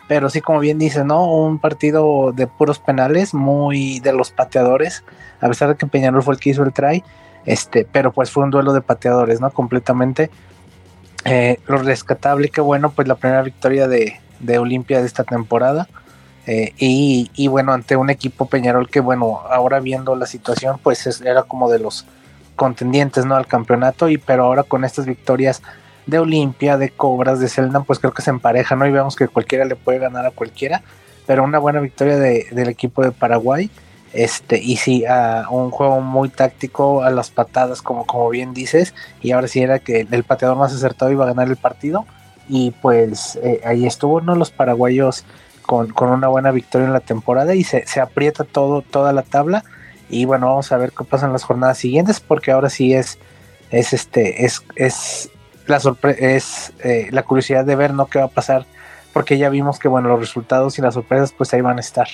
Pero 0.07 0.29
sí, 0.29 0.41
como 0.41 0.59
bien 0.59 0.77
dice, 0.77 1.03
¿no? 1.03 1.25
Un 1.25 1.59
partido 1.59 2.31
de 2.33 2.47
puros 2.47 2.79
penales, 2.79 3.33
muy 3.33 3.99
de 3.99 4.13
los 4.13 4.31
pateadores, 4.31 5.03
a 5.39 5.47
pesar 5.47 5.69
de 5.69 5.75
que 5.75 5.87
Peñarol 5.87 6.23
fue 6.23 6.33
el 6.33 6.39
que 6.39 6.49
hizo 6.49 6.63
el 6.63 6.73
try, 6.73 7.03
este, 7.45 7.87
pero 7.89 8.11
pues 8.11 8.29
fue 8.29 8.43
un 8.43 8.51
duelo 8.51 8.73
de 8.73 8.81
pateadores, 8.81 9.39
¿no? 9.39 9.49
Completamente. 9.51 10.29
Eh, 11.25 11.57
lo 11.67 11.77
rescatable, 11.77 12.49
que 12.49 12.59
bueno, 12.59 12.91
pues 12.91 13.07
la 13.07 13.15
primera 13.15 13.41
victoria 13.41 13.87
de, 13.87 14.19
de 14.39 14.57
Olimpia 14.57 14.99
de 14.99 15.07
esta 15.07 15.23
temporada. 15.23 15.87
Eh, 16.45 16.73
y, 16.77 17.47
bueno, 17.47 17.71
ante 17.71 17.95
un 17.95 18.09
equipo 18.09 18.47
Peñarol 18.47 18.89
que, 18.89 18.99
bueno, 18.99 19.41
ahora 19.49 19.79
viendo 19.79 20.15
la 20.15 20.25
situación, 20.25 20.77
pues 20.83 21.07
es, 21.07 21.21
era 21.21 21.43
como 21.43 21.69
de 21.71 21.79
los 21.79 22.05
contendientes, 22.55 23.25
¿no? 23.25 23.35
Al 23.35 23.47
campeonato, 23.47 24.09
y 24.09 24.17
pero 24.17 24.43
ahora 24.43 24.63
con 24.63 24.83
estas 24.83 25.05
victorias 25.05 25.61
de 26.05 26.19
Olimpia, 26.19 26.77
de 26.77 26.89
Cobras, 26.89 27.39
de 27.39 27.47
Selena, 27.47 27.81
pues 27.81 27.99
creo 27.99 28.13
que 28.13 28.21
se 28.21 28.29
empareja, 28.29 28.75
¿no? 28.75 28.85
Y 28.85 28.91
vemos 28.91 29.15
que 29.15 29.27
cualquiera 29.27 29.65
le 29.65 29.75
puede 29.75 29.99
ganar 29.99 30.25
a 30.25 30.31
cualquiera, 30.31 30.81
pero 31.25 31.43
una 31.43 31.59
buena 31.59 31.79
victoria 31.79 32.17
de, 32.17 32.47
del 32.51 32.69
equipo 32.69 33.03
de 33.03 33.11
Paraguay, 33.11 33.69
este, 34.13 34.59
y 34.61 34.77
sí, 34.77 35.03
un 35.49 35.71
juego 35.71 36.01
muy 36.01 36.29
táctico, 36.29 37.03
a 37.03 37.09
las 37.09 37.31
patadas, 37.31 37.81
como, 37.81 38.05
como 38.05 38.29
bien 38.29 38.53
dices, 38.53 38.93
y 39.21 39.31
ahora 39.31 39.47
sí 39.47 39.61
era 39.61 39.79
que 39.79 40.07
el 40.09 40.23
pateador 40.23 40.57
más 40.57 40.73
acertado 40.73 41.11
iba 41.11 41.23
a 41.23 41.27
ganar 41.27 41.47
el 41.47 41.55
partido, 41.57 42.05
y 42.47 42.71
pues 42.71 43.39
eh, 43.41 43.61
ahí 43.65 43.85
estuvo, 43.85 44.21
¿no? 44.21 44.35
Los 44.35 44.51
paraguayos 44.51 45.23
con, 45.63 45.89
con, 45.89 46.09
una 46.09 46.27
buena 46.27 46.51
victoria 46.51 46.87
en 46.87 46.93
la 46.93 46.99
temporada 46.99 47.55
y 47.55 47.63
se, 47.63 47.87
se, 47.87 48.01
aprieta 48.01 48.43
todo, 48.43 48.81
toda 48.81 49.13
la 49.13 49.23
tabla. 49.23 49.63
Y 50.09 50.25
bueno, 50.25 50.47
vamos 50.47 50.71
a 50.71 50.77
ver 50.77 50.91
qué 50.91 51.05
pasa 51.05 51.25
en 51.25 51.33
las 51.33 51.43
jornadas 51.43 51.77
siguientes, 51.77 52.19
porque 52.19 52.51
ahora 52.51 52.69
sí 52.69 52.93
es, 52.93 53.17
es 53.71 53.93
este, 53.93 54.45
es, 54.45 54.61
es 54.75 55.31
la 55.67 55.79
sorpresa, 55.79 56.19
es 56.19 56.73
eh, 56.83 57.09
la 57.11 57.23
curiosidad 57.23 57.65
de 57.65 57.75
ver 57.75 57.93
no 57.93 58.07
qué 58.07 58.19
va 58.19 58.25
a 58.25 58.29
pasar, 58.29 58.65
porque 59.13 59.37
ya 59.37 59.49
vimos 59.49 59.79
que 59.79 59.87
bueno, 59.87 60.09
los 60.09 60.19
resultados 60.19 60.77
y 60.79 60.81
las 60.81 60.93
sorpresas 60.93 61.33
pues 61.33 61.53
ahí 61.53 61.61
van 61.61 61.77
a 61.77 61.81
estar. 61.81 62.07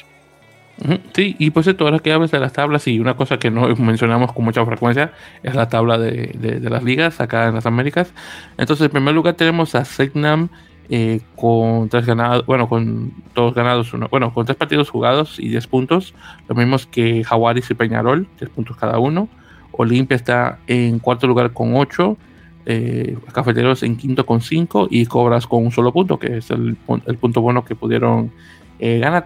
Sí, 1.14 1.36
y 1.38 1.50
pues 1.50 1.66
cierto, 1.66 1.84
ahora 1.84 2.00
que 2.00 2.14
hablas 2.14 2.32
de 2.32 2.40
las 2.40 2.54
tablas, 2.54 2.88
y 2.88 3.02
una 3.02 3.18
cosa 3.18 3.38
que 3.38 3.52
no 3.52 3.68
mencionamos 3.76 4.32
con 4.32 4.46
mucha 4.46 4.66
frecuencia 4.66 5.12
es 5.44 5.54
la 5.54 5.68
tabla 5.68 5.98
de, 5.98 6.32
de, 6.40 6.70
las 6.70 6.84
ligas 6.84 7.20
acá 7.20 7.48
en 7.48 7.56
las 7.56 7.66
Américas. 7.66 8.14
Entonces, 8.58 8.86
en 8.86 8.92
primer 8.92 9.14
lugar 9.14 9.34
tenemos 9.34 9.76
a 9.76 9.84
Signam 9.84 10.48
eh, 10.92 11.22
con 11.36 11.88
tres 11.88 12.06
ganados, 12.06 12.46
bueno, 12.48 12.68
con 12.68 13.14
dos 13.36 13.54
ganados, 13.54 13.94
uno, 13.94 14.08
bueno, 14.10 14.34
con 14.34 14.46
tres 14.46 14.58
partidos 14.58 14.90
jugados 14.90 15.40
y 15.40 15.50
10 15.50 15.68
puntos, 15.68 16.16
lo 16.48 16.56
mismo 16.56 16.78
que 16.90 17.24
Jaguares 17.24 17.70
y 17.70 17.76
Peñarol, 17.76 18.28
10 18.40 18.50
puntos 18.50 18.76
cada 18.76 18.98
uno. 18.98 19.30
Olimpia 19.72 20.16
está 20.16 20.58
en 20.66 20.98
cuarto 20.98 21.28
lugar 21.28 21.54
con 21.54 21.76
8, 21.76 22.18
eh, 22.66 23.18
Cafeteros 23.32 23.84
en 23.84 23.98
quinto 23.98 24.26
con 24.26 24.42
5 24.42 24.88
y 24.92 25.06
Cobras 25.06 25.48
con 25.48 25.66
un 25.66 25.72
solo 25.72 25.92
punto, 25.92 26.20
que 26.20 26.38
es 26.38 26.52
el, 26.52 26.78
el 27.06 27.18
punto 27.18 27.42
bueno 27.42 27.66
que 27.66 27.76
pudieron 27.76 28.32
eh, 28.80 29.00
ganar. 29.00 29.26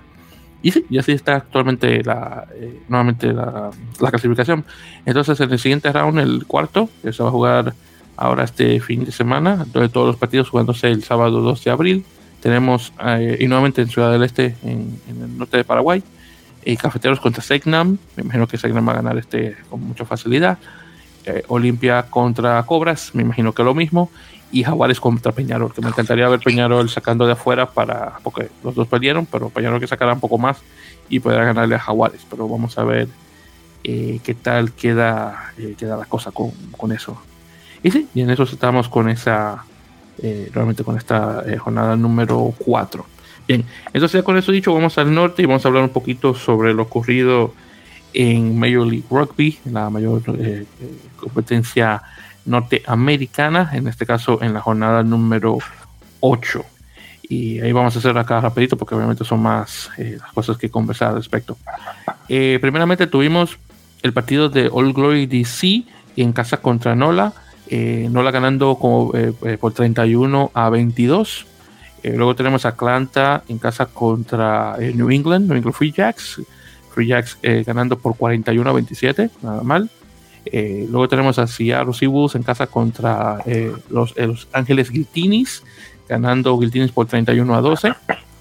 Y 0.62 0.72
sí, 0.72 0.86
y 0.90 0.98
así 0.98 1.12
está 1.12 1.36
actualmente 1.36 2.04
la, 2.04 2.48
eh, 2.56 2.80
nuevamente 2.88 3.34
la, 3.34 3.70
la, 4.00 4.10
clasificación. 4.10 4.64
Entonces, 5.06 5.40
en 5.42 5.52
el 5.52 5.60
siguiente 5.60 5.92
round, 5.92 6.20
el 6.20 6.46
cuarto, 6.46 6.90
que 7.02 7.12
se 7.12 7.22
va 7.22 7.30
a 7.30 7.32
jugar 7.34 7.74
ahora 8.16 8.46
este 8.46 8.80
fin 8.80 9.04
de 9.04 9.12
semana, 9.12 9.66
de 9.66 9.90
todos 9.90 10.08
los 10.08 10.16
partidos 10.16 10.50
jugándose 10.50 10.88
el 10.88 11.04
sábado 11.04 11.42
2 11.42 11.64
de 11.64 11.72
abril. 11.72 12.06
Tenemos, 12.40 12.94
eh, 13.06 13.38
y 13.42 13.48
nuevamente 13.48 13.82
en 13.82 13.90
Ciudad 13.90 14.12
del 14.12 14.24
Este, 14.24 14.56
en, 14.64 15.00
en 15.10 15.22
el 15.22 15.38
norte 15.38 15.58
de 15.58 15.64
Paraguay, 15.66 16.02
eh, 16.66 16.78
Cafeteros 16.78 17.20
contra 17.20 17.42
Segnam. 17.42 17.98
Me 18.16 18.24
imagino 18.24 18.48
que 18.48 18.58
Segnam 18.58 18.88
va 18.88 18.94
a 18.94 18.96
ganar 18.96 19.18
este 19.18 19.56
con 19.70 19.82
mucha 19.82 20.06
facilidad. 20.06 20.58
Eh, 21.26 21.44
Olimpia 21.48 22.04
contra 22.10 22.62
Cobras, 22.64 23.12
me 23.14 23.22
imagino 23.22 23.54
que 23.54 23.64
lo 23.64 23.74
mismo. 23.74 24.10
Y 24.52 24.64
Jaguares 24.64 25.00
contra 25.00 25.32
Peñarol, 25.32 25.74
que 25.74 25.82
me 25.82 25.88
encantaría 25.88 26.30
ver 26.30 26.40
Peñarol 26.40 26.90
sacando 26.90 27.26
de 27.26 27.34
afuera 27.34 27.72
para. 27.72 28.20
porque 28.24 28.50
los 28.64 28.76
dos 28.76 28.88
perdieron, 28.88 29.26
pero 29.26 29.50
Peñarol 29.50 29.80
que 29.80 29.88
sacará 29.88 30.14
un 30.14 30.20
poco 30.20 30.38
más 30.38 30.60
y 31.10 31.20
podrá 31.20 31.44
ganarle 31.44 31.76
a 31.76 31.80
Jaguares. 31.80 32.22
Pero 32.30 32.48
vamos 32.48 32.78
a 32.78 32.84
ver 32.84 33.08
eh, 33.84 34.20
qué 34.24 34.36
tal 34.36 34.74
queda, 34.74 35.54
eh, 35.58 35.76
queda 35.78 35.98
la 35.98 36.06
cosa 36.06 36.32
con, 36.32 36.52
con 36.78 36.92
eso. 36.92 37.20
Y 37.82 37.90
sí, 37.90 38.08
y 38.14 38.22
en 38.22 38.30
eso 38.30 38.44
estamos 38.44 38.90
con 38.90 39.10
esa, 39.10 39.66
realmente 40.54 40.84
con 40.84 40.98
esta 40.98 41.44
jornada 41.60 41.96
número 41.96 42.54
4. 42.60 43.06
Bien, 43.48 43.66
entonces 43.88 44.22
ya 44.22 44.24
con 44.24 44.38
eso 44.38 44.54
dicho, 44.54 44.74
vamos 44.74 44.98
al 44.98 45.14
norte 45.14 45.42
y 45.42 45.46
vamos 45.46 45.66
a 45.66 45.68
hablar 45.68 45.84
un 45.84 45.90
poquito 45.90 46.34
sobre 46.34 46.74
lo 46.74 46.84
ocurrido 46.84 47.54
en 48.14 48.58
Major 48.58 48.86
League 48.86 49.06
Rugby, 49.10 49.60
la 49.66 49.90
mayor 49.90 50.22
eh, 50.40 50.66
competencia 51.18 52.02
norteamericana, 52.46 53.72
en 53.74 53.88
este 53.88 54.06
caso 54.06 54.42
en 54.42 54.54
la 54.54 54.62
jornada 54.62 55.04
número 55.04 55.58
8. 56.20 56.66
Y 57.30 57.60
ahí 57.62 57.72
vamos 57.72 57.96
a 57.96 58.00
hacer 58.00 58.18
acá 58.18 58.42
rapidito 58.42 58.78
porque 58.78 58.96
obviamente 58.96 59.24
son 59.24 59.42
más 59.42 59.90
eh, 59.98 60.18
las 60.20 60.32
cosas 60.34 60.58
que 60.58 60.70
conversar 60.70 61.10
al 61.10 61.16
respecto. 61.16 61.58
Eh, 62.30 62.60
primeramente 62.62 63.08
tuvimos 63.08 63.58
el 64.04 64.14
partido 64.14 64.50
de 64.50 64.70
All 64.72 64.94
Glory 64.94 65.26
DC 65.26 65.84
en 66.18 66.34
casa 66.34 66.58
contra 66.58 66.96
Nola. 66.96 67.34
Eh, 67.68 68.08
Nola 68.12 68.32
ganando 68.32 68.76
como, 68.76 69.12
eh, 69.16 69.34
eh, 69.46 69.58
por 69.58 69.74
31 69.74 70.52
a 70.54 70.70
22. 70.70 71.48
luego 72.04 72.36
tenemos 72.36 72.66
Atlanta 72.66 73.44
en 73.48 73.58
casa 73.58 73.86
contra 73.86 74.76
New 74.78 75.10
England, 75.10 75.48
New 75.48 75.56
England 75.56 75.74
Free 75.74 75.94
Jacks. 75.94 76.42
Free 76.94 77.08
Jacks 77.08 77.38
ganando 77.66 77.98
por 77.98 78.16
41 78.16 78.70
a 78.70 78.74
27, 78.74 79.30
nada 79.42 79.64
mal. 79.64 79.90
luego 80.52 81.08
tenemos 81.08 81.40
a 81.40 81.48
Seattle 81.48 81.94
Seawolves 81.94 82.36
en 82.36 82.44
casa 82.44 82.68
contra 82.68 83.40
los, 83.90 84.16
los, 84.18 84.48
Ángeles 84.54 84.92
Guiltinis, 84.92 85.64
ganando 86.08 86.58
Guiltinis 86.58 86.92
por 86.92 87.08
31 87.08 87.56
a 87.56 87.62
12. 87.62 87.94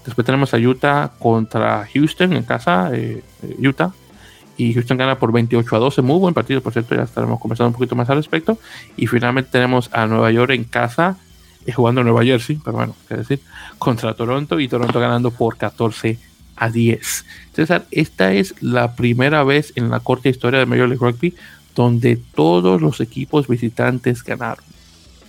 Después 0.05 0.25
tenemos 0.25 0.53
a 0.53 0.57
Utah 0.57 1.11
contra 1.17 1.87
Houston 1.93 2.33
en 2.33 2.43
casa, 2.43 2.91
Utah, 3.59 3.93
y 4.57 4.73
Houston 4.73 4.97
gana 4.97 5.17
por 5.17 5.31
28 5.31 5.75
a 5.75 5.79
12. 5.79 6.01
Muy 6.01 6.19
buen 6.19 6.33
partido, 6.33 6.61
por 6.61 6.73
cierto, 6.73 6.95
ya 6.95 7.03
estaremos 7.03 7.39
conversando 7.39 7.69
un 7.69 7.73
poquito 7.73 7.95
más 7.95 8.09
al 8.09 8.17
respecto. 8.17 8.57
Y 8.95 9.07
finalmente 9.07 9.51
tenemos 9.51 9.89
a 9.93 10.05
Nueva 10.05 10.31
York 10.31 10.51
en 10.51 10.63
casa, 10.63 11.17
eh, 11.65 11.71
jugando 11.71 12.01
en 12.01 12.07
Nueva 12.07 12.23
Jersey, 12.23 12.59
pero 12.63 12.77
bueno, 12.77 12.95
qué 13.07 13.17
decir, 13.17 13.39
contra 13.77 14.13
Toronto 14.13 14.59
y 14.59 14.67
Toronto 14.67 14.99
ganando 14.99 15.31
por 15.31 15.57
14 15.57 16.19
a 16.63 16.67
a 16.67 16.69
10. 16.69 17.25
César, 17.55 17.85
esta 17.91 18.33
es 18.33 18.55
la 18.61 18.95
primera 18.95 19.43
vez 19.43 19.73
en 19.75 19.89
la 19.89 19.99
corta 19.99 20.29
historia 20.29 20.59
de 20.59 20.65
Major 20.65 20.87
League 20.87 21.05
Rugby 21.05 21.35
donde 21.75 22.17
todos 22.35 22.81
los 22.81 23.01
equipos 23.01 23.47
visitantes 23.47 24.23
ganaron. 24.23 24.63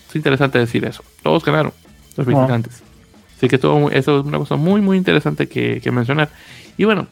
Es 0.09 0.17
interesante 0.17 0.59
decir 0.59 0.85
eso. 0.85 1.03
Todos 1.23 1.45
ganaron, 1.45 1.73
los 2.17 2.27
visitantes. 2.27 2.83
Así 3.37 3.49
que 3.49 3.59
todo, 3.59 3.91
eso 3.91 4.21
es 4.21 4.27
una 4.27 4.39
cosa 4.39 4.57
muy, 4.57 4.81
muy 4.81 4.97
interesante 4.97 5.49
que, 5.49 5.81
mencionar. 5.91 6.31
Y 6.77 6.85
bueno, 6.85 7.09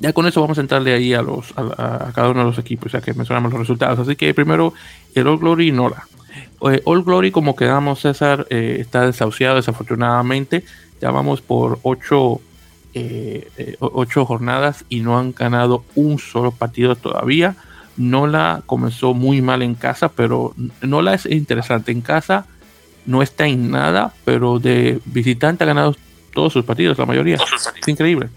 ya 0.00 0.12
con 0.12 0.26
eso 0.26 0.40
vamos 0.40 0.58
a 0.58 0.62
entrarle 0.62 0.92
ahí 0.92 1.14
a, 1.14 1.22
los, 1.22 1.52
a, 1.56 2.10
cada 2.14 2.30
uno 2.30 2.40
de 2.40 2.46
los 2.46 2.58
equipos, 2.58 2.92
ya 2.92 3.00
que 3.00 3.14
mencionamos 3.14 3.52
los 3.52 3.60
resultados. 3.60 3.98
Así 3.98 4.16
que 4.16 4.34
primero, 4.34 4.74
el 5.14 5.26
All 5.26 5.38
Glory 5.38 5.68
y 5.68 5.72
Nola. 5.72 6.06
Eh, 6.70 6.80
All 6.84 7.04
Glory, 7.04 7.30
como 7.30 7.54
quedamos, 7.54 8.00
César, 8.00 8.46
eh, 8.50 8.78
está 8.80 9.06
desahuciado 9.06 9.56
desafortunadamente. 9.56 10.64
Ya 11.00 11.10
vamos 11.10 11.40
por 11.40 11.78
ocho, 11.82 12.40
eh, 12.94 13.76
ocho 13.80 14.24
jornadas 14.26 14.84
y 14.88 15.00
no 15.00 15.18
han 15.18 15.32
ganado 15.32 15.84
un 15.94 16.18
solo 16.18 16.50
partido 16.50 16.96
todavía. 16.96 17.56
Nola 17.96 18.62
comenzó 18.66 19.14
muy 19.14 19.42
mal 19.42 19.62
en 19.62 19.74
casa, 19.74 20.08
pero 20.08 20.54
Nola 20.80 21.14
es 21.14 21.26
interesante. 21.26 21.92
En 21.92 22.00
casa 22.00 22.46
no 23.06 23.22
está 23.22 23.46
en 23.46 23.70
nada, 23.70 24.14
pero 24.24 24.58
de 24.58 25.00
visitante 25.04 25.64
ha 25.64 25.66
ganado 25.66 25.96
todos 26.32 26.52
sus 26.52 26.64
partidos, 26.64 26.98
la 26.98 27.06
mayoría. 27.06 27.36
Es 27.36 27.88
increíble. 27.88 28.28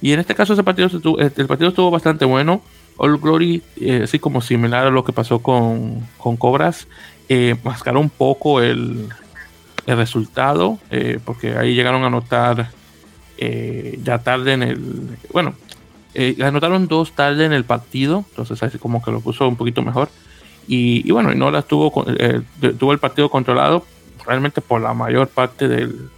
Y 0.00 0.12
en 0.12 0.20
este 0.20 0.34
caso 0.34 0.52
ese 0.52 0.64
partido 0.64 0.88
el 1.18 1.46
partido 1.46 1.68
estuvo 1.68 1.90
bastante 1.90 2.24
bueno. 2.24 2.60
All 2.96 3.16
Glory, 3.18 3.62
eh, 3.80 4.02
así 4.04 4.18
como 4.18 4.42
similar 4.42 4.86
a 4.86 4.90
lo 4.90 5.04
que 5.04 5.12
pasó 5.12 5.38
con, 5.38 6.06
con 6.18 6.36
Cobras, 6.36 6.88
eh, 7.28 7.56
mascaró 7.64 8.00
un 8.00 8.10
poco 8.10 8.60
el, 8.60 9.08
el 9.86 9.96
resultado, 9.96 10.78
eh, 10.90 11.18
porque 11.24 11.56
ahí 11.56 11.74
llegaron 11.74 12.02
a 12.04 12.08
anotar 12.08 12.70
ya 14.02 14.18
tarde 14.18 14.52
en 14.52 14.62
el... 14.62 14.80
Bueno, 15.32 15.54
anotaron 16.42 16.86
dos 16.86 17.12
tarde 17.12 17.44
en 17.44 17.52
el 17.52 17.64
partido, 17.64 18.24
entonces 18.30 18.62
así 18.62 18.78
como 18.78 19.02
que 19.02 19.10
lo 19.10 19.20
puso 19.20 19.48
un 19.48 19.56
poquito 19.56 19.82
mejor. 19.82 20.08
Y, 20.68 21.10
bueno, 21.10 21.32
y 21.32 21.36
no 21.36 21.50
las 21.50 21.66
tuvo, 21.66 22.04
tuvo 22.78 22.92
el 22.92 22.98
partido 22.98 23.28
controlado 23.28 23.84
realmente 24.24 24.60
por 24.60 24.80
la 24.80 24.94
mayor 24.94 25.26
parte 25.26 25.66
del, 25.66 26.08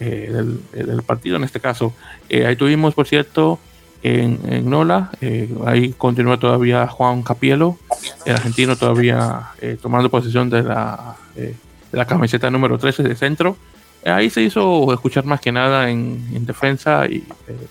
del, 0.00 0.60
del, 0.72 1.02
partido 1.02 1.36
en 1.36 1.44
este 1.44 1.60
caso. 1.60 1.94
ahí 2.30 2.56
tuvimos, 2.56 2.94
por 2.94 3.06
cierto, 3.06 3.60
en, 4.02 4.68
Nola. 4.68 5.10
Eh, 5.20 5.48
ahí 5.66 5.92
continúa 5.92 6.38
todavía 6.38 6.86
Juan 6.86 7.22
Capielo, 7.22 7.78
el 8.24 8.34
argentino 8.34 8.76
todavía 8.76 9.50
eh, 9.60 9.76
tomando 9.80 10.08
posesión 10.08 10.50
de 10.50 10.62
la, 10.62 11.16
eh, 11.36 11.54
de 11.90 11.98
la 11.98 12.06
camiseta 12.06 12.50
número 12.50 12.78
13 12.78 13.02
de 13.02 13.16
centro. 13.16 13.56
Ahí 14.04 14.30
se 14.30 14.42
hizo 14.42 14.92
escuchar 14.92 15.24
más 15.24 15.40
que 15.40 15.52
nada 15.52 15.90
en, 15.90 16.46
defensa, 16.46 17.06
y, 17.06 17.24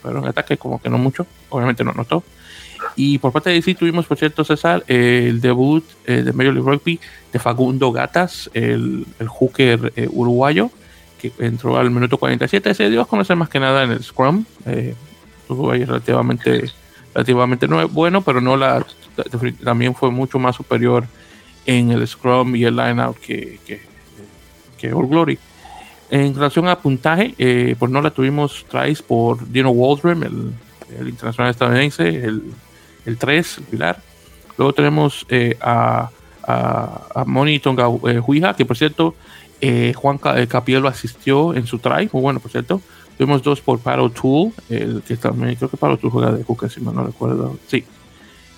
pero 0.04 0.20
en 0.20 0.28
ataque 0.28 0.58
como 0.58 0.82
que 0.82 0.90
no 0.90 0.98
mucho, 0.98 1.26
obviamente 1.50 1.84
no 1.84 1.94
notó. 1.94 2.24
Y 2.96 3.18
por 3.18 3.32
parte 3.32 3.50
de 3.50 3.62
sí 3.62 3.76
tuvimos, 3.76 4.06
por 4.06 4.18
cierto, 4.18 4.44
César, 4.44 4.84
el 4.88 5.42
debut 5.42 5.84
de 6.06 6.32
Major 6.34 6.54
League 6.54 6.70
Rugby 6.70 7.00
de 7.32 7.40
Facundo 7.40 7.92
Gatas, 7.92 8.50
el, 8.54 9.06
el 9.20 9.28
hooker 9.28 9.94
uruguayo, 10.12 10.70
que 11.20 11.32
entró 11.40 11.78
al 11.78 11.90
minuto 11.90 12.18
47. 12.18 12.74
Se 12.74 12.90
dio 12.90 13.02
a 13.02 13.08
conocer 13.08 13.36
más 13.36 13.50
que 13.50 13.60
nada 13.60 13.84
en 13.84 13.92
el 13.92 14.04
Scrum 14.04 14.46
estuvo 15.48 15.72
ahí 15.72 15.86
relativamente, 15.86 16.70
relativamente 17.14 17.68
bueno, 17.68 18.22
pero 18.22 18.42
no 18.42 18.58
la 18.58 18.86
también 19.64 19.96
fue 19.96 20.12
mucho 20.12 20.38
más 20.38 20.56
superior 20.56 21.08
en 21.66 21.92
el 21.92 22.06
Scrum 22.08 22.56
y 22.56 22.66
el 22.66 22.76
Lineout 22.76 23.18
que, 23.18 23.60
que, 23.66 23.82
que 24.78 24.94
All 24.94 25.08
Glory. 25.08 25.40
En 26.10 26.34
relación 26.36 26.68
a 26.68 26.80
puntaje, 26.80 27.36
eh, 27.38 27.76
pues 27.78 27.91
no 27.91 28.01
la 28.01 28.12
tuvimos 28.12 28.66
tries 28.70 29.01
por 29.01 29.47
Dino 29.49 29.72
Waldrum, 29.72 30.24
el, 30.24 30.53
el 30.99 31.10
internacional 31.10 31.51
estadounidense, 31.51 32.08
el, 32.08 32.43
el 33.05 33.18
3, 33.18 33.58
el 33.58 33.64
pilar. 33.66 34.01
Luego 34.58 34.74
tenemos 34.74 35.26
eh, 35.30 35.58
a, 35.62 36.10
a, 36.43 37.01
a, 37.14 37.26
Moni 37.26 37.60
Tonga 37.60 37.88
eh, 38.10 38.20
Huija, 38.20 38.55
que 38.55 38.66
por 38.66 38.78
cierto, 38.78 39.16
eh, 39.60 39.93
Juan 39.95 40.18
Capielo 40.18 40.88
asistió 40.88 41.53
en 41.53 41.68
su 41.68 41.80
try, 41.80 42.10
muy 42.12 42.22
bueno 42.22 42.39
por 42.39 42.51
cierto. 42.51 42.82
Tuvimos 43.18 43.41
dos 43.41 43.62
por 43.62 43.80
Paddle 43.80 44.12
Tool, 44.12 44.53
el 44.70 45.01
que 45.01 45.18
también, 45.18 45.55
creo 45.55 45.70
que 45.70 45.78
Paddle 45.78 45.97
Tool 45.97 46.12
juega 46.12 46.32
de 46.32 46.43
Cuca, 46.43 46.70
si 46.70 46.82
no 46.82 47.03
recuerdo. 47.03 47.58
Sí. 47.68 47.84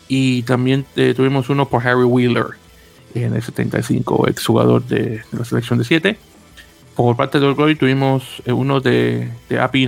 Y 0.09 0.43
también 0.43 0.85
eh, 0.97 1.13
tuvimos 1.15 1.49
uno 1.49 1.67
por 1.69 1.87
Harry 1.87 2.03
Wheeler 2.03 2.47
en 3.13 3.33
el 3.33 3.41
75, 3.41 4.27
exjugador 4.27 4.83
de, 4.83 4.99
de 4.99 5.37
la 5.37 5.45
selección 5.45 5.79
de 5.79 5.85
7. 5.85 6.17
Por 6.99 7.15
parte 7.15 7.39
de 7.39 7.53
Glory 7.53 7.77
tuvimos 7.77 8.43
eh, 8.45 8.51
uno 8.51 8.81
de, 8.81 9.29
de 9.47 9.57
Api 9.57 9.87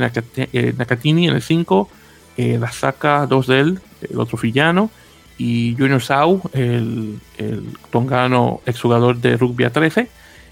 eh, 0.54 0.74
Nakatini 0.78 1.28
en 1.28 1.36
el 1.36 1.42
5, 1.42 1.90
la 2.38 2.72
saca 2.72 3.28
dos 3.28 3.48
de 3.48 3.60
él, 3.60 3.82
el 4.10 4.18
otro 4.18 4.38
Fillano, 4.38 4.90
y 5.38 5.76
Junior 5.78 6.02
Sau, 6.02 6.42
el, 6.54 7.20
el 7.38 7.66
tongano 7.90 8.62
exjugador 8.66 9.18
de 9.18 9.36
Rugby 9.36 9.66
a 9.66 9.74
13 9.74 10.08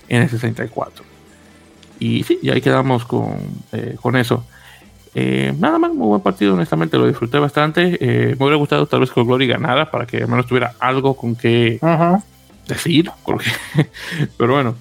en 0.09 0.21
el 0.21 0.29
64. 0.29 1.05
Y 1.97 2.23
sí, 2.23 2.39
y 2.41 2.49
ahí 2.49 2.59
quedamos 2.59 3.05
con, 3.05 3.37
eh, 3.71 3.95
con 4.01 4.17
eso. 4.17 4.43
Eh, 5.15 5.53
nada 5.57 5.79
más, 5.79 5.93
muy 5.93 6.07
buen 6.07 6.21
partido, 6.21 6.55
honestamente 6.55 6.97
lo 6.97 7.07
disfruté 7.07 7.39
bastante. 7.39 7.97
Eh, 8.01 8.35
me 8.37 8.45
hubiera 8.45 8.57
gustado 8.57 8.85
tal 8.85 8.99
vez 8.99 9.11
que 9.11 9.23
Glory 9.23 9.47
ganara 9.47 9.89
para 9.89 10.05
que 10.05 10.17
al 10.17 10.27
menos 10.27 10.45
tuviera 10.45 10.73
algo 10.81 11.15
con 11.15 11.37
que 11.37 11.79
decir, 12.67 13.09
porque, 13.23 13.49
pero 14.37 14.55
bueno, 14.55 14.75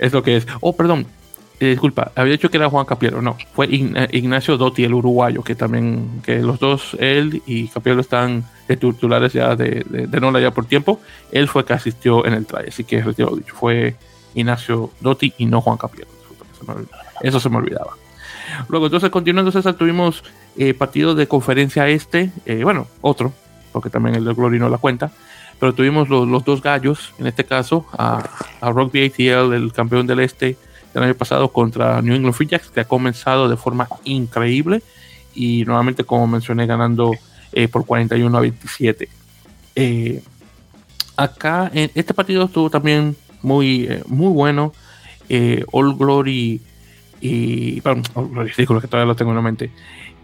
es 0.00 0.12
lo 0.12 0.24
que 0.24 0.38
es. 0.38 0.46
Oh, 0.60 0.74
perdón, 0.74 1.06
disculpa, 1.66 2.10
había 2.14 2.32
dicho 2.32 2.50
que 2.50 2.56
era 2.56 2.70
Juan 2.70 2.86
Capiero, 2.86 3.20
no, 3.20 3.36
fue 3.52 3.68
Ignacio 3.70 4.56
Dotti, 4.56 4.84
el 4.84 4.94
uruguayo, 4.94 5.42
que 5.42 5.54
también, 5.54 6.22
que 6.24 6.38
los 6.38 6.58
dos, 6.58 6.96
él 6.98 7.42
y 7.46 7.68
Capiero 7.68 8.00
están 8.00 8.44
titulares 8.66 9.32
ya 9.32 9.56
de, 9.56 9.84
de, 9.88 10.06
de 10.06 10.20
Nola 10.20 10.40
ya 10.40 10.52
por 10.52 10.64
tiempo. 10.64 11.00
Él 11.32 11.48
fue 11.48 11.64
que 11.64 11.72
asistió 11.72 12.24
en 12.24 12.34
el 12.34 12.46
try, 12.46 12.68
así 12.68 12.84
que 12.84 13.02
retiro 13.02 13.36
dicho, 13.36 13.54
fue 13.54 13.96
Ignacio 14.34 14.90
Dotti 15.00 15.34
y 15.38 15.46
no 15.46 15.60
Juan 15.60 15.76
Capiero. 15.76 16.10
Eso 17.20 17.40
se 17.40 17.48
me 17.48 17.56
olvidaba. 17.56 17.92
Luego, 18.68 18.86
entonces, 18.86 19.10
continuando, 19.10 19.52
César, 19.52 19.74
tuvimos 19.74 20.22
eh, 20.56 20.74
de 20.74 21.26
conferencia 21.28 21.88
este, 21.88 22.32
eh, 22.46 22.64
bueno, 22.64 22.86
otro, 23.00 23.32
porque 23.72 23.90
también 23.90 24.16
el 24.16 24.24
de 24.24 24.34
Glory 24.34 24.58
no 24.58 24.68
la 24.68 24.78
cuenta, 24.78 25.12
pero 25.58 25.74
tuvimos 25.74 26.08
los, 26.08 26.44
dos 26.44 26.62
gallos, 26.62 27.12
en 27.18 27.26
este 27.26 27.44
caso, 27.44 27.86
a, 27.92 28.28
a 28.60 28.70
Rugby 28.70 29.06
ATL, 29.06 29.52
el 29.52 29.72
campeón 29.72 30.06
del 30.06 30.20
este 30.20 30.56
del 30.94 31.02
año 31.02 31.14
pasado, 31.14 31.52
contra 31.52 32.00
New 32.02 32.14
England 32.14 32.34
Free 32.34 32.48
Jacks, 32.48 32.70
que 32.70 32.80
ha 32.80 32.84
comenzado 32.84 33.48
de 33.48 33.56
forma 33.56 33.88
increíble 34.04 34.82
y 35.34 35.64
nuevamente, 35.64 36.04
como 36.04 36.26
mencioné, 36.26 36.66
ganando 36.66 37.12
eh, 37.52 37.68
por 37.68 37.86
41 37.86 38.36
a 38.36 38.40
27. 38.40 39.08
acá, 41.16 41.70
en 41.72 41.90
este 41.94 42.14
partido 42.14 42.44
estuvo 42.44 42.70
también 42.70 43.16
muy, 43.42 43.88
muy 44.06 44.32
bueno. 44.32 44.72
Eh, 45.28 45.64
All 45.72 45.96
Glory 45.96 46.60
y. 47.20 47.80
Perdón, 47.80 48.02
All 48.14 48.28
Glory, 48.28 48.50
que 48.56 48.66
todavía 48.66 49.06
lo 49.06 49.16
tengo 49.16 49.30
en 49.30 49.36
la 49.36 49.42
mente. 49.42 49.70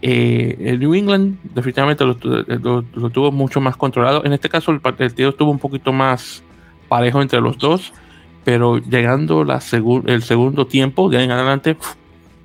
Eh, 0.01 0.77
New 0.79 0.93
England 0.93 1.37
definitivamente 1.55 2.05
lo, 2.05 2.15
tuvo 2.15 3.31
mucho 3.31 3.61
más 3.61 3.75
controlado. 3.77 4.23
En 4.25 4.33
este 4.33 4.49
caso, 4.49 4.71
el 4.71 4.81
partido 4.81 5.29
estuvo 5.29 5.49
un 5.49 5.59
poquito 5.59 5.91
más 5.91 6.43
parejo 6.87 7.21
entre 7.21 7.41
los 7.41 7.57
dos, 7.57 7.93
pero 8.47 8.77
llegando 8.77 9.43
la 9.43 9.59
el 10.05 10.23
segundo 10.23 10.67
tiempo, 10.67 11.09
de 11.09 11.17
ahí 11.17 11.25
en 11.25 11.31
adelante, 11.31 11.75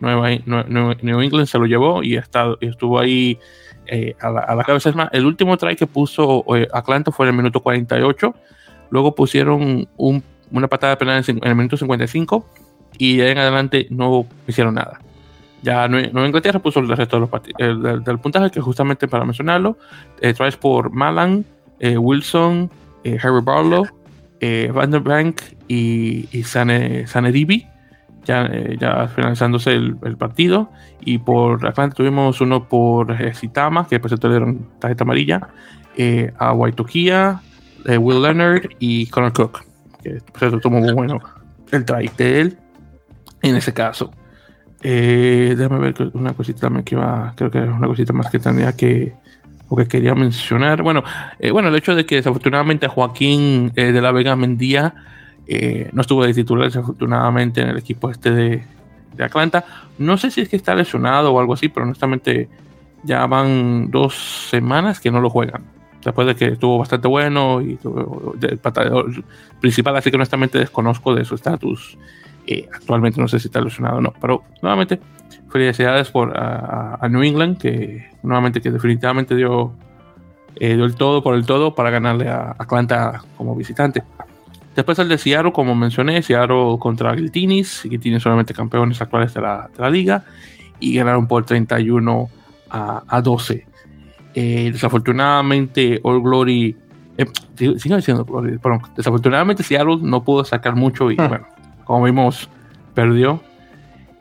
New 0.01 1.21
England 1.21 1.47
se 1.47 1.61
lo 1.61 1.67
llevó 1.67 2.03
y, 2.03 2.17
estuvo 2.17 2.99
ahí 2.99 3.39
eh, 3.87 4.17
a, 4.21 4.57
la, 4.57 4.65
cabeza. 4.65 4.91
Es 4.91 4.97
más, 4.97 5.11
el 5.13 5.25
último 5.25 5.57
try 5.57 5.77
que 5.77 5.87
puso 5.87 6.45
Atlanta 6.73 7.13
fue 7.13 7.27
en 7.27 7.31
el 7.31 7.37
minuto 7.37 7.61
48. 7.61 8.35
Luego 8.91 9.15
pusieron 9.15 9.87
un 9.97 10.25
una 10.51 10.67
patada 10.67 10.99
penal 10.99 11.23
en, 11.25 11.39
el 11.41 11.55
minuto 11.55 11.77
55 11.77 12.45
y 12.99 13.19
de 13.19 13.27
ahí 13.27 13.31
en 13.31 13.39
adelante 13.39 13.87
no 13.91 14.27
hicieron 14.49 14.75
nada. 14.75 14.99
Ya 15.63 15.87
Nueva 15.87 16.27
Inglaterra 16.27 16.59
puso 16.59 16.81
el 16.81 16.89
resto 16.89 17.21
de 17.21 17.29
los 17.31 18.05
del, 18.05 18.19
puntaje, 18.19 18.51
que 18.51 18.61
justamente 18.61 19.07
para 19.07 19.25
mencionarlo, 19.25 19.79
eh, 20.21 20.35
traes 20.35 20.57
por 20.57 20.91
Malan, 20.91 21.45
eh, 21.79 21.97
Wilson, 21.97 22.69
eh, 23.05 23.21
Harry 23.23 23.41
Barlow, 23.41 23.87
eh, 24.45 24.73
Vanderbank 24.75 25.41
y, 25.73 26.29
y 26.33 26.43
Sane, 26.45 27.07
Sanedibi, 27.07 27.67
ya, 28.25 28.51
ya 28.79 29.09
finalizándose 29.09 29.73
el, 29.73 30.17
partido. 30.19 30.71
Y 31.01 31.19
por 31.19 31.67
Atlanta 31.67 31.97
tuvimos 31.97 32.41
uno 32.41 32.69
por 32.69 33.17
Citama, 33.35 33.87
que 33.87 33.97
después 33.97 34.13
se 34.19 34.29
dieron 34.29 34.69
tarjeta 34.79 35.05
amarilla, 35.05 35.49
a 36.39 36.53
Waitokia, 36.53 37.41
Will 37.99 38.23
Leonard 38.23 38.69
y 38.79 39.07
Connor 39.07 39.33
Cook 39.33 39.73
que 40.03 40.21
se 40.39 40.59
tomó 40.59 40.81
muy 40.81 40.93
bueno 40.93 41.21
el 41.71 41.85
try 41.85 42.11
de 42.17 42.41
él 42.41 42.59
en 43.41 43.57
ese 43.57 43.73
caso. 43.73 44.13
Eh, 44.83 45.55
déjame 45.57 45.79
ver 45.79 46.11
una 46.15 46.33
cosita 46.33 46.63
también 46.63 46.85
que 46.85 46.97
va, 46.97 47.33
creo 47.37 47.51
que 47.51 47.59
es 47.59 47.69
una 47.69 47.87
cosita 47.87 48.13
más 48.13 48.31
que 48.31 48.39
tenía 48.39 48.73
que 48.73 49.15
o 49.69 49.77
que 49.77 49.87
quería 49.87 50.15
mencionar. 50.15 50.83
Bueno, 50.83 51.03
eh, 51.39 51.51
bueno, 51.51 51.69
el 51.69 51.77
hecho 51.77 51.95
de 51.95 52.05
que 52.05 52.17
desafortunadamente 52.17 52.89
Joaquín 52.89 53.73
eh, 53.77 53.93
de 53.93 54.01
la 54.03 54.13
Vega 54.13 54.37
Mendía 54.37 54.95
no 55.93 56.01
estuvo 56.03 56.25
de 56.25 56.35
titular 56.35 56.67
desafortunadamente 56.67 57.61
en 57.61 57.69
el 57.69 57.79
equipo 57.79 58.11
este 58.11 58.31
de, 58.31 58.63
de 59.15 59.25
Atlanta. 59.25 59.65
No 59.99 60.17
sé 60.17 60.31
si 60.31 60.41
es 60.41 60.49
que 60.49 60.57
está 60.57 60.75
lesionado 60.75 61.33
o 61.33 61.41
algo 61.41 61.55
así, 61.55 61.69
pero 61.69 61.87
honestamente 61.87 62.49
ya 63.03 63.27
van 63.27 63.91
dos 63.91 64.15
semanas 64.51 65.01
que 65.01 65.11
no 65.11 65.21
lo 65.21 65.31
juegan. 65.31 65.65
Después 66.05 66.27
de 66.27 66.35
que 66.35 66.47
estuvo 66.47 66.79
bastante 66.79 67.07
bueno 67.07 67.61
y 67.61 67.79
el 67.83 69.25
principal, 69.61 69.97
así 69.97 70.11
que 70.11 70.17
honestamente 70.17 70.59
desconozco 70.59 71.15
de 71.15 71.25
su 71.25 71.37
estatus. 71.37 71.97
Eh, 72.47 72.69
actualmente 72.75 73.21
no 73.21 73.29
sé 73.29 73.39
si 73.39 73.47
está 73.47 73.61
lesionado 73.61 73.99
o 73.99 74.01
no, 74.01 74.13
pero 74.21 74.43
nuevamente 74.63 74.99
felicidades 75.49 76.11
por 76.11 76.37
a, 76.37 77.07
New 77.09 77.23
England 77.23 77.59
que 77.59 78.11
nuevamente 78.25 78.61
que 78.61 78.73
definitivamente 78.73 79.37
dio, 79.37 79.73
eh, 80.57 80.75
dio 80.75 80.85
el 80.85 80.97
todo 80.97 81.23
por 81.23 81.37
el 81.37 81.47
todo 81.47 81.75
para 81.77 81.91
ganarle 81.91 82.29
a 82.29 82.57
Atlanta 82.59 83.23
como 83.37 83.55
visitante. 83.55 84.03
Después 84.75 84.99
el 84.99 85.09
de 85.09 85.19
Seattle, 85.19 85.53
como 85.53 85.75
mencioné, 85.75 86.23
Seattle 86.23 86.77
contra 86.79 87.15
Giltinis, 87.15 87.87
tiene 88.01 88.21
solamente 88.21 88.55
campeones 88.55 89.01
actuales 89.03 89.35
de 89.35 89.41
la, 89.43 89.69
de 89.75 89.83
la 89.83 89.91
liga, 89.91 90.25
y 90.81 90.95
ganaron 90.95 91.29
por 91.29 91.45
31 91.45 92.29
a, 92.71 93.03
a 93.07 93.21
12. 93.21 93.67
Eh, 94.35 94.71
desafortunadamente, 94.73 96.01
All 96.03 96.23
Glory, 96.23 96.75
eh, 97.19 97.27
sigo 97.57 97.97
diciendo 97.97 98.25
Glory, 98.25 98.59
perdón, 98.59 98.81
desafortunadamente 98.97 99.63
Seattle 99.63 99.99
no 100.01 100.25
pudo 100.25 100.45
sacar 100.45 100.75
mucho 100.75 101.11
y 101.11 101.17
ah. 101.19 101.29
bueno, 101.29 101.47
como 101.85 102.05
vimos, 102.05 102.49
perdió. 102.95 103.43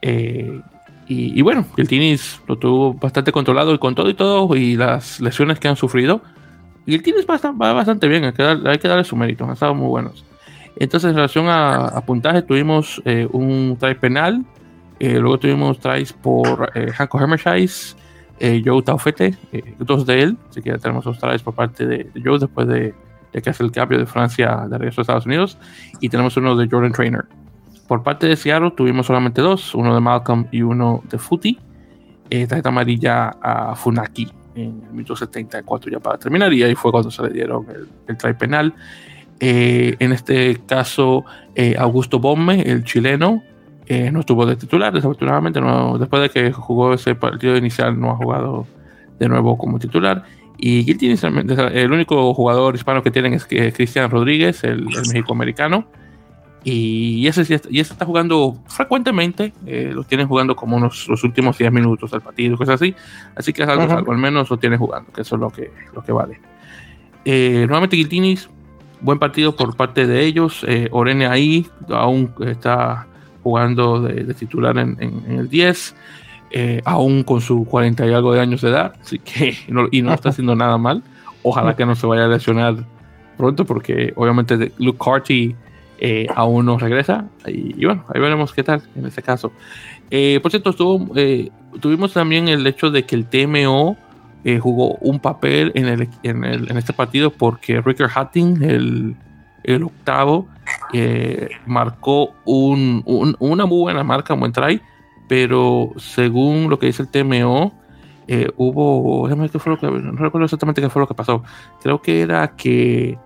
Eh, 0.01 0.61
y, 1.07 1.37
y, 1.37 1.41
bueno, 1.41 1.65
Giltinis 1.75 2.41
lo 2.47 2.57
tuvo 2.57 2.93
bastante 2.93 3.31
controlado 3.31 3.73
y 3.73 3.79
con 3.79 3.95
todo 3.95 4.09
y 4.09 4.13
todo, 4.13 4.55
y 4.55 4.75
las 4.75 5.19
lesiones 5.21 5.59
que 5.59 5.67
han 5.67 5.75
sufrido, 5.75 6.21
Giltinis 6.85 7.25
va, 7.29 7.37
va 7.51 7.73
bastante 7.73 8.07
bien, 8.07 8.25
hay 8.25 8.33
que, 8.33 8.43
hay 8.43 8.77
que 8.77 8.87
darle 8.87 9.03
su 9.03 9.15
mérito, 9.15 9.45
han 9.45 9.51
estado 9.51 9.73
muy 9.73 9.87
buenos. 9.87 10.25
Entonces, 10.75 11.09
en 11.09 11.15
relación 11.15 11.45
a, 11.47 12.01
puntaje, 12.05 12.41
tuvimos 12.41 13.01
eh, 13.05 13.27
un 13.31 13.77
try 13.79 13.95
penal, 13.95 14.45
eh, 15.03 15.17
luego 15.17 15.39
tuvimos 15.39 15.79
tries 15.79 16.13
por 16.13 16.71
eh, 16.75 16.91
Hanko 16.95 17.19
Hermersheis, 17.19 17.97
eh, 18.39 18.61
Joe 18.63 18.83
Taufete, 18.83 19.35
dos 19.79 20.05
de 20.05 20.21
él, 20.21 20.37
así 20.47 20.61
que 20.61 20.69
ya 20.69 20.77
tenemos 20.77 21.05
dos 21.05 21.17
tries 21.17 21.41
por 21.41 21.55
parte 21.55 21.87
de, 21.87 22.11
Joe 22.23 22.37
después 22.37 22.67
de, 22.67 22.93
que 23.31 23.49
hace 23.49 23.63
el 23.63 23.71
cambio 23.71 23.97
de 23.97 24.05
Francia 24.05 24.67
de 24.69 24.77
regreso 24.77 25.01
a 25.01 25.03
Estados 25.03 25.25
Unidos, 25.25 25.57
y 26.01 26.09
tenemos 26.09 26.37
uno 26.37 26.55
de 26.55 26.67
Jordan 26.69 26.91
Trainer. 26.91 27.25
Por 27.87 28.03
parte 28.03 28.27
de 28.27 28.35
Seattle 28.35 28.73
tuvimos 28.77 29.07
solamente 29.07 29.41
dos, 29.41 29.73
uno 29.73 29.95
de 29.95 30.01
Malcolm 30.01 30.45
y 30.51 30.61
uno 30.61 31.01
de 31.09 31.17
Futi. 31.17 31.57
tarjeta 32.29 32.69
amarilla 32.69 33.29
a 33.41 33.75
Funaki 33.75 34.31
en 34.53 34.83
el 34.85 34.91
minuto 34.91 35.15
74 35.15 35.91
ya 35.91 35.99
para 35.99 36.19
terminar, 36.19 36.53
y 36.53 36.61
ahí 36.61 36.75
fue 36.75 36.91
cuando 36.91 37.09
se 37.09 37.23
le 37.23 37.29
dieron 37.29 37.65
el, 37.71 37.89
el 38.05 38.17
try 38.17 38.35
penal. 38.35 38.71
Eh, 39.43 39.95
en 39.97 40.11
este 40.11 40.61
caso, 40.67 41.25
eh, 41.55 41.75
Augusto 41.77 42.19
Bomme, 42.19 42.61
el 42.61 42.83
chileno, 42.83 43.41
eh, 43.87 44.11
no 44.11 44.19
estuvo 44.19 44.45
de 44.45 44.55
titular, 44.55 44.93
desafortunadamente, 44.93 45.59
no, 45.59 45.97
después 45.97 46.21
de 46.21 46.29
que 46.29 46.53
jugó 46.53 46.93
ese 46.93 47.15
partido 47.15 47.57
inicial, 47.57 47.99
no 47.99 48.11
ha 48.11 48.15
jugado 48.15 48.67
de 49.17 49.27
nuevo 49.27 49.57
como 49.57 49.79
titular. 49.79 50.23
Y 50.59 50.85
el 50.91 51.91
único 51.91 52.35
jugador 52.35 52.75
hispano 52.75 53.01
que 53.01 53.09
tienen 53.09 53.33
es 53.33 53.45
Cristian 53.45 54.11
Rodríguez, 54.11 54.63
el, 54.63 54.81
el 54.81 55.07
mexicoamericano. 55.07 55.87
Y 56.63 57.25
ese, 57.25 57.41
y 57.71 57.79
ese 57.79 57.93
está 57.93 58.05
jugando 58.05 58.59
frecuentemente, 58.67 59.53
lo 59.65 60.03
tienen 60.03 60.27
jugando 60.27 60.55
como 60.55 60.77
unos, 60.77 61.07
los 61.07 61.23
últimos 61.23 61.57
10 61.57 61.71
minutos 61.71 62.11
del 62.11 62.21
partido, 62.21 62.57
cosas 62.57 62.75
así. 62.75 62.93
Así 63.35 63.53
que 63.53 63.63
es 63.63 63.69
algo, 63.69 64.11
al 64.11 64.17
menos 64.19 64.51
lo 64.51 64.59
tiene 64.59 64.77
jugando, 64.77 65.11
que 65.11 65.21
eso 65.21 65.33
es 65.33 65.41
lo 65.41 65.49
que, 65.49 65.71
lo 65.95 66.03
que 66.03 66.11
vale. 66.11 66.39
nuevamente, 67.25 67.95
Guiltinis 67.95 68.47
buen 69.01 69.19
partido 69.19 69.55
por 69.55 69.75
parte 69.75 70.07
de 70.07 70.25
ellos. 70.25 70.63
Eh, 70.67 70.87
Orene 70.91 71.25
ahí 71.25 71.67
aún 71.89 72.33
está 72.45 73.07
jugando 73.43 74.01
de, 74.01 74.33
titular 74.33 74.77
en, 74.77 74.97
el 75.27 75.49
10, 75.49 75.95
eh, 76.51 76.81
aún 76.85 77.23
con 77.23 77.41
su 77.41 77.65
40 77.65 78.05
y 78.05 78.13
algo 78.13 78.33
de 78.33 78.39
años 78.39 78.61
de 78.61 78.69
edad, 78.69 78.93
así 79.01 79.19
que 79.19 79.55
y 79.91 80.01
no 80.01 80.13
está 80.13 80.29
haciendo 80.29 80.55
nada 80.55 80.77
mal. 80.77 81.03
Ojalá 81.43 81.75
que 81.75 81.85
no 81.85 81.95
se 81.95 82.05
vaya 82.05 82.25
a 82.25 82.27
lesionar 82.27 82.75
pronto, 83.35 83.65
porque 83.65 84.13
obviamente 84.15 84.71
Luke 84.77 84.99
Carty 85.03 85.55
eh, 85.97 86.27
aún 86.35 86.67
no 86.67 86.77
regresa. 86.77 87.25
Y, 87.47 87.83
bueno, 87.83 88.05
ahí 88.13 88.21
veremos 88.21 88.53
qué 88.53 88.61
tal 88.61 88.83
en 88.95 89.07
este 89.07 89.23
caso. 89.23 89.49
por 89.49 90.51
cierto, 90.51 90.69
estuvo, 90.69 91.09
tuvimos 91.79 92.13
también 92.13 92.47
el 92.47 92.67
hecho 92.67 92.91
de 92.91 93.05
que 93.07 93.15
el 93.15 93.25
TMO 93.25 93.97
eh, 94.43 94.59
jugó 94.59 94.95
un 94.95 95.19
papel 95.19 95.71
en, 95.75 95.87
el, 95.87 96.09
en, 96.23 96.43
el, 96.43 96.71
en, 96.71 96.77
este 96.77 96.93
partido 96.93 97.31
porque 97.31 97.79
Ricker 97.81 98.09
Hatting, 98.13 98.63
el, 98.63 99.15
el 99.63 99.83
octavo, 99.83 100.47
eh, 100.93 101.49
marcó 101.65 102.33
un, 102.45 103.03
un, 103.05 103.35
una 103.39 103.65
muy 103.65 103.81
buena 103.81 104.03
marca, 104.03 104.33
un 104.33 104.39
buen 104.39 104.51
try, 104.51 104.81
pero 105.27 105.91
según 105.97 106.69
lo 106.69 106.79
que 106.79 106.87
dice 106.87 107.03
el 107.03 107.09
TMO, 107.09 107.73
eh, 108.27 108.49
hubo, 108.57 109.27
qué 109.27 109.59
fue 109.59 109.73
lo 109.73 109.79
que, 109.79 109.87
no 109.87 110.11
recuerdo 110.13 110.45
exactamente 110.45 110.81
qué 110.81 110.89
fue 110.89 111.01
lo 111.01 111.07
que 111.07 111.13
pasó, 111.13 111.43
creo 111.81 112.01
que 112.01 112.21
era 112.21 112.55
que 112.55 113.17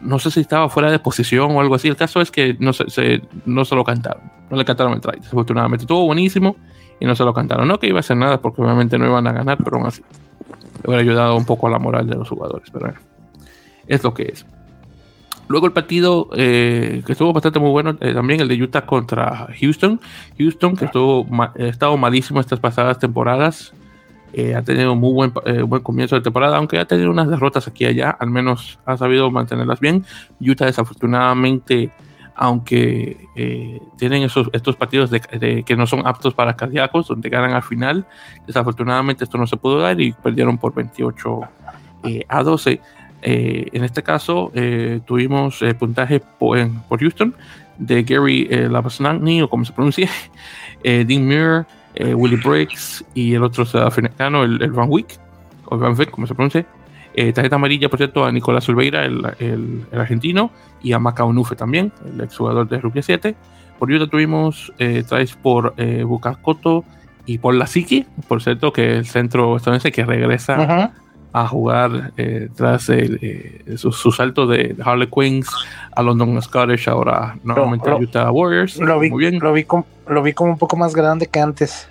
no 0.00 0.18
sé 0.18 0.30
si 0.30 0.40
estaba 0.40 0.68
fuera 0.68 0.90
de 0.90 0.98
posición 0.98 1.54
o 1.54 1.60
algo 1.60 1.74
así. 1.74 1.88
El 1.88 1.96
caso 1.96 2.20
es 2.20 2.30
que 2.30 2.56
no 2.58 2.72
se, 2.72 3.22
no 3.44 3.64
se 3.64 3.74
lo 3.74 3.84
cantaron. 3.84 4.22
No 4.50 4.56
le 4.56 4.64
cantaron 4.64 4.94
el 4.94 5.00
try, 5.00 5.18
desafortunadamente. 5.18 5.84
Estuvo 5.84 6.06
buenísimo 6.06 6.56
y 7.00 7.06
no 7.06 7.16
se 7.16 7.24
lo 7.24 7.34
cantaron. 7.34 7.66
No 7.66 7.78
que 7.78 7.88
iba 7.88 7.98
a 7.98 8.00
hacer 8.00 8.16
nada 8.16 8.40
porque 8.40 8.62
obviamente 8.62 8.98
no 8.98 9.06
iban 9.06 9.26
a 9.26 9.32
ganar, 9.32 9.58
pero 9.58 9.78
aún 9.78 9.86
así 9.86 10.02
le 10.82 10.88
hubiera 10.88 11.02
ayudado 11.02 11.36
un 11.36 11.44
poco 11.44 11.66
a 11.66 11.70
la 11.70 11.78
moral 11.78 12.06
de 12.06 12.16
los 12.16 12.28
jugadores. 12.28 12.68
Pero 12.70 12.86
bueno, 12.86 13.00
es 13.86 14.04
lo 14.04 14.14
que 14.14 14.24
es. 14.24 14.46
Luego 15.48 15.66
el 15.66 15.72
partido 15.72 16.28
eh, 16.36 17.02
que 17.04 17.12
estuvo 17.12 17.32
bastante 17.32 17.58
muy 17.58 17.70
bueno, 17.70 17.96
eh, 18.00 18.14
también 18.14 18.40
el 18.40 18.48
de 18.48 18.62
Utah 18.62 18.86
contra 18.86 19.48
Houston. 19.60 20.00
Houston 20.38 20.76
que 20.76 20.84
estuvo 20.84 21.26
ha 21.38 21.52
estado 21.56 21.96
malísimo 21.96 22.40
estas 22.40 22.60
pasadas 22.60 22.98
temporadas. 22.98 23.72
Eh, 24.32 24.54
ha 24.54 24.62
tenido 24.62 24.94
muy 24.94 25.12
buen, 25.12 25.32
buen 25.68 25.82
comienzo 25.82 26.14
de 26.14 26.20
temporada, 26.20 26.56
aunque 26.56 26.78
ha 26.78 26.84
tenido 26.84 27.10
unas 27.10 27.28
derrotas 27.28 27.66
aquí 27.66 27.82
y 27.82 27.88
allá, 27.88 28.10
al 28.10 28.30
menos 28.30 28.78
ha 28.86 28.96
sabido 28.96 29.28
mantenerlas 29.32 29.80
bien. 29.80 30.04
Utah 30.40 30.66
desafortunadamente 30.66 31.90
aunque 32.40 33.28
eh, 33.36 33.82
tienen 33.98 34.22
esos, 34.22 34.48
estos 34.54 34.74
partidos 34.74 35.10
que 35.10 35.76
no 35.76 35.86
son 35.86 36.06
aptos 36.06 36.32
para 36.32 36.56
cardíacos, 36.56 37.06
donde 37.06 37.28
ganan 37.28 37.52
al 37.52 37.62
final. 37.62 38.06
Desafortunadamente 38.46 39.24
esto 39.24 39.36
no 39.36 39.46
se 39.46 39.58
pudo 39.58 39.80
dar 39.80 40.00
y 40.00 40.12
perdieron 40.12 40.56
por 40.56 40.74
28 40.74 41.40
eh, 42.04 42.24
a 42.26 42.42
12. 42.42 42.80
Eh, 43.20 43.68
en 43.70 43.84
este 43.84 44.02
caso 44.02 44.50
tuvimos 45.04 45.62
puntaje 45.78 46.20
por, 46.38 46.58
Houston 46.98 47.34
de 47.76 48.04
Gary 48.04 48.48
Labasnagni, 48.48 49.42
o 49.42 49.50
como 49.50 49.66
se 49.66 49.74
pronuncia, 49.74 50.08
Dean 50.82 51.26
Muir, 51.26 51.66
Willie 52.14 52.38
Briggs 52.38 53.04
y 53.12 53.34
el 53.34 53.42
otro 53.42 53.66
sudafricano, 53.66 54.44
el, 54.44 54.62
el 54.62 54.72
Van 54.72 54.88
Wick, 54.88 55.18
o 55.66 55.76
Van 55.76 55.94
Wick, 55.94 56.10
como 56.10 56.26
se 56.26 56.34
pronuncia. 56.34 56.64
Eh, 57.20 57.34
tarjeta 57.34 57.56
amarilla, 57.56 57.90
por 57.90 57.98
cierto, 57.98 58.24
a 58.24 58.32
Nicolás 58.32 58.66
Olveira, 58.70 59.04
el, 59.04 59.22
el, 59.40 59.84
argentino, 59.92 60.50
y 60.82 60.94
a 60.94 60.98
Macao 60.98 61.30
Nufe 61.34 61.54
también, 61.54 61.92
el 62.10 62.18
exjugador 62.22 62.66
de 62.66 62.78
Rugby 62.78 63.02
7. 63.02 63.34
Por 63.78 63.90
Utah 63.90 64.06
tuvimos 64.06 64.72
eh, 64.78 65.04
traes 65.06 65.34
por 65.34 65.74
eh, 65.76 66.02
Bucacoto 66.02 66.82
y 67.26 67.36
por 67.36 67.54
la 67.54 67.66
Siki, 67.66 68.06
por 68.26 68.42
cierto, 68.42 68.72
que 68.72 68.96
el 68.96 69.04
centro 69.04 69.54
estadounidense 69.54 69.92
que 69.92 70.06
regresa 70.06 70.94
a 71.34 71.46
jugar 71.46 72.12
eh, 72.16 72.48
tras 72.56 72.84
su, 73.76 73.92
su, 73.92 74.12
salto 74.12 74.46
de, 74.46 74.74
Harley 74.82 75.08
Queens 75.14 75.46
a 75.94 76.02
London 76.02 76.40
Scottish, 76.40 76.88
ahora 76.88 77.36
nuevamente 77.44 77.90
a 77.90 77.96
Utah 77.96 78.30
Warriors. 78.30 78.78
Lo 78.78 78.98
vi, 78.98 79.10
Muy 79.10 79.28
bien. 79.28 79.40
Lo 79.40 79.52
vi, 79.52 79.66
lo 80.06 80.22
vi 80.22 80.32
como 80.32 80.52
un 80.52 80.58
poco 80.58 80.78
más 80.78 80.94
grande 80.94 81.26
que 81.26 81.38
antes. 81.38 81.86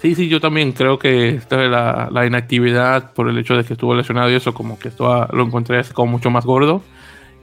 Sí, 0.00 0.14
sí, 0.14 0.28
yo 0.28 0.40
también 0.40 0.72
creo 0.72 0.98
que 0.98 1.30
esta 1.30 1.56
la, 1.56 2.08
la, 2.12 2.24
inactividad 2.24 3.12
por 3.12 3.28
el 3.28 3.36
hecho 3.36 3.56
de 3.56 3.64
que 3.64 3.72
estuvo 3.72 3.94
lesionado 3.96 4.30
y 4.30 4.34
eso, 4.34 4.54
como 4.54 4.78
que 4.78 4.88
esto 4.88 5.26
lo 5.32 5.42
encontré 5.42 5.78
así 5.78 5.92
como 5.92 6.12
mucho 6.12 6.30
más 6.30 6.44
gordo. 6.44 6.82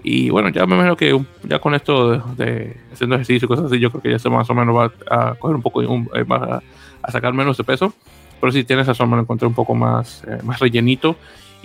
Y 0.04 0.30
bueno, 0.30 0.50
ya 0.50 0.66
me 0.66 0.76
imagino 0.76 0.96
que 0.96 1.20
ya 1.44 1.60
con 1.60 1.74
esto 1.74 2.18
de, 2.38 2.78
haciendo 2.94 3.16
ejercicio 3.16 3.46
y 3.46 3.50
cosas 3.50 3.66
así, 3.66 3.80
yo 3.80 3.90
creo 3.90 4.02
que 4.02 4.12
ya 4.12 4.20
se 4.20 4.30
más 4.30 4.50
o 4.50 4.54
menos 4.54 4.76
va 4.76 4.92
a 5.10 5.34
coger 5.36 5.56
un 5.56 5.62
poco, 5.62 5.80
un, 5.80 6.10
eh, 6.14 6.24
a, 6.30 6.62
a, 7.02 7.12
sacar 7.12 7.34
menos 7.34 7.58
de 7.58 7.64
peso. 7.64 7.92
Pero 8.40 8.52
si 8.52 8.64
tienes 8.64 8.88
razón, 8.88 9.10
me 9.10 9.16
lo 9.16 9.24
encontré 9.24 9.48
un 9.48 9.54
poco 9.54 9.76
más, 9.76 10.24
eh, 10.26 10.38
más 10.44 10.60
rellenito. 10.60 11.18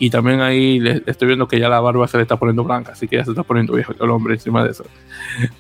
Y 0.03 0.09
también 0.09 0.41
ahí 0.41 0.81
le, 0.81 1.03
estoy 1.05 1.29
viendo 1.29 1.47
que 1.47 1.61
ya 1.61 1.69
la 1.69 1.79
barba 1.79 2.09
se 2.09 2.17
le 2.17 2.23
está 2.23 2.37
poniendo 2.37 2.65
blanca, 2.65 2.93
así 2.93 3.07
que 3.07 3.17
ya 3.17 3.25
se 3.25 3.33
está 3.33 3.43
poniendo 3.43 3.75
viejo 3.75 3.93
el 4.01 4.11
hombre 4.11 4.33
encima 4.33 4.65
de 4.65 4.71
eso. 4.71 4.85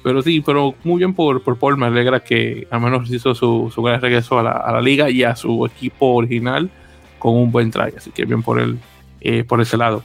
Pero 0.02 0.22
sí, 0.22 0.40
pero 0.40 0.74
muy 0.82 0.96
bien 0.96 1.12
por, 1.12 1.42
por 1.42 1.58
Paul, 1.58 1.76
me 1.76 1.86
alegra 1.86 2.20
que 2.20 2.66
al 2.70 2.80
menos 2.80 3.10
hizo 3.10 3.34
su, 3.34 3.70
su 3.72 3.82
gran 3.82 4.00
regreso 4.00 4.38
a 4.38 4.42
la, 4.42 4.52
a 4.52 4.72
la, 4.72 4.80
liga 4.80 5.10
y 5.10 5.24
a 5.24 5.36
su 5.36 5.66
equipo 5.66 6.14
original 6.14 6.70
con 7.18 7.36
un 7.36 7.52
buen 7.52 7.70
try, 7.70 7.92
así 7.94 8.12
que 8.12 8.24
bien 8.24 8.42
por, 8.42 8.58
él, 8.58 8.78
eh, 9.20 9.44
por 9.44 9.60
ese 9.60 9.76
lado. 9.76 10.02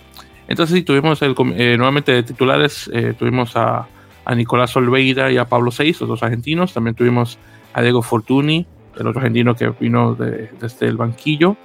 Entonces 0.49 0.75
sí, 0.75 0.83
tuvimos 0.83 1.21
el, 1.21 1.33
eh, 1.55 1.77
nuevamente 1.77 2.11
de 2.11 2.23
titulares, 2.23 2.89
eh, 2.93 3.13
tuvimos 3.17 3.55
a, 3.55 3.87
a, 4.25 4.35
Nicolás 4.35 4.75
Olveira 4.75 5.31
y 5.31 5.37
a 5.37 5.45
Pablo 5.45 5.71
Seis, 5.71 6.01
los 6.01 6.09
dos 6.09 6.23
argentinos, 6.23 6.73
también 6.73 6.93
tuvimos 6.93 7.39
a 7.71 7.81
Diego 7.81 8.01
Fortuni, 8.01 8.67
el 8.99 9.07
otro 9.07 9.21
argentino 9.21 9.55
que 9.55 9.69
vino 9.79 10.13
de, 10.13 10.49
desde 10.59 10.87
el 10.87 10.97
banquillo, 10.97 11.55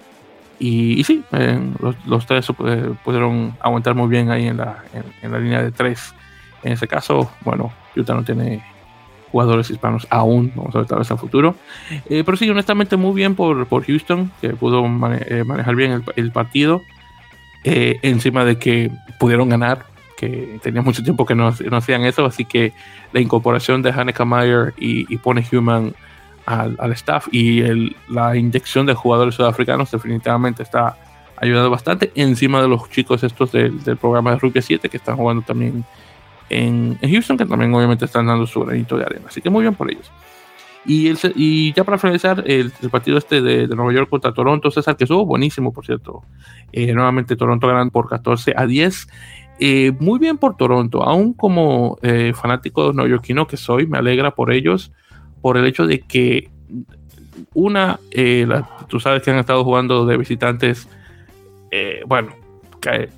y, 0.62 1.02
sí, 1.04 1.24
eh, 1.32 1.58
los, 2.06 2.26
tres 2.26 2.46
eh, 2.50 2.92
pudieron 3.02 3.56
aguantar 3.60 3.94
muy 3.94 4.08
bien 4.08 4.30
ahí 4.30 4.46
en 4.46 4.58
la, 4.58 4.84
en, 5.22 5.32
la 5.32 5.38
línea 5.38 5.62
de 5.62 5.72
tres. 5.72 6.14
En 6.62 6.72
ese 6.72 6.86
caso, 6.86 7.30
bueno, 7.40 7.72
Utah 7.96 8.12
no 8.12 8.22
tiene 8.24 8.62
jugadores 9.32 9.70
hispanos 9.70 10.06
aún. 10.10 10.52
Vamos 10.54 10.74
a 10.74 10.80
ver 10.80 10.86
tal 10.86 10.98
vez 10.98 11.10
a 11.10 11.16
futuro. 11.16 11.54
Eh, 12.10 12.24
pero 12.26 12.36
sí, 12.36 12.48
honestamente, 12.50 12.98
muy 12.98 13.14
bien 13.14 13.34
por, 13.34 13.66
por 13.68 13.86
Houston, 13.86 14.30
que 14.42 14.50
pudo 14.50 14.84
eh, 14.84 15.44
manejar 15.44 15.74
bien 15.76 16.04
el, 16.14 16.30
partido. 16.30 16.82
Encima 17.64 18.44
de 18.44 18.58
que 18.58 18.90
pudieron 19.18 19.48
ganar, 19.48 19.86
que 20.18 20.58
tenía 20.62 20.82
mucho 20.82 21.02
tiempo 21.02 21.24
que 21.24 21.34
no, 21.34 21.54
no 21.70 21.76
hacían 21.78 22.04
eso. 22.04 22.26
Así 22.26 22.44
que 22.44 22.74
la 23.14 23.20
incorporación 23.20 23.80
de 23.80 23.92
Hanneke 23.92 24.26
Meyer 24.26 24.74
y, 24.76 25.10
y 25.12 25.16
Pone 25.16 25.42
Human 25.50 25.94
al, 26.50 26.76
al, 26.78 26.92
staff 26.92 27.28
y 27.30 27.60
el, 27.60 27.96
la 28.08 28.36
inyección 28.36 28.86
de 28.86 28.94
jugadores 28.94 29.34
sudafricanos 29.34 29.90
definitivamente 29.90 30.62
está 30.62 30.96
ayudando 31.36 31.70
bastante. 31.70 32.12
Encima 32.14 32.60
de 32.60 32.68
los 32.68 32.88
chicos 32.90 33.22
estos 33.24 33.52
del, 33.52 33.82
del 33.82 33.96
programa 33.96 34.32
de 34.32 34.38
Rugby 34.38 34.62
7 34.62 34.88
que 34.88 34.96
están 34.96 35.16
jugando 35.16 35.42
también 35.42 35.84
en, 36.50 36.98
Houston, 36.98 37.38
que 37.38 37.46
también 37.46 37.72
obviamente 37.72 38.04
están 38.04 38.26
dando 38.26 38.46
su 38.46 38.60
granito 38.60 38.96
de 38.98 39.04
arena. 39.04 39.26
Así 39.28 39.40
que 39.40 39.48
muy 39.48 39.62
bien 39.62 39.74
por 39.74 39.90
ellos. 39.90 40.10
Y, 40.84 41.08
el, 41.08 41.18
y 41.36 41.72
ya 41.72 41.84
para 41.84 41.98
finalizar, 41.98 42.42
el, 42.46 42.72
partido 42.90 43.18
este 43.18 43.40
de, 43.40 43.68
Nueva 43.68 43.92
York 43.92 44.10
contra 44.10 44.32
Toronto, 44.32 44.70
César, 44.70 44.96
que 44.96 45.04
estuvo 45.04 45.24
buenísimo, 45.24 45.72
por 45.72 45.86
cierto. 45.86 46.22
Eh, 46.72 46.92
nuevamente 46.92 47.36
Toronto 47.36 47.66
ganan 47.66 47.90
por 47.90 48.08
14 48.08 48.54
a 48.56 48.66
10. 48.66 49.08
Eh, 49.60 49.92
muy 50.00 50.18
bien 50.18 50.38
por 50.38 50.56
Toronto, 50.56 51.02
aún 51.02 51.34
como 51.34 51.98
eh, 52.02 52.32
fanático 52.34 52.92
neoyorquino 52.94 53.46
que 53.46 53.58
soy, 53.58 53.86
me 53.86 53.98
alegra 53.98 54.34
por 54.34 54.52
ellos, 54.52 54.90
por 55.40 55.56
el 55.56 55.66
hecho 55.66 55.86
de 55.86 56.00
que 56.00 56.50
una, 57.54 57.98
tú 58.88 59.00
sabes 59.00 59.22
que 59.22 59.30
han 59.30 59.38
estado 59.38 59.64
jugando 59.64 60.06
de 60.06 60.16
visitantes, 60.16 60.88
bueno, 62.06 62.32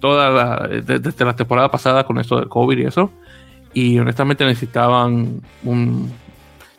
toda 0.01 0.31
la, 0.31 0.69
desde 0.69 1.25
la 1.25 1.37
temporada 1.37 1.71
pasada 1.71 2.05
con 2.05 2.19
esto 2.19 2.37
del 2.37 2.49
COVID 2.49 2.79
y 2.79 2.85
eso, 2.85 3.11
y 3.75 3.99
honestamente 3.99 4.45
necesitaban 4.45 5.41
un 5.65 6.13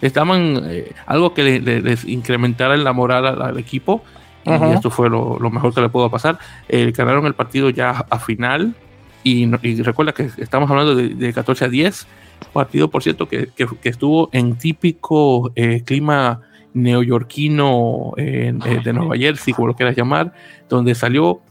necesitaban 0.03 0.61
eh, 0.65 0.91
algo 1.05 1.33
que 1.33 1.61
les 1.61 2.03
incrementara 2.03 2.75
la 2.75 2.91
moral 2.91 3.25
al, 3.25 3.57
equipo 3.57 4.03
y 4.45 4.73
esto 4.73 4.89
fue 4.89 5.09
lo, 5.09 5.39
mejor 5.49 5.73
que 5.73 5.79
le 5.79 5.87
pudo 5.87 6.09
pasar. 6.09 6.37
Eh, 6.67 6.91
ganaron 6.91 7.25
el 7.25 7.33
partido 7.33 7.69
ya 7.69 8.05
a 8.09 8.19
final 8.19 8.75
y, 9.23 9.49
recuerda 9.81 10.11
que 10.11 10.29
estamos 10.37 10.69
hablando 10.69 10.93
de, 10.95 11.33
14 11.33 11.63
a 11.63 11.69
10 11.69 12.07
partido 12.45 12.89
por 12.89 13.03
cierto 13.03 13.27
que, 13.27 13.49
estuvo 13.83 14.29
en 14.31 14.57
típico 14.57 15.51
eh, 15.55 15.81
clima 15.83 16.41
neoyorquino 16.73 18.13
de 18.17 18.93
Nueva 18.93 19.15
Jersey 19.15 19.53
como 19.53 19.67
lo 19.67 19.75
quieras 19.75 19.95
llamar 19.95 20.33
donde 20.69 20.95
salió 20.95 21.41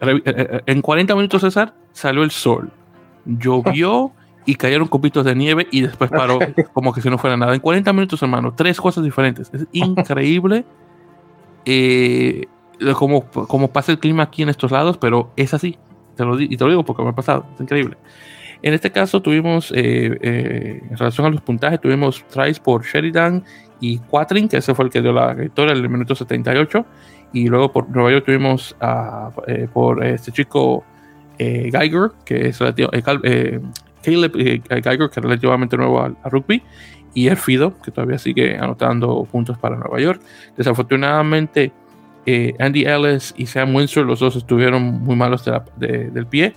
en 0.00 0.80
40 0.82 1.14
minutos 1.16 1.40
César 1.40 1.74
salió 1.92 2.22
el 2.22 2.30
sol 2.30 2.70
llovió 3.26 4.12
y 4.46 4.54
cayeron 4.54 4.88
copitos 4.88 5.24
de 5.24 5.34
nieve 5.34 5.68
y 5.70 5.82
después 5.82 6.10
paró 6.10 6.38
como 6.72 6.92
que 6.92 7.00
si 7.00 7.10
no 7.10 7.18
fuera 7.18 7.36
nada. 7.36 7.54
En 7.54 7.60
40 7.60 7.92
minutos, 7.92 8.22
hermano, 8.22 8.54
tres 8.54 8.80
cosas 8.80 9.04
diferentes. 9.04 9.50
Es 9.52 9.66
increíble 9.72 10.64
eh, 11.64 12.46
cómo, 12.94 13.68
pasa 13.72 13.92
el 13.92 13.98
clima 13.98 14.24
aquí 14.24 14.42
en 14.42 14.48
estos 14.48 14.70
lados, 14.70 14.96
pero 14.98 15.30
es 15.36 15.54
así. 15.54 15.78
Te 16.16 16.24
lo, 16.24 16.38
y 16.40 16.56
te 16.56 16.64
lo 16.64 16.70
digo 16.70 16.84
porque 16.84 17.02
me 17.02 17.10
ha 17.10 17.14
pasado. 17.14 17.46
Es 17.54 17.60
increíble. 17.60 17.96
En 18.62 18.74
este 18.74 18.90
caso 18.90 19.22
tuvimos, 19.22 19.72
eh, 19.72 20.18
eh, 20.20 20.82
en 20.90 20.96
relación 20.96 21.26
a 21.26 21.30
los 21.30 21.40
puntajes, 21.40 21.80
tuvimos 21.80 22.24
tries 22.28 22.60
por 22.60 22.84
Sheridan 22.84 23.44
y 23.80 23.98
Quatrin, 23.98 24.48
que 24.48 24.58
ese 24.58 24.74
fue 24.74 24.84
el 24.86 24.90
que 24.90 25.00
dio 25.00 25.12
la 25.12 25.32
victoria 25.34 25.72
en 25.72 25.78
el 25.78 25.88
minuto 25.88 26.14
78. 26.14 26.84
Y 27.32 27.48
luego 27.48 27.72
por 27.72 27.88
Nueva 27.88 28.10
York 28.10 28.24
tuvimos 28.26 28.76
por 29.72 30.04
este 30.04 30.32
chico 30.32 30.84
Geiger, 31.38 32.10
que 32.24 32.48
es 32.48 32.60
Caleb 34.02 34.32
eh, 34.36 34.62
Geiger, 34.68 35.10
que 35.10 35.20
es 35.20 35.24
relativamente 35.24 35.76
nuevo 35.76 36.02
al, 36.02 36.16
rugby, 36.24 36.62
y 37.14 37.28
el 37.28 37.36
Fido, 37.36 37.74
que 37.82 37.90
todavía 37.90 38.18
sigue 38.18 38.56
anotando 38.56 39.24
puntos 39.24 39.58
para 39.58 39.76
Nueva 39.76 40.00
York. 40.00 40.22
Desafortunadamente, 40.56 41.72
eh, 42.26 42.54
Andy 42.58 42.84
Ellis 42.84 43.34
y 43.36 43.46
Sam 43.46 43.74
Windsor, 43.74 44.06
los 44.06 44.20
dos 44.20 44.36
estuvieron 44.36 45.02
muy 45.02 45.16
malos 45.16 45.44
del 45.76 46.26
pie. 46.26 46.54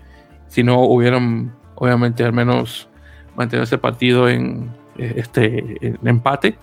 Si 0.47 0.64
no 0.64 0.82
hubieran, 0.82 1.54
obviamente, 1.84 2.23
al 2.23 2.34
menos 2.34 2.88
mantenido 3.36 3.63
ese 3.63 3.77
partido 3.77 4.29
en 4.29 4.71
eh, 4.97 5.13
este 5.17 5.95
empate. 6.03 6.57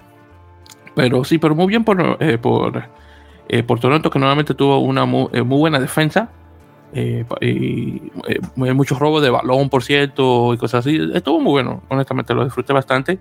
Pero 0.94 1.24
sí, 1.24 1.38
pero 1.38 1.54
muy 1.54 1.66
bien 1.66 1.84
por, 1.84 2.18
por, 2.40 2.88
por 3.66 3.80
Toronto, 3.80 4.10
que 4.10 4.18
nuevamente 4.18 4.54
tuvo 4.54 4.80
una 4.80 5.04
muy 5.06 5.30
buena 5.42 5.78
defensa 5.78 6.30
eh, 6.92 7.24
y, 7.40 8.02
eh, 8.26 8.72
muchos 8.74 8.98
robos 8.98 9.22
de 9.22 9.30
balón, 9.30 9.68
por 9.68 9.82
cierto, 9.82 10.54
y 10.54 10.56
cosas 10.56 10.86
así. 10.86 10.98
Estuvo 11.14 11.40
muy 11.40 11.52
bueno, 11.52 11.82
honestamente, 11.88 12.34
lo 12.34 12.44
disfruté 12.44 12.72
bastante. 12.72 13.18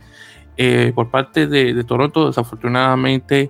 Eh, 0.57 0.91
por 0.93 1.09
parte 1.09 1.47
de, 1.47 1.83
Toronto, 1.83 2.27
desafortunadamente, 2.27 3.49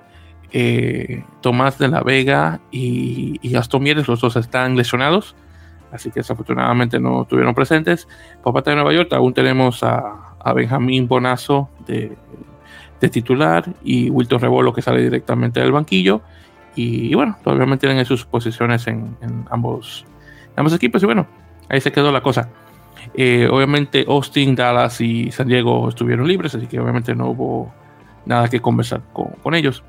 Tomás 1.41 1.77
de 1.77 1.87
la 1.87 2.01
Vega 2.01 2.59
y, 2.71 3.39
y 3.41 3.79
Mieres, 3.79 4.07
los 4.07 4.19
dos 4.19 4.35
están 4.35 4.75
lesionados, 4.75 5.35
así 5.91 6.11
que 6.11 6.19
desafortunadamente 6.21 6.99
no 6.99 7.23
estuvieron 7.23 7.53
presentes. 7.53 8.07
Por 8.43 8.53
parte 8.53 8.71
de 8.71 8.77
Nueva 8.77 8.93
York, 8.93 9.11
aún 9.13 9.33
tenemos 9.33 9.83
a, 9.83 10.35
a 10.39 10.53
Benjamín 10.53 11.07
Bonazo 11.07 11.69
de, 11.85 12.15
de, 12.99 13.09
titular 13.09 13.65
y 13.83 14.09
Wilton 14.09 14.39
Rebolo 14.39 14.73
que 14.73 14.81
sale 14.81 15.01
directamente 15.01 15.59
del 15.59 15.71
banquillo. 15.71 16.21
Y, 16.75 17.13
bueno, 17.15 17.37
todavía 17.43 17.77
tienen 17.77 18.05
sus 18.05 18.25
posiciones 18.25 18.87
en, 18.87 19.17
en 19.21 19.45
ambos 19.49 20.05
ambos 20.55 20.73
equipos 20.73 21.01
y 21.01 21.05
bueno, 21.05 21.25
ahí 21.69 21.81
se 21.81 21.91
quedó 21.91 22.11
la 22.11 22.21
cosa. 22.21 22.49
Eh, 23.13 23.47
obviamente 23.51 24.05
Austin, 24.07 24.55
Dallas 24.55 25.01
y 25.01 25.31
San 25.31 25.47
Diego 25.47 25.89
estuvieron 25.89 26.27
libres, 26.27 26.53
así 26.53 26.67
que 26.67 26.79
obviamente 26.79 27.15
no 27.15 27.29
hubo 27.29 27.73
nada 28.25 28.49
que 28.49 28.61
conversar 28.61 29.01
con, 29.13 29.55
ellos. 29.55 29.83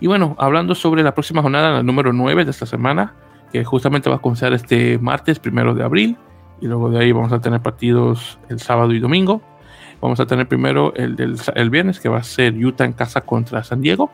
Y 0.00 0.06
bueno, 0.06 0.34
hablando 0.38 0.74
sobre 0.74 1.02
la 1.02 1.14
próxima 1.14 1.42
jornada, 1.42 1.70
la 1.70 1.82
número 1.82 2.12
9 2.12 2.44
de 2.44 2.50
esta 2.50 2.66
semana, 2.66 3.14
que 3.54 3.64
justamente 3.64 4.10
va 4.10 4.16
a 4.16 4.18
comenzar 4.18 4.52
este 4.52 4.98
martes 4.98 5.38
primero 5.38 5.74
de 5.74 5.84
abril, 5.84 6.16
y 6.60 6.66
luego 6.66 6.90
de 6.90 6.98
ahí 6.98 7.12
vamos 7.12 7.30
a 7.30 7.40
tener 7.40 7.60
partidos 7.60 8.36
el 8.48 8.58
sábado 8.58 8.92
y 8.92 8.98
domingo. 8.98 9.42
Vamos 10.00 10.18
a 10.18 10.26
tener 10.26 10.48
primero 10.48 10.92
el 10.96 11.14
del 11.14 11.36
el 11.54 11.70
viernes, 11.70 12.00
que 12.00 12.08
va 12.08 12.18
a 12.18 12.24
ser 12.24 12.52
Utah 12.54 12.84
en 12.84 12.94
casa 12.94 13.20
contra 13.20 13.62
San 13.62 13.80
Diego. 13.80 14.10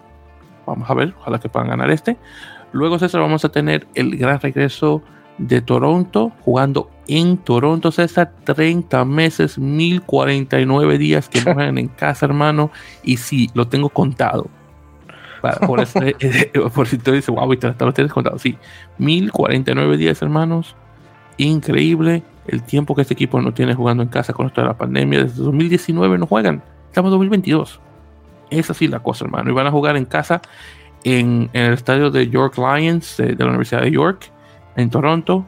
Vamos 0.66 0.90
a 0.90 0.92
ver, 0.92 1.14
ojalá 1.18 1.40
que 1.40 1.48
puedan 1.48 1.70
ganar 1.70 1.90
este. 1.90 2.18
Luego, 2.72 2.98
César, 2.98 3.22
vamos 3.22 3.42
a 3.46 3.48
tener 3.48 3.86
el 3.94 4.18
gran 4.18 4.38
regreso 4.40 5.02
de 5.38 5.62
Toronto, 5.62 6.32
jugando 6.42 6.90
en 7.08 7.38
Toronto, 7.38 7.92
César, 7.92 8.34
30 8.44 9.06
meses, 9.06 9.58
1049 9.58 10.98
días 10.98 11.30
que 11.30 11.40
juegan 11.42 11.78
en 11.78 11.88
casa, 11.88 12.26
hermano, 12.26 12.70
y 13.02 13.16
sí, 13.16 13.48
lo 13.54 13.68
tengo 13.68 13.88
contado. 13.88 14.50
Por, 15.40 15.80
eh, 16.02 16.16
eh, 16.20 16.52
por, 16.74 16.86
si 16.86 16.98
te 16.98 17.12
dices, 17.12 17.28
wow, 17.34 17.48
lo 17.48 17.92
tienes 17.92 18.12
contado. 18.12 18.38
Sí, 18.38 18.56
1049 18.98 19.96
días, 19.96 20.20
hermanos. 20.22 20.76
Increíble 21.36 22.22
el 22.46 22.62
tiempo 22.62 22.94
que 22.94 23.02
este 23.02 23.14
equipo 23.14 23.40
no 23.40 23.54
tiene 23.54 23.74
jugando 23.74 24.02
en 24.02 24.08
casa 24.08 24.32
con 24.32 24.46
esto 24.46 24.60
de 24.60 24.66
la 24.66 24.76
pandemia. 24.76 25.24
Desde 25.24 25.42
2019 25.42 26.18
no 26.18 26.26
juegan. 26.26 26.62
Estamos 26.88 27.08
en 27.08 27.12
2022. 27.12 27.80
Es 28.50 28.70
así 28.70 28.88
la 28.88 29.00
cosa, 29.00 29.24
hermano. 29.24 29.50
Y 29.50 29.54
van 29.54 29.66
a 29.66 29.70
jugar 29.70 29.96
en 29.96 30.04
casa 30.04 30.42
en, 31.04 31.48
el 31.52 31.72
estadio 31.72 32.10
de 32.10 32.28
York 32.28 32.58
Lions 32.58 33.16
de 33.16 33.36
la 33.36 33.46
Universidad 33.46 33.82
de 33.82 33.92
York 33.92 34.30
en 34.76 34.90
Toronto, 34.90 35.46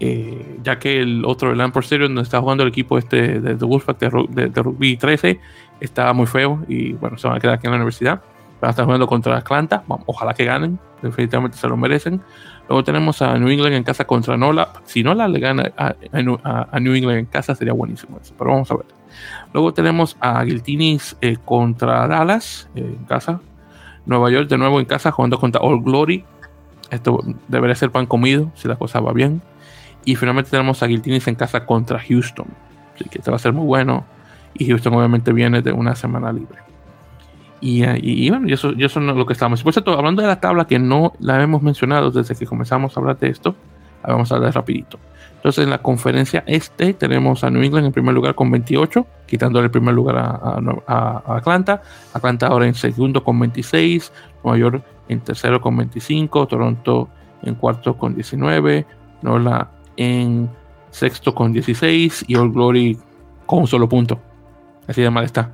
eh, 0.00 0.58
ya 0.62 0.78
que 0.78 1.00
el 1.00 1.24
otro, 1.24 1.50
el 1.52 1.58
Lamport 1.58 1.84
Stadium, 1.84 2.08
donde 2.08 2.22
está 2.22 2.40
jugando 2.40 2.62
el 2.62 2.68
equipo 2.68 2.98
este 2.98 3.40
de, 3.40 3.54
de 3.54 3.64
Wolfpack 3.64 3.98
de, 3.98 4.62
Rugby 4.62 4.96
13, 4.96 5.40
está 5.80 6.12
muy 6.12 6.26
feo 6.26 6.64
y 6.68 6.92
bueno, 6.92 7.18
se 7.18 7.26
van 7.28 7.36
a 7.36 7.40
quedar 7.40 7.56
aquí 7.56 7.66
en 7.66 7.72
la 7.72 7.76
universidad. 7.76 8.22
Van 8.60 8.68
a 8.68 8.70
estar 8.70 8.84
jugando 8.84 9.06
contra 9.06 9.36
Atlanta, 9.36 9.84
ojalá 10.06 10.34
que 10.34 10.44
ganen, 10.44 10.78
definitivamente 11.02 11.56
se 11.56 11.68
lo 11.68 11.76
merecen. 11.76 12.20
Luego 12.68 12.84
tenemos 12.84 13.22
a 13.22 13.38
New 13.38 13.48
England 13.48 13.74
en 13.74 13.84
casa 13.84 14.04
contra 14.04 14.36
Nola. 14.36 14.68
Si 14.84 15.02
Nola 15.02 15.28
le 15.28 15.38
gana 15.38 15.72
a, 15.76 15.94
New 16.20 16.94
England 16.94 17.18
en 17.18 17.26
casa 17.26 17.54
sería 17.54 17.72
buenísimo 17.72 18.18
eso, 18.20 18.34
pero 18.36 18.50
vamos 18.50 18.70
a 18.70 18.76
ver. 18.76 18.86
Luego 19.54 19.72
tenemos 19.72 20.16
a 20.20 20.42
Guiltinis 20.44 21.16
eh, 21.20 21.38
contra 21.44 22.06
Dallas 22.06 22.68
eh, 22.74 22.96
en 22.98 23.04
casa. 23.04 23.40
Nueva 24.06 24.30
York 24.30 24.48
de 24.48 24.58
nuevo 24.58 24.80
en 24.80 24.86
casa 24.86 25.10
jugando 25.10 25.38
contra 25.38 25.60
All 25.60 25.82
Glory 25.82 26.24
esto 26.90 27.22
debería 27.48 27.74
ser 27.74 27.90
pan 27.90 28.06
comido 28.06 28.50
si 28.54 28.68
la 28.68 28.76
cosa 28.76 29.00
va 29.00 29.12
bien. 29.12 29.42
Y 30.04 30.16
finalmente 30.16 30.50
tenemos 30.50 30.82
a 30.82 30.86
Guiltinis 30.86 31.26
en 31.28 31.34
casa 31.34 31.66
contra 31.66 31.98
Houston. 32.00 32.46
Así 32.94 33.08
que 33.08 33.18
este 33.18 33.30
va 33.30 33.36
a 33.36 33.40
ser 33.40 33.52
muy 33.52 33.66
bueno. 33.66 34.04
Y 34.54 34.66
Houston 34.68 34.94
obviamente 34.94 35.32
viene 35.32 35.60
de 35.60 35.72
una 35.72 35.94
semana 35.94 36.32
libre. 36.32 36.67
Y, 37.60 37.84
y, 37.84 38.30
bueno, 38.30 38.48
y 38.48 38.52
eso, 38.52 38.72
y 38.76 38.84
eso 38.84 39.00
es 39.00 39.06
lo 39.06 39.26
que 39.26 39.32
estamos. 39.32 39.62
Por 39.62 39.72
cierto, 39.72 39.92
hablando 39.92 40.22
de 40.22 40.28
la 40.28 40.40
tabla 40.40 40.66
que 40.66 40.78
no 40.78 41.12
la 41.18 41.42
hemos 41.42 41.62
mencionado 41.62 42.10
desde 42.10 42.36
que 42.36 42.46
comenzamos 42.46 42.96
a 42.96 43.00
hablar 43.00 43.18
de 43.18 43.28
esto, 43.28 43.54
vamos 44.02 44.30
a 44.30 44.36
hablar 44.36 44.54
rapidito. 44.54 44.98
Entonces 45.36 45.64
en 45.64 45.70
la 45.70 45.78
conferencia 45.78 46.42
este 46.46 46.94
tenemos 46.94 47.44
a 47.44 47.50
New 47.50 47.62
England 47.62 47.86
en 47.86 47.92
primer 47.92 48.12
lugar 48.12 48.34
con 48.34 48.50
28, 48.50 49.06
quitándole 49.26 49.66
el 49.66 49.70
primer 49.70 49.94
lugar 49.94 50.16
a, 50.16 50.60
a 50.86 51.36
Atlanta. 51.36 51.80
Atlanta 52.12 52.48
ahora 52.48 52.66
en 52.66 52.74
segundo 52.74 53.22
con 53.22 53.38
26, 53.38 54.12
Nueva 54.42 54.58
York 54.58 54.82
en 55.08 55.20
tercero 55.20 55.60
con 55.60 55.76
25, 55.76 56.46
Toronto 56.46 57.08
en 57.42 57.54
cuarto 57.54 57.96
con 57.96 58.14
19, 58.14 58.84
Nola 59.22 59.70
en 59.96 60.48
sexto 60.90 61.34
con 61.34 61.52
16 61.52 62.24
y 62.26 62.34
All 62.34 62.52
Glory 62.52 62.98
con 63.46 63.60
un 63.60 63.66
solo 63.68 63.88
punto. 63.88 64.18
Así 64.88 65.02
de 65.02 65.10
mal 65.10 65.24
está. 65.24 65.52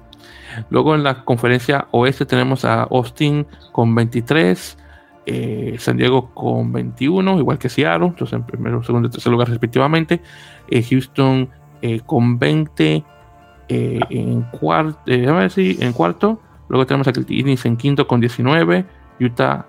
Luego 0.70 0.94
en 0.94 1.02
la 1.02 1.24
conferencia 1.24 1.88
oeste 1.90 2.26
tenemos 2.26 2.64
a 2.64 2.82
Austin 2.84 3.46
con 3.72 3.94
23, 3.94 4.78
eh, 5.26 5.76
San 5.78 5.96
Diego 5.96 6.30
con 6.34 6.72
21, 6.72 7.38
igual 7.38 7.58
que 7.58 7.68
Seattle, 7.68 8.08
entonces 8.08 8.34
en 8.34 8.44
primero, 8.44 8.82
segundo 8.82 9.08
y 9.08 9.10
tercer 9.10 9.32
lugar 9.32 9.48
respectivamente. 9.48 10.20
Eh, 10.68 10.82
Houston 10.82 11.48
eh, 11.82 12.00
con 12.04 12.38
20 12.38 13.04
en, 13.68 14.42
cuarto, 14.42 15.00
en 15.06 15.92
cuarto. 15.92 16.40
Luego 16.68 16.86
tenemos 16.86 17.08
a 17.08 17.12
Cleveland 17.12 17.58
en 17.64 17.76
quinto 17.76 18.06
con 18.06 18.20
19, 18.20 18.84
Utah 19.20 19.66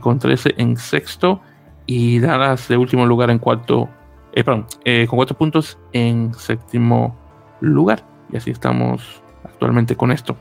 con 0.00 0.18
13 0.18 0.54
en 0.56 0.76
sexto 0.76 1.40
y 1.86 2.18
Dallas 2.18 2.66
de 2.66 2.76
último 2.76 3.06
lugar 3.06 3.30
en 3.30 3.38
cuarto, 3.38 3.88
perdón, 4.34 4.66
con 4.84 5.16
cuatro 5.16 5.36
puntos 5.36 5.78
en 5.92 6.34
séptimo 6.34 7.16
lugar. 7.60 8.04
Y 8.32 8.36
así 8.36 8.50
estamos 8.50 9.22
actualmente 9.46 9.96
con 9.96 10.12
esto. 10.12 10.36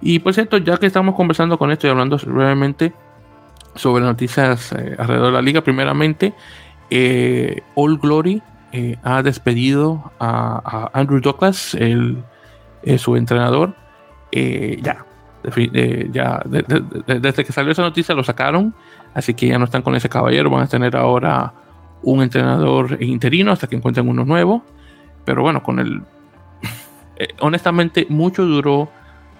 Y 0.00 0.18
por 0.18 0.34
cierto, 0.34 0.58
ya 0.58 0.76
que 0.78 0.86
estamos 0.86 1.14
conversando 1.14 1.58
con 1.58 1.70
esto 1.70 1.86
y 1.86 1.90
hablando 1.90 2.18
brevemente 2.18 2.92
sobre 3.76 4.04
noticias 4.04 4.72
eh, 4.72 4.96
alrededor 4.98 5.26
de 5.26 5.32
la 5.32 5.42
liga. 5.42 5.60
Primeramente, 5.60 6.34
eh, 6.90 7.62
All 7.74 7.98
Glory 7.98 8.42
eh, 8.72 8.96
ha 9.02 9.22
despedido 9.22 10.12
a, 10.18 10.90
Andrew 10.92 11.20
Douglas, 11.20 11.74
el, 11.74 12.22
su 12.98 13.16
entrenador. 13.16 13.74
ya, 14.32 15.04
ya 16.10 16.42
desde 16.44 17.44
que 17.44 17.52
salió 17.52 17.72
esa 17.72 17.82
noticia 17.82 18.14
lo 18.14 18.24
sacaron, 18.24 18.74
así 19.14 19.34
que 19.34 19.46
ya 19.46 19.58
no 19.58 19.64
están 19.66 19.82
con 19.82 19.94
ese 19.94 20.08
caballero. 20.08 20.50
Van 20.50 20.62
a 20.62 20.66
tener 20.66 20.96
ahora 20.96 21.52
un 22.02 22.22
entrenador 22.22 23.02
interino 23.02 23.52
hasta 23.52 23.66
que 23.66 23.76
encuentren 23.76 24.08
uno 24.08 24.24
nuevo. 24.24 24.62
Pero 25.24 25.42
bueno, 25.42 25.62
con 25.62 25.78
el. 25.78 26.02
Honestamente, 27.40 28.06
mucho 28.08 28.44
duró 28.44 28.90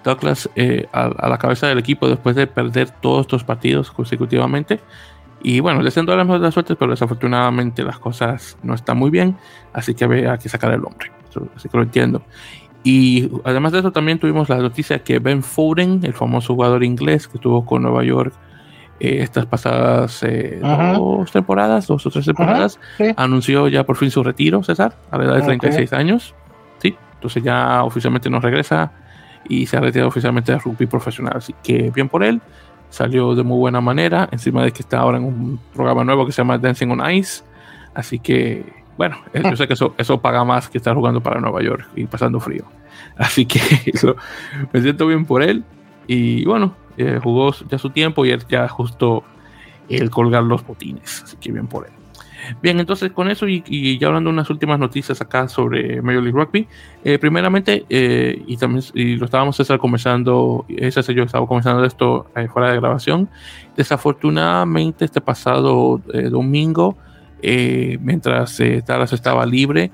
Douglas 0.03 0.49
eh, 0.55 0.87
a, 0.91 1.27
la 1.27 1.37
cabeza 1.37 1.67
del 1.67 1.79
equipo 1.79 2.07
después 2.07 2.35
de 2.35 2.47
perder 2.47 2.89
todos 2.89 3.21
estos 3.21 3.43
partidos 3.43 3.91
consecutivamente. 3.91 4.79
Y 5.43 5.59
bueno, 5.59 5.81
le 5.81 5.91
siento 5.91 6.15
las 6.15 6.25
mejores 6.25 6.53
suertes, 6.53 6.75
pero 6.79 6.91
desafortunadamente 6.91 7.83
las 7.83 7.99
cosas 7.99 8.57
no 8.63 8.73
están 8.73 8.97
muy 8.97 9.11
bien, 9.11 9.37
así 9.73 9.93
que 9.93 10.05
había 10.05 10.37
que 10.37 10.49
sacar 10.49 10.73
el 10.73 10.83
hombre. 10.83 11.11
Así 11.55 11.69
que 11.69 11.77
lo 11.77 11.83
entiendo. 11.83 12.23
Y 12.83 13.29
además 13.43 13.73
de 13.73 13.79
eso, 13.79 13.91
también 13.91 14.17
tuvimos 14.17 14.49
la 14.49 14.57
noticia 14.57 15.03
que 15.03 15.19
Ben 15.19 15.43
Foden, 15.43 15.99
el 16.03 16.13
famoso 16.13 16.55
jugador 16.55 16.83
inglés 16.83 17.27
que 17.27 17.37
estuvo 17.37 17.65
con 17.65 17.83
Nueva 17.83 18.03
York 18.03 18.33
eh, 18.99 19.21
estas 19.21 19.45
pasadas 19.45 20.23
eh, 20.23 20.59
dos 20.61 21.31
temporadas, 21.31 21.85
dos 21.85 22.03
o 22.05 22.09
tres 22.09 22.25
temporadas, 22.25 22.79
anunció 23.15 23.67
ya 23.67 23.83
por 23.83 23.95
fin 23.95 24.09
su 24.09 24.23
retiro, 24.23 24.63
César, 24.63 24.95
a 25.11 25.17
la 25.17 25.25
edad 25.25 25.35
de 25.35 25.41
36 25.43 25.93
años. 25.93 26.33
Entonces 27.17 27.43
ya 27.43 27.83
oficialmente 27.83 28.29
nos 28.29 28.43
regresa 28.43 28.91
y 29.49 29.65
se 29.65 29.77
ha 29.77 29.79
retirado 29.79 30.09
oficialmente 30.09 30.51
del 30.51 30.61
rugby 30.61 30.85
profesional. 30.85 31.33
Así 31.37 31.53
que 31.63 31.91
bien 31.91 32.09
por 32.09 32.23
él, 32.23 32.41
salió 32.89 33.35
de 33.35 33.43
muy 33.43 33.57
buena 33.57 33.81
manera, 33.81 34.29
encima 34.31 34.63
de 34.63 34.71
que 34.71 34.81
está 34.81 34.99
ahora 34.99 35.17
en 35.17 35.25
un 35.25 35.59
programa 35.73 36.03
nuevo 36.03 36.25
que 36.25 36.31
se 36.31 36.37
llama 36.37 36.57
Dancing 36.57 36.87
on 36.89 37.11
Ice. 37.11 37.43
Así 37.93 38.19
que, 38.19 38.65
bueno, 38.97 39.17
eh, 39.33 39.41
yo 39.43 39.55
sé 39.55 39.67
que 39.67 39.73
eso, 39.73 39.93
eso 39.97 40.21
paga 40.21 40.43
más 40.43 40.69
que 40.69 40.77
estar 40.77 40.95
jugando 40.95 41.21
para 41.21 41.39
Nueva 41.39 41.61
York 41.61 41.87
y 41.95 42.05
pasando 42.05 42.39
frío. 42.39 42.65
Así 43.17 43.45
que 43.45 43.59
me 44.71 44.81
siento 44.81 45.07
bien 45.07 45.25
por 45.25 45.41
él. 45.41 45.63
Y 46.05 46.45
bueno, 46.45 46.75
eh, 46.97 47.19
jugó 47.21 47.53
ya 47.69 47.77
su 47.77 47.89
tiempo 47.89 48.25
y 48.25 48.31
él 48.31 48.43
ya 48.47 48.67
justo 48.67 49.23
el 49.89 50.09
colgar 50.09 50.43
los 50.43 50.65
botines. 50.65 51.23
Así 51.23 51.37
que 51.37 51.51
bien 51.51 51.67
por 51.67 51.87
él. 51.87 51.96
Bien, 52.61 52.79
entonces 52.79 53.11
con 53.11 53.29
eso 53.29 53.47
y, 53.47 53.97
ya 53.97 54.07
hablando 54.07 54.29
de 54.29 54.33
unas 54.33 54.49
últimas 54.49 54.79
noticias 54.79 55.21
acá 55.21 55.47
sobre 55.47 56.01
Major 56.01 56.23
League 56.23 56.37
Rugby, 56.37 56.67
eh, 57.03 57.17
primeramente, 57.19 57.85
eh, 57.89 58.41
y 58.45 58.57
también 58.57 58.83
y 58.93 59.15
lo 59.15 59.25
estábamos 59.25 59.59
estar 59.59 59.79
conversando, 59.79 60.65
ese 60.69 61.13
yo 61.13 61.23
estaba 61.23 61.45
conversando 61.47 61.81
de 61.81 61.87
esto 61.87 62.27
eh, 62.35 62.47
fuera 62.47 62.71
de 62.71 62.77
grabación, 62.77 63.29
desafortunadamente 63.75 65.05
este 65.05 65.21
pasado 65.21 66.01
domingo, 66.29 66.97
mientras 67.41 68.59
Dallas 68.85 69.13
estaba 69.13 69.45
libre, 69.45 69.91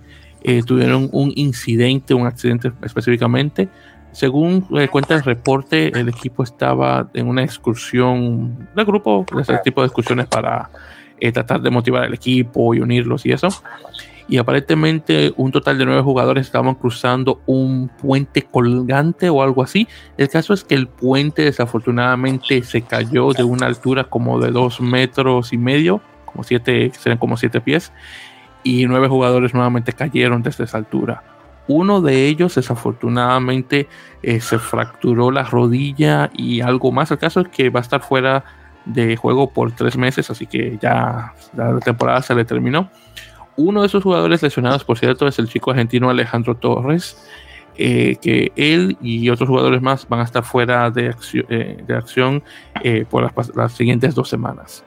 tuvieron 0.66 1.10
un 1.12 1.32
incidente, 1.36 2.14
un 2.14 2.26
accidente 2.26 2.72
específicamente. 2.84 3.68
Según 4.14 4.62
cuenta 4.92 5.16
el 5.16 5.24
reporte, 5.24 5.88
el 6.00 6.08
equipo 6.08 6.44
estaba 6.44 7.10
en 7.14 7.28
una 7.28 7.44
excursión, 7.44 8.18
un 8.76 8.86
grupo 8.86 9.26
de 9.36 9.42
ese 9.42 9.58
tipo 9.64 9.82
de 9.82 9.88
excursiones 9.88 10.28
para 10.28 10.70
tratar 11.32 11.62
de 11.62 11.70
motivar 11.70 12.04
al 12.04 12.14
equipo 12.14 12.74
y 12.74 12.80
unirlos 12.80 13.26
y 13.26 13.32
eso. 13.32 13.50
Y 14.28 14.38
aparentemente 14.38 15.34
un 15.36 15.52
total 15.52 15.78
de 15.78 15.86
nueve 15.86 16.02
jugadores 16.02 16.46
estaban 16.46 16.76
cruzando 16.76 17.42
un 17.46 17.90
puente 17.90 18.44
colgante 18.44 19.30
o 19.30 19.44
algo 19.44 19.64
así. 19.64 19.88
El 20.18 20.30
caso 20.30 20.54
es 20.54 20.64
que 20.64 20.76
el 20.76 20.88
puente 20.88 21.44
desafortunadamente 21.44 22.64
se 22.64 22.82
cayó 22.82 23.34
de 23.34 23.44
una 23.44 23.68
altura 23.68 24.06
como 24.06 24.40
de 24.40 24.52
dos 24.52 24.80
metros 24.80 25.52
y 25.52 25.58
medio, 25.58 26.02
como 26.26 26.44
siete, 26.44 26.92
serían 26.98 27.20
como 27.20 27.38
siete 27.38 27.60
pies, 27.60 27.92
y 28.64 28.86
nueve 28.86 29.10
jugadores 29.10 29.54
nuevamente 29.54 29.92
cayeron 29.92 30.42
desde 30.42 30.64
esa 30.64 30.78
altura. 30.78 31.24
Uno 31.68 32.02
de 32.02 32.28
ellos 32.28 32.56
desafortunadamente 32.56 33.88
eh, 34.22 34.42
se 34.42 34.58
fracturó 34.58 35.32
la 35.32 35.44
rodilla 35.44 36.30
y 36.34 36.62
algo 36.62 36.92
más. 36.92 37.12
El 37.12 37.20
caso 37.20 37.42
es 37.42 37.48
que 37.50 37.70
va 37.70 37.80
a 37.80 37.84
estar 37.84 38.02
fuera 38.02 38.44
de 38.86 39.16
juego 39.16 39.50
por 39.50 39.72
tres 39.72 39.98
meses, 39.98 40.30
así 40.30 40.46
que 40.46 40.78
ya 40.82 41.34
la 41.56 41.80
temporada 41.80 42.22
se 42.22 42.36
le 42.36 42.46
terminó. 42.46 42.90
Uno 43.56 43.82
de 43.82 43.88
esos 43.88 44.04
jugadores 44.04 44.42
lesionados, 44.42 44.84
por 44.84 44.98
cierto, 44.98 45.28
es 45.28 45.38
el 45.40 45.48
chico 45.48 45.72
argentino 45.72 46.10
Alejandro 46.10 46.56
Torres, 46.56 47.18
eh, 47.76 48.18
que 48.22 48.52
él 48.56 48.98
y 49.02 49.30
otros 49.30 49.50
jugadores 49.50 49.82
más 49.82 50.08
van 50.08 50.20
a 50.20 50.24
estar 50.24 50.44
fuera 50.44 50.92
de, 50.92 51.10
acción, 51.10 51.46
eh, 51.50 51.84
acción 51.90 52.44
eh, 52.84 53.06
por 53.10 53.32
las, 53.56 53.74
siguientes 53.74 54.14
dos 54.14 54.30
semanas. 54.30 54.84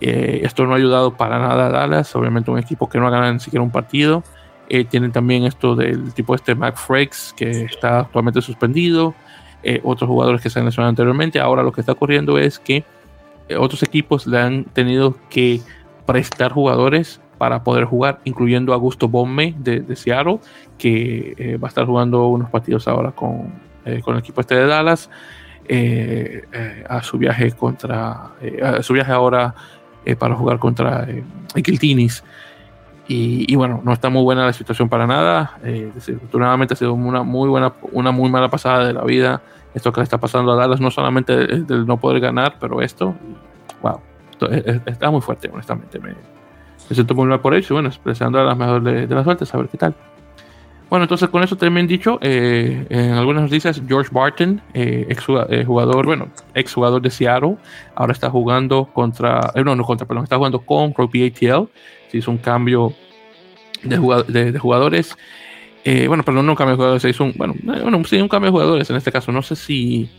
esto 0.00 0.66
no 0.66 0.74
ha 0.74 0.76
ayudado 0.76 1.16
para 1.16 1.38
nada 1.38 1.66
a 1.66 1.70
Dallas, 1.70 2.14
obviamente 2.16 2.50
un 2.50 2.58
equipo 2.58 2.88
que 2.88 2.98
no 2.98 3.06
ha 3.06 3.10
ganado 3.10 3.32
ni 3.32 3.40
siquiera 3.40 3.62
un 3.62 3.70
partido. 3.70 4.22
tienen 4.90 5.12
también 5.12 5.44
esto 5.44 5.74
del 5.74 6.14
tipo 6.14 6.34
este 6.34 6.54
Mac 6.54 6.76
Frakes, 6.76 7.34
que 7.36 7.62
está 7.64 8.00
actualmente 8.00 8.40
suspendido. 8.40 9.14
otros 9.82 10.08
jugadores 10.08 10.40
que 10.40 10.48
se 10.48 10.58
han 10.58 10.64
lesionado 10.66 10.90
anteriormente. 10.90 11.38
Ahora 11.40 11.62
lo 11.62 11.72
que 11.72 11.80
está 11.80 11.92
ocurriendo 11.92 12.38
es 12.38 12.58
que 12.58 12.84
otros 13.58 13.82
equipos 13.82 14.26
le 14.26 14.38
han 14.38 14.64
tenido 14.64 15.16
que 15.28 15.60
prestar 16.06 16.52
jugadores 16.52 17.20
para 17.38 17.64
poder 17.64 17.84
jugar, 17.84 18.20
incluyendo 18.24 18.72
a 18.72 18.74
Augusto 18.74 19.08
Bomme 19.08 19.54
de, 19.58 19.96
Seattle, 19.96 20.40
que 20.76 21.34
eh, 21.38 21.56
va 21.56 21.68
a 21.68 21.70
estar 21.70 21.86
jugando 21.86 22.26
unos 22.26 22.50
partidos 22.50 22.86
ahora 22.86 23.12
con, 23.12 23.54
eh, 23.86 24.02
con 24.02 24.14
el 24.14 24.20
equipo 24.20 24.42
este 24.42 24.56
de 24.56 24.66
Dallas, 24.66 25.08
eh, 25.66 26.42
a 26.88 27.02
su 27.02 27.16
viaje 27.16 27.52
contra, 27.52 28.32
su 28.82 28.92
viaje 28.92 29.12
ahora 29.12 29.54
para 30.18 30.34
jugar 30.34 30.58
contra 30.58 31.06
Kiltinis. 31.54 32.24
Y, 33.12 33.56
bueno, 33.56 33.80
no 33.82 33.92
está 33.92 34.08
muy 34.08 34.22
buena 34.22 34.46
la 34.46 34.52
situación 34.52 34.88
para 34.88 35.04
nada. 35.04 35.58
desafortunadamente 35.64 36.74
ha 36.74 36.76
sido 36.76 36.94
una 36.94 37.24
muy 37.24 37.48
buena, 37.48 37.72
una 37.90 38.12
muy 38.12 38.30
mala 38.30 38.48
pasada 38.48 38.86
de 38.86 38.92
la 38.92 39.02
vida 39.02 39.42
esto 39.74 39.92
que 39.92 40.00
le 40.00 40.04
está 40.04 40.18
pasando 40.18 40.52
a 40.52 40.56
Dallas, 40.56 40.80
no 40.80 40.90
solamente 40.90 41.36
del 41.36 41.86
no 41.86 41.98
poder 41.98 42.20
ganar, 42.20 42.56
pero 42.58 42.82
esto, 42.82 43.14
wow, 43.82 44.00
está 44.86 45.10
muy 45.10 45.20
fuerte, 45.20 45.48
honestamente. 45.52 45.98
Me, 46.00 46.14
siento 46.90 47.14
muy 47.14 47.26
mal 47.26 47.40
por 47.40 47.56
y 47.56 47.64
bueno, 47.70 47.88
expresando 47.88 48.40
a 48.40 48.44
las 48.44 48.56
mejores 48.56 49.08
de, 49.08 49.14
las 49.14 49.24
suertes, 49.24 49.54
a 49.54 49.58
ver 49.58 49.68
qué 49.68 49.78
tal. 49.78 49.94
Bueno, 50.90 51.04
entonces 51.04 51.28
con 51.28 51.44
eso 51.44 51.56
también 51.56 51.86
dicho, 51.86 52.18
eh, 52.20 52.84
en 52.90 53.12
algunas 53.12 53.44
noticias, 53.44 53.80
George 53.86 54.10
Barton, 54.12 54.60
eh, 54.74 55.06
ex 55.08 55.24
eh, 55.48 55.64
jugador, 55.64 56.04
bueno, 56.04 56.28
ex 56.52 56.74
jugador 56.74 57.00
de 57.00 57.10
Seattle, 57.10 57.58
ahora 57.94 58.12
está 58.12 58.28
jugando 58.28 58.86
contra, 58.86 59.52
no, 59.64 59.76
no 59.76 59.84
contra, 59.84 60.04
perdón, 60.04 60.24
está 60.24 60.36
jugando 60.36 60.58
con 60.58 60.92
Rugby 60.92 61.28
ATL, 61.28 61.68
se 62.10 62.18
hizo 62.18 62.32
un 62.32 62.38
cambio 62.38 62.92
de, 63.84 64.50
de 64.50 64.58
jugadores 64.58 65.16
bueno, 66.08 66.24
perdón, 66.24 66.44
no 66.46 66.52
un 66.52 66.56
cambio 66.56 66.72
de 66.72 66.76
jugadores, 66.76 67.02
se 67.02 67.10
hizo 67.10 67.24
un, 67.24 67.34
bueno, 67.36 67.54
bueno, 67.62 68.04
sí, 68.04 68.20
un 68.20 68.28
cambio 68.28 68.48
de 68.48 68.52
jugadores 68.52 68.90
en 68.90 68.96
este 68.96 69.12
caso. 69.12 69.30
No 69.32 69.42
sé 69.42 69.56
si, 69.56 70.10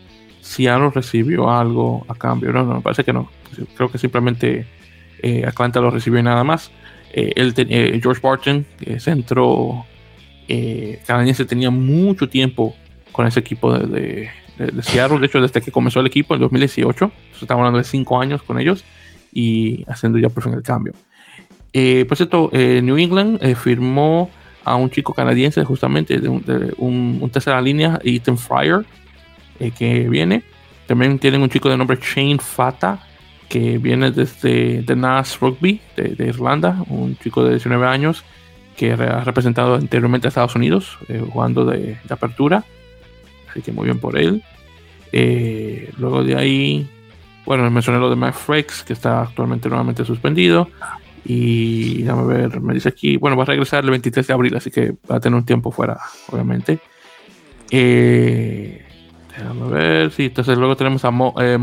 Aaron 0.66 0.92
recibió 0.92 1.50
algo 1.50 2.04
a 2.08 2.14
cambio. 2.14 2.50
No, 2.52 2.64
no, 2.64 2.76
me 2.76 2.80
parece 2.80 3.04
que 3.04 3.12
no. 3.12 3.30
Creo 3.76 3.90
que 3.90 3.98
simplemente 3.98 4.66
Atlanta 5.46 5.80
lo 5.80 5.90
recibió 5.90 6.18
y 6.18 6.22
nada 6.22 6.42
más. 6.42 6.72
Eh, 7.12 8.00
George 8.02 8.20
Barton, 8.20 8.66
centro 8.98 9.86
canadiense, 11.06 11.44
tenía 11.44 11.70
mucho 11.70 12.28
tiempo 12.28 12.74
con 13.12 13.26
ese 13.26 13.40
equipo 13.40 13.72
de, 13.76 14.30
de, 14.58 14.82
Seattle. 14.82 15.18
De 15.18 15.26
hecho, 15.26 15.40
desde 15.40 15.60
que 15.60 15.70
comenzó 15.70 16.00
el 16.00 16.06
equipo 16.06 16.34
en 16.34 16.40
2018, 16.40 17.10
estamos 17.40 17.60
hablando 17.60 17.78
de 17.78 17.84
cinco 17.84 18.20
años 18.20 18.42
con 18.42 18.58
ellos 18.58 18.84
y 19.32 19.84
haciendo 19.88 20.18
ya 20.18 20.28
por 20.28 20.42
fin 20.42 20.52
el 20.54 20.62
cambio. 20.62 20.92
por 22.08 22.16
cierto, 22.16 22.50
New 22.52 22.98
England 22.98 23.54
firmó 23.56 24.30
a 24.64 24.76
un 24.76 24.90
chico 24.90 25.12
canadiense, 25.12 25.64
justamente 25.64 26.18
de 26.18 26.28
un, 26.28 27.30
tercera 27.32 27.60
línea, 27.60 27.98
Ethan 28.02 28.38
Fryer, 28.38 28.84
eh, 29.58 29.70
que 29.70 30.08
viene. 30.08 30.42
También 30.86 31.18
tienen 31.18 31.42
un 31.42 31.48
chico 31.48 31.68
de 31.68 31.76
nombre 31.76 31.98
Shane 32.00 32.38
Fata, 32.38 33.06
que 33.48 33.78
viene 33.78 34.10
desde 34.10 34.82
The 34.82 34.96
Nas 34.96 35.38
Rugby 35.40 35.80
de, 35.96 36.26
Irlanda, 36.26 36.84
un 36.88 37.16
chico 37.18 37.44
de 37.44 37.50
19 37.50 37.86
años 37.86 38.24
que 38.76 38.92
ha 38.92 39.24
representado 39.24 39.74
anteriormente 39.74 40.26
a 40.26 40.30
Estados 40.30 40.54
Unidos, 40.54 40.98
eh, 41.08 41.24
jugando 41.30 41.64
de, 41.64 41.98
apertura. 42.08 42.64
así 43.50 43.62
que 43.62 43.72
muy 43.72 43.84
bien 43.86 43.98
por 43.98 44.18
él. 44.18 44.42
Eh, 45.12 45.92
luego 45.98 46.24
de 46.24 46.36
ahí, 46.36 46.88
bueno, 47.44 47.70
mencioné 47.70 47.98
lo 47.98 48.08
de 48.10 48.16
Matt 48.16 48.34
Frex, 48.34 48.82
que 48.82 48.92
está 48.92 49.22
actualmente 49.22 49.68
nuevamente 49.68 50.04
suspendido. 50.04 50.68
Y 51.24 52.02
déjame 52.02 52.26
ver, 52.26 52.60
me 52.60 52.74
dice 52.74 52.88
aquí, 52.88 53.16
bueno, 53.16 53.36
va 53.36 53.44
a 53.44 53.46
regresar 53.46 53.84
el 53.84 53.90
23 53.90 54.26
de 54.26 54.32
abril, 54.32 54.56
así 54.56 54.70
que 54.70 54.94
va 55.10 55.16
a 55.16 55.20
tener 55.20 55.38
un 55.38 55.44
tiempo 55.44 55.70
fuera, 55.70 55.98
obviamente. 56.28 56.80
Eh, 57.70 58.84
déjame 59.30 59.70
ver, 59.70 60.10
sí, 60.10 60.24
entonces 60.24 60.58
luego 60.58 60.76
tenemos 60.76 61.04
a 61.04 61.10
Mo, 61.10 61.34
eh, 61.40 61.58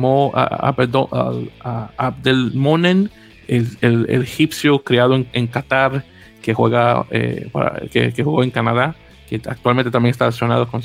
Abdelmonen, 1.97 3.11
el, 3.47 3.77
el, 3.81 4.21
egipcio 4.21 4.83
criado 4.83 5.15
en, 5.33 5.47
Qatar, 5.47 6.05
que 6.49 6.55
juega, 6.55 7.05
eh, 7.11 7.47
que, 7.91 8.11
que, 8.11 8.23
jugó 8.23 8.43
en 8.43 8.49
Canadá, 8.49 8.95
que 9.29 9.39
actualmente 9.45 9.91
también 9.91 10.09
está 10.09 10.25
relacionado 10.25 10.67
con, 10.67 10.81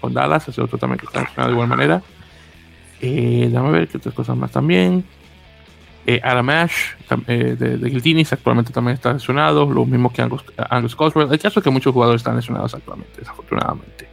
con, 0.00 0.14
Dallas, 0.14 0.48
ese 0.48 0.62
otro 0.62 0.78
también 0.78 0.98
que 0.98 1.04
está 1.04 1.18
relacionado 1.18 1.50
de 1.50 1.52
igual 1.52 1.68
manera. 1.68 2.02
Eh, 3.02 3.48
déjame 3.50 3.72
ver 3.72 3.88
qué 3.88 3.98
otras 3.98 4.14
cosas 4.14 4.38
más 4.38 4.50
también. 4.50 5.04
Eh, 6.06 6.18
Adamash 6.24 6.94
eh, 7.26 7.56
de, 7.58 7.76
de 7.76 7.90
Guiltinis 7.90 8.32
actualmente 8.32 8.72
también 8.72 8.94
está 8.94 9.12
lesionado, 9.12 9.70
lo 9.70 9.84
mismo 9.84 10.10
que 10.10 10.22
Angus, 10.22 10.44
Angus 10.70 10.96
Coswell. 10.96 11.30
El 11.30 11.38
caso 11.38 11.60
es 11.60 11.64
que 11.64 11.68
muchos 11.68 11.92
jugadores 11.92 12.20
están 12.20 12.36
lesionados 12.36 12.74
actualmente, 12.74 13.18
desafortunadamente. 13.18 14.08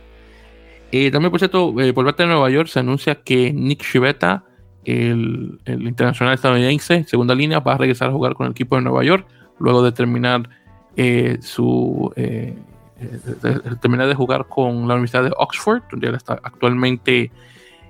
Eh, 0.91 1.11
también, 1.11 1.31
por 1.31 1.39
cierto, 1.39 1.73
eh, 1.79 1.93
por 1.93 2.03
parte 2.03 2.23
de 2.23 2.27
Nueva 2.27 2.49
York 2.49 2.67
se 2.67 2.81
anuncia 2.81 3.15
que 3.15 3.53
Nick 3.53 3.83
Shivetta, 3.83 4.43
el, 4.83 5.61
el, 5.63 5.83
internacional 5.83 6.33
estadounidense, 6.33 7.05
segunda 7.05 7.33
línea, 7.33 7.61
va 7.61 7.75
a 7.75 7.77
regresar 7.77 8.09
a 8.09 8.11
jugar 8.11 8.33
con 8.33 8.47
el 8.47 8.51
equipo 8.51 8.75
de 8.75 8.81
Nueva 8.81 9.05
York 9.05 9.25
luego 9.59 9.81
de 9.83 9.91
terminar 9.91 10.49
eh, 10.95 11.37
su. 11.41 12.11
De, 12.15 12.55
de, 13.41 13.75
terminar 13.81 14.07
de 14.07 14.15
jugar 14.15 14.45
con 14.47 14.87
la 14.87 14.93
Universidad 14.93 15.23
de 15.23 15.33
Oxford, 15.35 15.81
donde 15.91 16.07
él 16.07 16.15
está 16.15 16.39
actualmente 16.41 17.31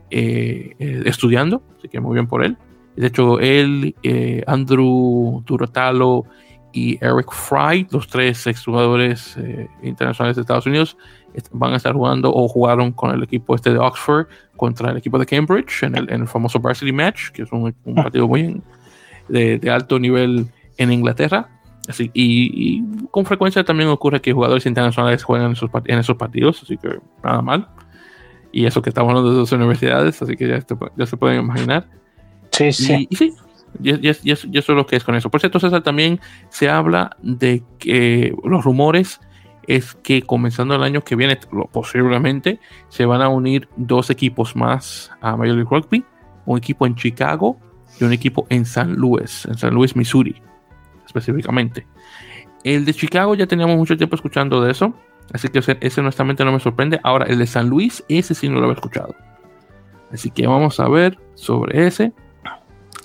estudiando, 0.09 1.61
así 1.77 1.87
que 1.87 1.99
muy 1.99 2.13
bien 2.15 2.27
por 2.27 2.43
él. 2.43 2.57
De 2.95 3.07
hecho, 3.07 3.39
él, 3.39 3.95
eh, 4.03 4.43
Andrew 4.45 5.43
Durotalo 5.45 6.25
y 6.71 6.97
Eric 7.03 7.31
Fry, 7.31 7.87
los 7.91 8.07
tres 8.07 8.45
exjugadores 8.47 9.35
eh, 9.37 9.67
internacionales 9.81 10.35
de 10.35 10.41
Estados 10.41 10.65
Unidos, 10.65 10.97
van 11.51 11.73
a 11.73 11.77
estar 11.77 11.93
jugando 11.93 12.31
o 12.31 12.47
jugaron 12.47 12.91
con 12.91 13.11
el 13.11 13.23
equipo 13.23 13.55
este 13.55 13.71
de 13.71 13.79
Oxford 13.79 14.27
contra 14.55 14.91
el 14.91 14.97
equipo 14.97 15.17
de 15.17 15.25
Cambridge 15.25 15.83
en 15.83 15.95
el, 15.95 16.11
en 16.11 16.21
el 16.21 16.27
famoso 16.27 16.59
Varsity 16.59 16.91
Match, 16.91 17.29
que 17.31 17.43
es 17.43 17.51
un, 17.51 17.73
un 17.83 17.95
partido 17.95 18.27
muy 18.27 18.61
de, 19.27 19.57
de, 19.57 19.71
alto 19.71 19.97
nivel 19.97 20.47
en 20.77 20.91
Inglaterra. 20.91 21.49
Así, 21.87 22.09
y, 22.13 22.77
y, 22.77 23.07
con 23.11 23.25
frecuencia 23.25 23.63
también 23.63 23.89
ocurre 23.89 24.21
que 24.21 24.31
jugadores 24.31 24.65
internacionales 24.65 25.23
juegan 25.23 25.47
en 25.47 25.51
esos, 25.53 25.69
en 25.85 25.99
esos 25.99 26.15
partidos, 26.15 26.63
así 26.63 26.77
que 26.77 26.99
nada 27.23 27.41
mal. 27.41 27.67
Y 28.51 28.65
eso 28.65 28.81
que 28.81 28.89
estamos 28.89 29.09
hablando 29.09 29.31
de 29.31 29.37
dos 29.37 29.51
universidades, 29.51 30.21
así 30.21 30.37
que 30.37 30.47
ya, 30.47 30.65
ya 30.95 31.05
se 31.05 31.17
pueden 31.17 31.39
imaginar. 31.41 31.87
Sí, 32.51 32.71
sí. 32.71 33.07
Y, 33.09 33.15
sí, 33.15 33.33
y, 33.81 34.09
eso 34.29 34.47
es 34.53 34.69
lo 34.69 34.85
que 34.85 34.95
es 34.95 35.03
con 35.03 35.15
eso. 35.15 35.29
Por 35.29 35.41
cierto, 35.41 35.59
César, 35.59 35.81
también 35.81 36.21
se 36.49 36.69
habla 36.69 37.17
de 37.21 37.63
que 37.79 38.33
los 38.43 38.63
rumores 38.63 39.19
es 39.67 39.95
que 39.95 40.21
comenzando 40.21 40.75
el 40.75 40.83
año 40.83 41.01
que 41.01 41.15
viene, 41.15 41.39
posiblemente, 41.71 42.59
se 42.89 43.05
van 43.05 43.21
a 43.21 43.29
unir 43.29 43.67
dos 43.75 44.09
equipos 44.09 44.55
más 44.55 45.11
a 45.21 45.35
Major 45.35 45.55
League 45.55 45.69
Rugby, 45.69 46.05
un 46.45 46.57
equipo 46.57 46.85
en 46.85 46.95
Chicago 46.95 47.57
y 47.99 48.03
un 48.03 48.13
equipo 48.13 48.45
en 48.49 48.65
San 48.65 48.93
Luis, 48.93 49.45
en 49.45 49.57
San 49.57 49.73
Luis, 49.73 49.95
Missouri, 49.95 50.41
específicamente. 51.05 51.87
El 52.63 52.85
de 52.85 52.93
Chicago 52.93 53.35
ya 53.35 53.47
teníamos 53.47 53.75
mucho 53.77 53.97
tiempo 53.97 54.15
escuchando 54.15 54.61
de 54.61 54.71
eso, 54.71 54.93
así 55.33 55.49
que 55.49 55.59
ese, 55.59 55.77
ese 55.81 56.01
honestamente 56.01 56.45
no 56.45 56.51
me 56.51 56.59
sorprende. 56.59 56.99
Ahora, 57.03 57.25
el 57.25 57.39
de 57.39 57.47
San 57.47 57.69
Luis, 57.69 58.03
ese 58.07 58.33
sí 58.35 58.47
no 58.47 58.55
lo 58.55 58.63
había 58.63 58.75
escuchado. 58.75 59.15
Así 60.11 60.29
que 60.29 60.47
vamos 60.47 60.79
a 60.79 60.87
ver 60.87 61.17
sobre 61.33 61.87
ese 61.87 62.13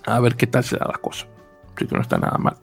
a 0.04 0.20
ver 0.20 0.36
qué 0.36 0.46
tal 0.46 0.64
se 0.64 0.76
da 0.76 0.86
la 0.86 0.98
cosa. 0.98 1.26
Así 1.74 1.86
que 1.86 1.94
no 1.94 2.00
está 2.00 2.18
nada 2.18 2.38
mal. 2.38 2.56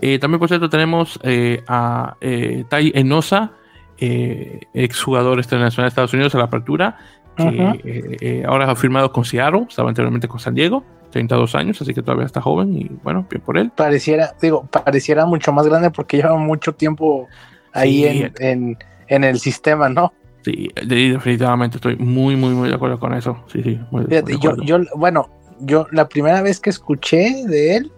Eh, 0.00 0.18
también, 0.18 0.38
por 0.38 0.48
cierto, 0.48 0.68
tenemos 0.68 1.18
eh, 1.22 1.62
a 1.68 2.16
eh, 2.20 2.64
Tai 2.68 2.92
Enosa, 2.94 3.52
eh, 3.98 4.60
exjugador 4.72 5.38
internacional 5.38 5.86
de 5.86 5.88
Estados 5.88 6.14
Unidos 6.14 6.34
a 6.34 6.38
la 6.38 6.44
apertura, 6.44 6.98
que 7.36 7.42
uh 7.44 7.48
-huh. 7.48 8.46
ahora 8.46 8.70
ha 8.70 8.76
firmado 8.76 9.12
con 9.12 9.24
Seattle, 9.24 9.66
estaba 9.68 9.88
anteriormente 9.88 10.26
con 10.26 10.40
San 10.40 10.54
Diego, 10.54 10.84
32 11.10 11.54
años, 11.54 11.80
así 11.82 11.92
que 11.94 12.02
todavía 12.02 12.26
está 12.26 12.40
joven 12.40 12.74
y 12.74 12.90
bueno, 13.02 13.26
bien 13.28 13.42
por 13.42 13.58
él. 13.58 13.70
Pareciera, 13.74 14.34
digo, 14.40 14.64
pareciera 14.64 15.26
mucho 15.26 15.52
más 15.52 15.66
grande 15.66 15.90
porque 15.90 16.18
lleva 16.18 16.36
mucho 16.36 16.74
tiempo 16.74 17.28
ahí 17.72 18.02
sí, 18.02 18.06
en, 18.06 18.32
en, 18.38 18.78
en, 19.08 19.24
el 19.24 19.38
sistema, 19.38 19.88
¿no? 19.88 20.12
Sí, 20.42 20.70
definitivamente 20.86 21.76
estoy 21.76 21.96
muy, 21.96 22.36
muy, 22.36 22.54
muy 22.54 22.68
de 22.68 22.74
acuerdo 22.74 22.98
con 22.98 23.14
eso. 23.14 23.44
Sí, 23.52 23.62
sí. 23.62 23.80
Muy, 23.90 24.06
Fíjate, 24.06 24.32
muy 24.32 24.40
yo, 24.40 24.56
yo, 24.62 24.78
bueno, 24.96 25.28
yo 25.60 25.86
la 25.92 26.08
primera 26.08 26.42
vez 26.42 26.60
que 26.60 26.70
escuché 26.70 27.44
de 27.46 27.76
él 27.76 27.92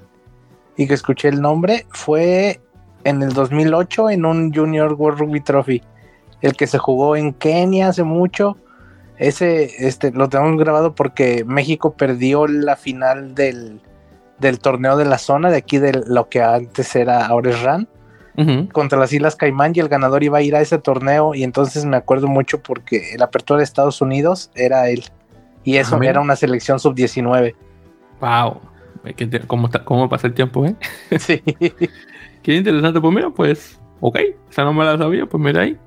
y 0.76 0.86
que 0.86 0.94
escuché 0.94 1.28
el 1.28 1.40
nombre 1.40 1.86
fue 1.90 2.60
en 3.04 3.22
el 3.22 3.32
2008 3.32 4.10
en 4.10 4.24
un 4.24 4.52
Junior 4.52 4.92
World 4.94 5.20
Rugby 5.20 5.40
Trophy, 5.40 5.82
el 6.40 6.54
que 6.54 6.66
se 6.66 6.78
jugó 6.78 7.16
en 7.16 7.32
Kenia 7.32 7.88
hace 7.88 8.02
mucho. 8.02 8.56
Ese 9.22 9.86
este, 9.86 10.10
lo 10.10 10.28
tenemos 10.28 10.58
grabado 10.58 10.96
porque 10.96 11.44
México 11.46 11.94
perdió 11.94 12.48
la 12.48 12.74
final 12.74 13.36
del, 13.36 13.80
del 14.40 14.58
torneo 14.58 14.96
de 14.96 15.04
la 15.04 15.18
zona, 15.18 15.48
de 15.50 15.58
aquí 15.58 15.78
de 15.78 16.02
lo 16.06 16.28
que 16.28 16.42
antes 16.42 16.96
era 16.96 17.26
Aures 17.26 17.62
Ran, 17.62 17.88
uh 18.36 18.42
-huh. 18.42 18.72
contra 18.72 18.98
las 18.98 19.12
Islas 19.12 19.36
Caimán, 19.36 19.72
y 19.76 19.80
el 19.80 19.88
ganador 19.88 20.24
iba 20.24 20.38
a 20.38 20.42
ir 20.42 20.56
a 20.56 20.60
ese 20.60 20.78
torneo. 20.78 21.36
Y 21.36 21.44
entonces 21.44 21.84
me 21.84 21.96
acuerdo 21.96 22.26
mucho 22.26 22.62
porque 22.62 23.14
la 23.16 23.26
apertura 23.26 23.58
de 23.58 23.64
Estados 23.64 24.00
Unidos 24.00 24.50
era 24.56 24.88
él. 24.88 25.04
Y 25.62 25.76
eso 25.76 25.98
ah, 26.00 26.04
era 26.04 26.20
una 26.20 26.34
selección 26.34 26.80
sub-19. 26.80 27.54
Wow. 28.20 28.60
¿Cómo, 29.46 29.66
está, 29.66 29.84
¿Cómo 29.84 30.08
pasa 30.08 30.26
el 30.26 30.34
tiempo, 30.34 30.66
eh? 30.66 30.74
Sí. 31.20 31.40
Qué 32.42 32.56
interesante. 32.56 33.00
Pues 33.00 33.14
mira, 33.14 33.30
pues, 33.30 33.80
ok. 34.00 34.18
Esa 34.50 34.64
no 34.64 34.72
me 34.72 34.84
la 34.84 34.98
sabía, 34.98 35.26
pues 35.26 35.40
mira 35.40 35.62
ahí. 35.62 35.78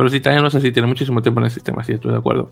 Pero 0.00 0.08
sí, 0.08 0.20
también 0.20 0.42
no 0.42 0.48
sé 0.48 0.62
si 0.62 0.72
tiene 0.72 0.88
muchísimo 0.88 1.20
tiempo 1.20 1.40
en 1.40 1.44
el 1.44 1.50
sistema, 1.50 1.84
sí, 1.84 1.92
estoy 1.92 2.12
de 2.12 2.16
acuerdo. 2.16 2.50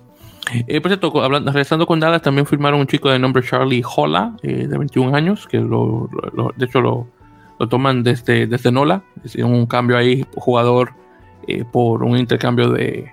Eh, 0.67 0.83
por 0.83 0.91
cierto, 0.91 1.23
hablando, 1.23 1.51
regresando 1.51 1.87
con 1.87 1.99
Dallas, 1.99 2.21
también 2.21 2.45
firmaron 2.45 2.79
un 2.79 2.87
chico 2.87 3.09
de 3.09 3.19
nombre 3.19 3.43
Charlie 3.43 3.83
Holla, 3.83 4.33
eh, 4.43 4.67
de 4.67 4.77
21 4.77 5.17
años, 5.17 5.47
que 5.47 5.59
lo, 5.59 6.11
lo, 6.35 6.53
de 6.55 6.67
hecho 6.67 6.83
lo, 6.83 7.07
lo, 7.59 7.69
toman 7.69 8.03
desde, 8.03 8.47
desde 8.47 8.71
Nola. 8.71 9.03
Es 9.25 9.37
un 9.37 9.65
cambio 9.65 9.97
ahí, 9.97 10.27
jugador, 10.35 10.93
eh, 11.47 11.65
por 11.65 12.03
un 12.03 12.19
intercambio 12.19 12.71
de 12.71 13.13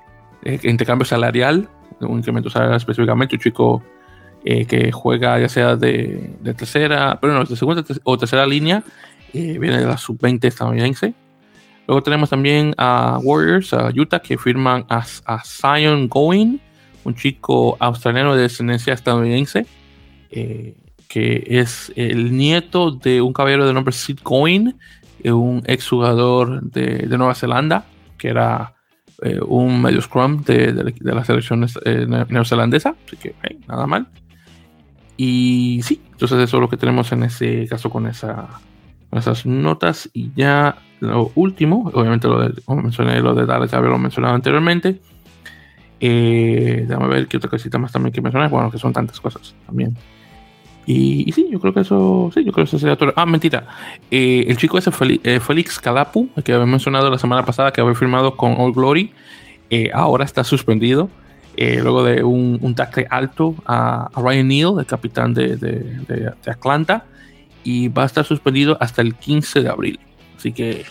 intercambio 0.64 1.06
salarial 1.06 1.70
un 2.02 2.18
incremento 2.18 2.50
salarial 2.50 2.76
específicamente, 2.76 3.36
un 3.36 3.42
chico 3.42 3.84
eh, 4.44 4.66
que 4.66 4.92
juega 4.92 5.40
ya 5.40 5.48
sea 5.48 5.78
de, 5.78 6.36
de, 6.42 6.54
tercera, 6.54 7.18
pero 7.22 7.34
no, 7.34 7.46
de 7.46 7.56
segunda 7.56 7.84
o 8.04 8.18
tercera 8.18 8.46
línea, 8.46 8.84
eh, 9.34 9.58
viene 9.60 9.80
de 9.80 9.86
la 9.86 9.98
sub-20 9.98 10.46
estadounidense. 10.46 11.14
Luego 11.88 12.02
tenemos 12.02 12.30
también 12.30 12.74
a 12.78 13.20
Warriors, 13.22 13.74
a 13.74 13.92
Utah, 13.96 14.20
que 14.20 14.38
firman 14.38 14.86
a, 14.90 15.06
a 15.26 15.44
Zion 15.44 16.08
Going, 16.08 16.58
un 17.04 17.16
chico 17.16 17.78
australiano 17.80 18.36
de 18.36 18.44
descendencia 18.44 18.94
estadounidense, 18.94 19.68
eh, 20.32 20.76
que 21.08 21.46
es 21.48 21.94
el 21.96 22.36
nieto 22.36 22.92
de 22.92 23.22
un 23.22 23.34
caballero 23.34 23.68
de 23.68 23.74
nombre 23.74 23.94
Sid 23.94 24.20
Going, 24.24 24.74
un 25.24 25.64
exjugador 25.66 26.62
de, 26.62 27.08
de 27.08 27.18
Nueva 27.18 27.36
Zelanda, 27.36 27.86
que 28.18 28.30
era 28.30 28.74
eh, 29.22 29.40
un 29.46 29.82
medio 29.82 30.02
scrum 30.02 30.44
de, 30.44 30.74
de, 30.74 30.96
de 31.00 31.16
la 31.16 31.24
selección 31.24 31.66
eh, 31.86 32.06
neozelandesa, 32.30 32.96
así 33.06 33.18
que 33.18 33.36
nada 33.68 33.88
mal. 33.88 34.08
Y 35.18 35.82
sí, 35.84 36.02
entonces 36.12 36.40
eso 36.40 36.58
es 36.58 36.62
lo 36.62 36.70
que 36.70 36.78
tenemos 36.78 37.12
en 37.12 37.24
ese 37.24 37.68
caso 37.68 37.90
con, 37.90 38.08
esa, 38.08 38.48
esas 39.18 39.46
notas. 39.46 40.10
Y 40.14 40.32
ya 40.36 40.78
lo 41.00 41.32
último, 41.36 41.90
obviamente 41.94 42.28
lo 42.28 42.42
de, 42.42 42.62
como 42.64 42.82
mencioné, 42.82 43.20
lo 43.22 43.34
de 43.34 43.46
Dallas 43.46 43.72
ya 43.72 43.80
lo 43.80 43.98
mencionado 43.98 44.36
anteriormente. 44.36 45.00
Eh, 46.00 46.86
déjame 46.88 47.08
ver 47.08 47.28
qué 47.28 47.38
otra 47.38 47.50
cosita 47.50 47.78
más 47.78 47.92
también 47.92 48.14
que 48.14 48.22
mencionar. 48.22 48.50
Bueno, 48.50 48.72
que 48.72 48.78
son 48.78 48.94
tantas 48.94 49.20
cosas 49.20 49.56
también. 49.66 49.96
Y, 50.86 51.28
y, 51.28 51.32
sí, 51.32 51.48
yo 51.52 51.60
creo 51.60 51.74
que 51.74 51.80
eso, 51.80 52.30
sí, 52.34 52.44
yo 52.44 52.52
creo 52.52 52.66
que 52.66 52.70
eso 52.70 52.80
sería 52.80 52.96
todo. 52.96 53.12
Ah, 53.16 53.26
mentira. 53.26 53.68
Eh, 54.12 54.46
el 54.48 54.58
chico 54.58 54.78
ese, 54.78 54.92
Félix, 54.92 55.26
eh, 55.26 55.40
Félix 55.40 55.80
Calapu, 55.80 56.30
que 56.44 56.54
había 56.54 56.66
mencionado 56.68 57.10
la 57.10 57.18
semana 57.18 57.44
pasada, 57.44 57.72
que 57.72 57.82
había 57.82 57.96
firmado 57.96 58.38
con 58.38 58.54
All 58.58 58.72
Glory, 58.72 59.12
eh, 59.70 59.90
ahora 59.94 60.26
está 60.26 60.44
suspendido. 60.44 61.10
Eh, 61.58 61.80
luego 61.82 62.04
de 62.04 62.22
un, 62.22 62.60
un 62.62 62.76
tackle 62.76 63.08
alto 63.10 63.56
a, 63.66 64.10
a, 64.14 64.22
Ryan 64.22 64.48
Neal, 64.48 64.80
el 64.80 64.86
capitán 64.86 65.34
de, 65.34 65.56
de, 65.56 65.80
de, 66.06 66.34
de, 66.44 66.52
Atlanta, 66.52 67.06
y 67.66 67.90
va 67.90 68.04
a 68.04 68.06
estar 68.06 68.24
suspendido 68.24 68.78
hasta 68.80 69.02
el 69.02 69.16
15 69.16 69.64
de 69.64 69.70
abril. 69.70 70.00
Así 70.38 70.54
que 70.54 70.86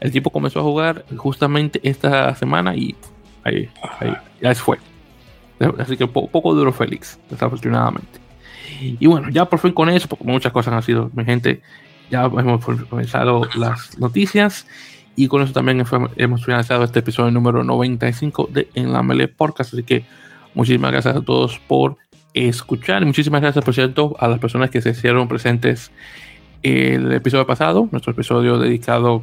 el 0.00 0.10
tipo 0.10 0.30
comenzó 0.30 0.60
a 0.60 0.62
jugar 0.62 1.04
justamente 1.16 1.80
esta 1.82 2.34
semana 2.36 2.74
y 2.74 2.94
ahí, 3.44 3.68
ahí 4.00 4.14
ya 4.40 4.54
fue. 4.54 4.78
Así 5.78 5.96
que 5.96 6.06
poco, 6.06 6.28
poco 6.28 6.54
duro 6.54 6.72
Félix, 6.72 7.18
desafortunadamente. 7.28 8.20
Y 8.80 9.06
bueno, 9.06 9.28
ya 9.28 9.44
por 9.46 9.58
fin 9.58 9.72
con 9.72 9.90
eso, 9.90 10.08
porque 10.08 10.24
muchas 10.24 10.52
cosas 10.52 10.72
han 10.72 10.82
sido, 10.84 11.10
mi 11.14 11.24
gente, 11.24 11.62
ya 12.10 12.24
hemos 12.24 12.64
comenzado 12.88 13.42
las 13.56 13.98
noticias. 13.98 14.66
Y 15.16 15.26
con 15.26 15.42
eso 15.42 15.52
también 15.52 15.84
hemos 16.16 16.44
finalizado 16.44 16.84
este 16.84 17.00
episodio 17.00 17.32
número 17.32 17.64
95 17.64 18.50
de 18.52 18.68
En 18.74 18.92
la 18.92 19.02
Mele 19.02 19.26
Podcast. 19.26 19.74
Así 19.74 19.82
que 19.82 20.04
muchísimas 20.54 20.92
gracias 20.92 21.16
a 21.16 21.22
todos 21.22 21.58
por 21.58 21.96
escuchar. 22.34 23.02
Y 23.02 23.06
muchísimas 23.06 23.40
gracias, 23.40 23.64
por 23.64 23.74
cierto, 23.74 24.16
a 24.18 24.28
las 24.28 24.38
personas 24.38 24.70
que 24.70 24.80
se 24.80 24.90
hicieron 24.90 25.28
presentes 25.28 25.90
el 26.62 27.12
episodio 27.12 27.46
pasado, 27.46 27.88
nuestro 27.90 28.12
episodio 28.12 28.58
dedicado 28.58 29.22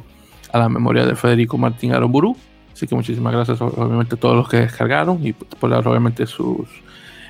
a 0.52 0.58
la 0.58 0.68
memoria 0.68 1.04
de 1.06 1.16
Federico 1.16 1.58
Martín 1.58 1.92
Aramburu. 1.92 2.36
Así 2.72 2.86
que 2.86 2.94
muchísimas 2.94 3.32
gracias, 3.32 3.60
obviamente, 3.60 4.16
a 4.16 4.18
todos 4.18 4.36
los 4.36 4.48
que 4.48 4.58
descargaron 4.58 5.26
y 5.26 5.32
por 5.32 5.70
dar, 5.70 5.86
obviamente, 5.88 6.26
sus 6.26 6.68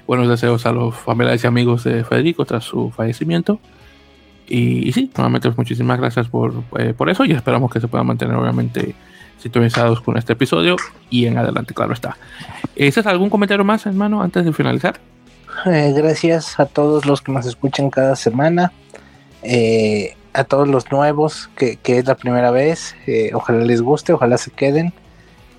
buenos 0.07 0.29
deseos 0.29 0.67
a 0.67 0.73
los 0.73 0.95
familiares 0.95 1.45
y 1.45 1.47
amigos 1.47 1.85
de 1.85 2.05
Federico 2.05 2.45
tras 2.45 2.65
su 2.65 2.91
fallecimiento. 2.91 3.61
Y, 4.49 4.93
sí, 4.93 5.11
nuevamente 5.17 5.49
pues, 5.49 5.59
muchísimas 5.59 5.99
gracias 5.99 6.29
por, 6.29 6.53
eh, 6.79 6.95
por 6.97 7.11
eso 7.11 7.25
y 7.25 7.33
esperamos 7.33 7.71
que 7.71 7.81
se 7.81 7.89
puedan 7.89 8.07
mantener 8.07 8.37
obviamente 8.37 8.95
sintonizados 9.39 10.01
con 10.01 10.17
este 10.17 10.33
episodio 10.33 10.77
y 11.11 11.27
en 11.27 11.37
adelante, 11.37 11.75
claro 11.75 11.93
está. 11.93 12.17
¿Ese 12.75 13.01
es 13.01 13.07
algún 13.07 13.29
comentario 13.31 13.65
más, 13.65 13.87
hermano, 13.87 14.23
antes 14.23 14.45
de 14.45 14.53
finalizar? 14.53 15.01
Eh, 15.65 15.93
gracias 15.97 16.61
a 16.61 16.67
todos 16.67 17.07
los 17.07 17.23
que 17.23 17.33
nos 17.33 17.47
escuchan 17.47 17.91
cada 17.91 18.15
semana, 18.15 18.73
eh, 19.43 20.15
a 20.33 20.45
todos 20.45 20.69
los 20.69 20.93
nuevos, 20.93 21.49
que, 21.57 21.77
que, 21.77 21.99
es 21.99 22.07
la 22.07 22.15
primera 22.15 22.51
vez, 22.51 22.95
ojalá 23.33 23.65
les 23.65 23.81
guste, 23.81 24.13
ojalá 24.13 24.37
se 24.37 24.51
queden. 24.51 24.93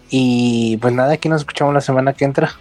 Y 0.09 0.77
pues 0.77 0.93
nada, 0.93 1.13
aquí 1.13 1.29
nos 1.29 1.41
escuchamos 1.41 1.73
la 1.73 1.81
semana 1.81 2.13
que 2.13 2.25
entra, 2.25 2.51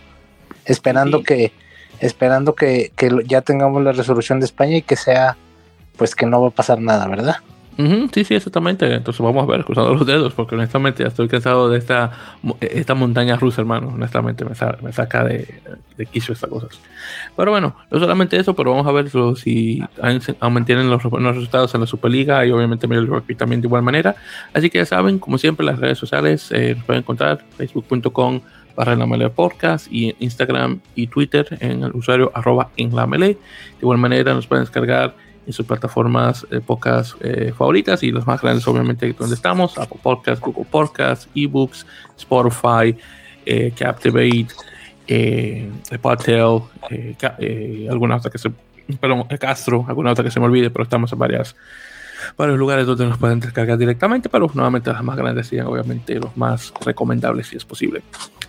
esperando 0.64 1.22
que 1.22 1.52
esperando 2.00 2.54
que, 2.54 2.92
que 2.96 3.10
ya 3.26 3.40
tengamos 3.40 3.82
la 3.82 3.92
resolución 3.92 4.40
de 4.40 4.46
España 4.46 4.76
y 4.76 4.82
que 4.82 4.96
sea 4.96 5.36
pues 5.96 6.14
que 6.14 6.26
no 6.26 6.40
va 6.40 6.48
a 6.48 6.50
pasar 6.50 6.80
nada, 6.80 7.06
¿verdad? 7.06 7.36
Sí, 8.12 8.24
sí, 8.24 8.34
exactamente. 8.34 8.92
Entonces 8.92 9.20
vamos 9.20 9.42
a 9.42 9.46
ver, 9.46 9.64
cruzando 9.64 9.94
los 9.94 10.06
dedos, 10.06 10.32
porque 10.32 10.54
honestamente 10.54 11.02
ya 11.02 11.08
estoy 11.08 11.28
cansado 11.28 11.68
de 11.68 11.78
esta, 11.78 12.12
esta 12.60 12.94
montaña 12.94 13.36
rusa, 13.36 13.60
hermano. 13.60 13.88
Honestamente 13.88 14.44
me, 14.44 14.52
me 14.82 14.92
saca 14.92 15.24
de, 15.24 15.60
de, 15.96 16.06
quicio 16.06 16.34
estas 16.34 16.50
cosas. 16.50 16.80
Pero 17.36 17.50
bueno, 17.50 17.76
no 17.90 17.98
solamente 17.98 18.36
eso, 18.38 18.54
pero 18.54 18.70
vamos 18.70 18.86
a 18.86 18.92
ver 18.92 19.10
si 19.36 19.82
mantienen 20.40 20.90
los, 20.90 21.04
los, 21.04 21.34
resultados 21.34 21.74
en 21.74 21.82
la 21.82 21.86
Superliga 21.86 22.44
y 22.46 22.50
obviamente 22.50 22.86
el 22.86 23.06
rugby 23.06 23.34
también 23.34 23.60
de 23.60 23.66
igual 23.66 23.82
manera. 23.82 24.16
Así 24.52 24.70
que 24.70 24.78
ya 24.78 24.86
saben, 24.86 25.18
como 25.18 25.38
siempre, 25.38 25.66
las 25.66 25.78
redes 25.78 25.98
sociales 25.98 26.50
eh, 26.52 26.74
nos 26.76 26.84
pueden 26.84 27.02
encontrar 27.02 27.44
facebook.com 27.56 28.40
barra 28.76 28.92
en 28.92 28.98
la 28.98 29.06
melee 29.06 29.30
podcast 29.30 29.88
y 29.90 30.14
Instagram 30.20 30.80
y 30.94 31.06
Twitter 31.06 31.46
en 31.60 31.82
el 31.82 31.92
usuario 31.92 32.30
arroba 32.34 32.70
en 32.76 32.94
la 32.94 33.06
melee. 33.06 33.34
De 33.34 33.80
igual 33.80 33.98
manera 33.98 34.34
nos 34.34 34.46
pueden 34.46 34.64
descargar 34.64 35.14
en 35.46 35.52
sus 35.52 35.64
plataformas 35.64 36.46
eh, 36.50 36.60
pocas 36.60 37.16
eh, 37.20 37.52
favoritas 37.56 38.02
y 38.02 38.10
las 38.10 38.26
más 38.26 38.40
grandes 38.40 38.66
obviamente 38.66 39.12
donde 39.12 39.34
estamos, 39.34 39.78
Apple 39.78 40.00
Podcasts, 40.02 40.44
Google 40.44 40.66
Podcasts, 40.70 41.28
eBooks, 41.34 41.86
Spotify, 42.18 42.96
eh, 43.44 43.72
Captivate, 43.78 44.48
eh, 45.06 45.70
Podtail, 46.02 46.62
alguna 47.88 48.16
otra 48.16 48.30
que 48.30 48.38
se, 48.38 48.50
perdón, 49.00 49.24
Castro, 49.38 49.84
alguna 49.88 50.12
otra 50.12 50.24
que 50.24 50.30
se 50.30 50.40
me 50.40 50.46
olvide, 50.46 50.70
pero 50.70 50.82
estamos 50.82 51.12
en 51.12 51.18
varias 51.18 51.54
varios 52.36 52.58
lugares 52.58 52.86
donde 52.86 53.06
nos 53.06 53.18
pueden 53.18 53.40
descargar 53.40 53.78
directamente, 53.78 54.28
pero 54.28 54.50
nuevamente 54.52 54.90
las 54.90 55.04
más 55.04 55.16
grandes 55.16 55.46
serían 55.46 55.66
obviamente 55.66 56.18
los 56.18 56.36
más 56.36 56.72
recomendables 56.84 57.46
si 57.48 57.56
es 57.56 57.64
posible. 57.64 58.02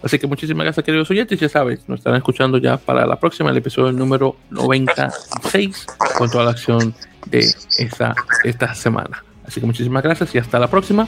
Así 0.03 0.19
que 0.19 0.27
muchísimas 0.27 0.65
gracias 0.65 0.85
queridos 0.85 1.09
oyentes, 1.09 1.39
ya 1.39 1.49
sabes, 1.49 1.87
nos 1.87 1.99
estarán 1.99 2.17
escuchando 2.17 2.57
ya 2.57 2.77
para 2.77 3.05
la 3.05 3.19
próxima, 3.19 3.49
el 3.49 3.57
episodio 3.57 3.91
número 3.91 4.35
96 4.51 5.85
con 6.17 6.29
toda 6.29 6.45
la 6.45 6.51
acción 6.51 6.93
de 7.25 7.39
esta, 7.39 8.15
esta 8.43 8.73
semana. 8.75 9.23
Así 9.45 9.59
que 9.59 9.65
muchísimas 9.65 10.03
gracias 10.03 10.35
y 10.35 10.37
hasta 10.37 10.59
la 10.59 10.67
próxima. 10.67 11.07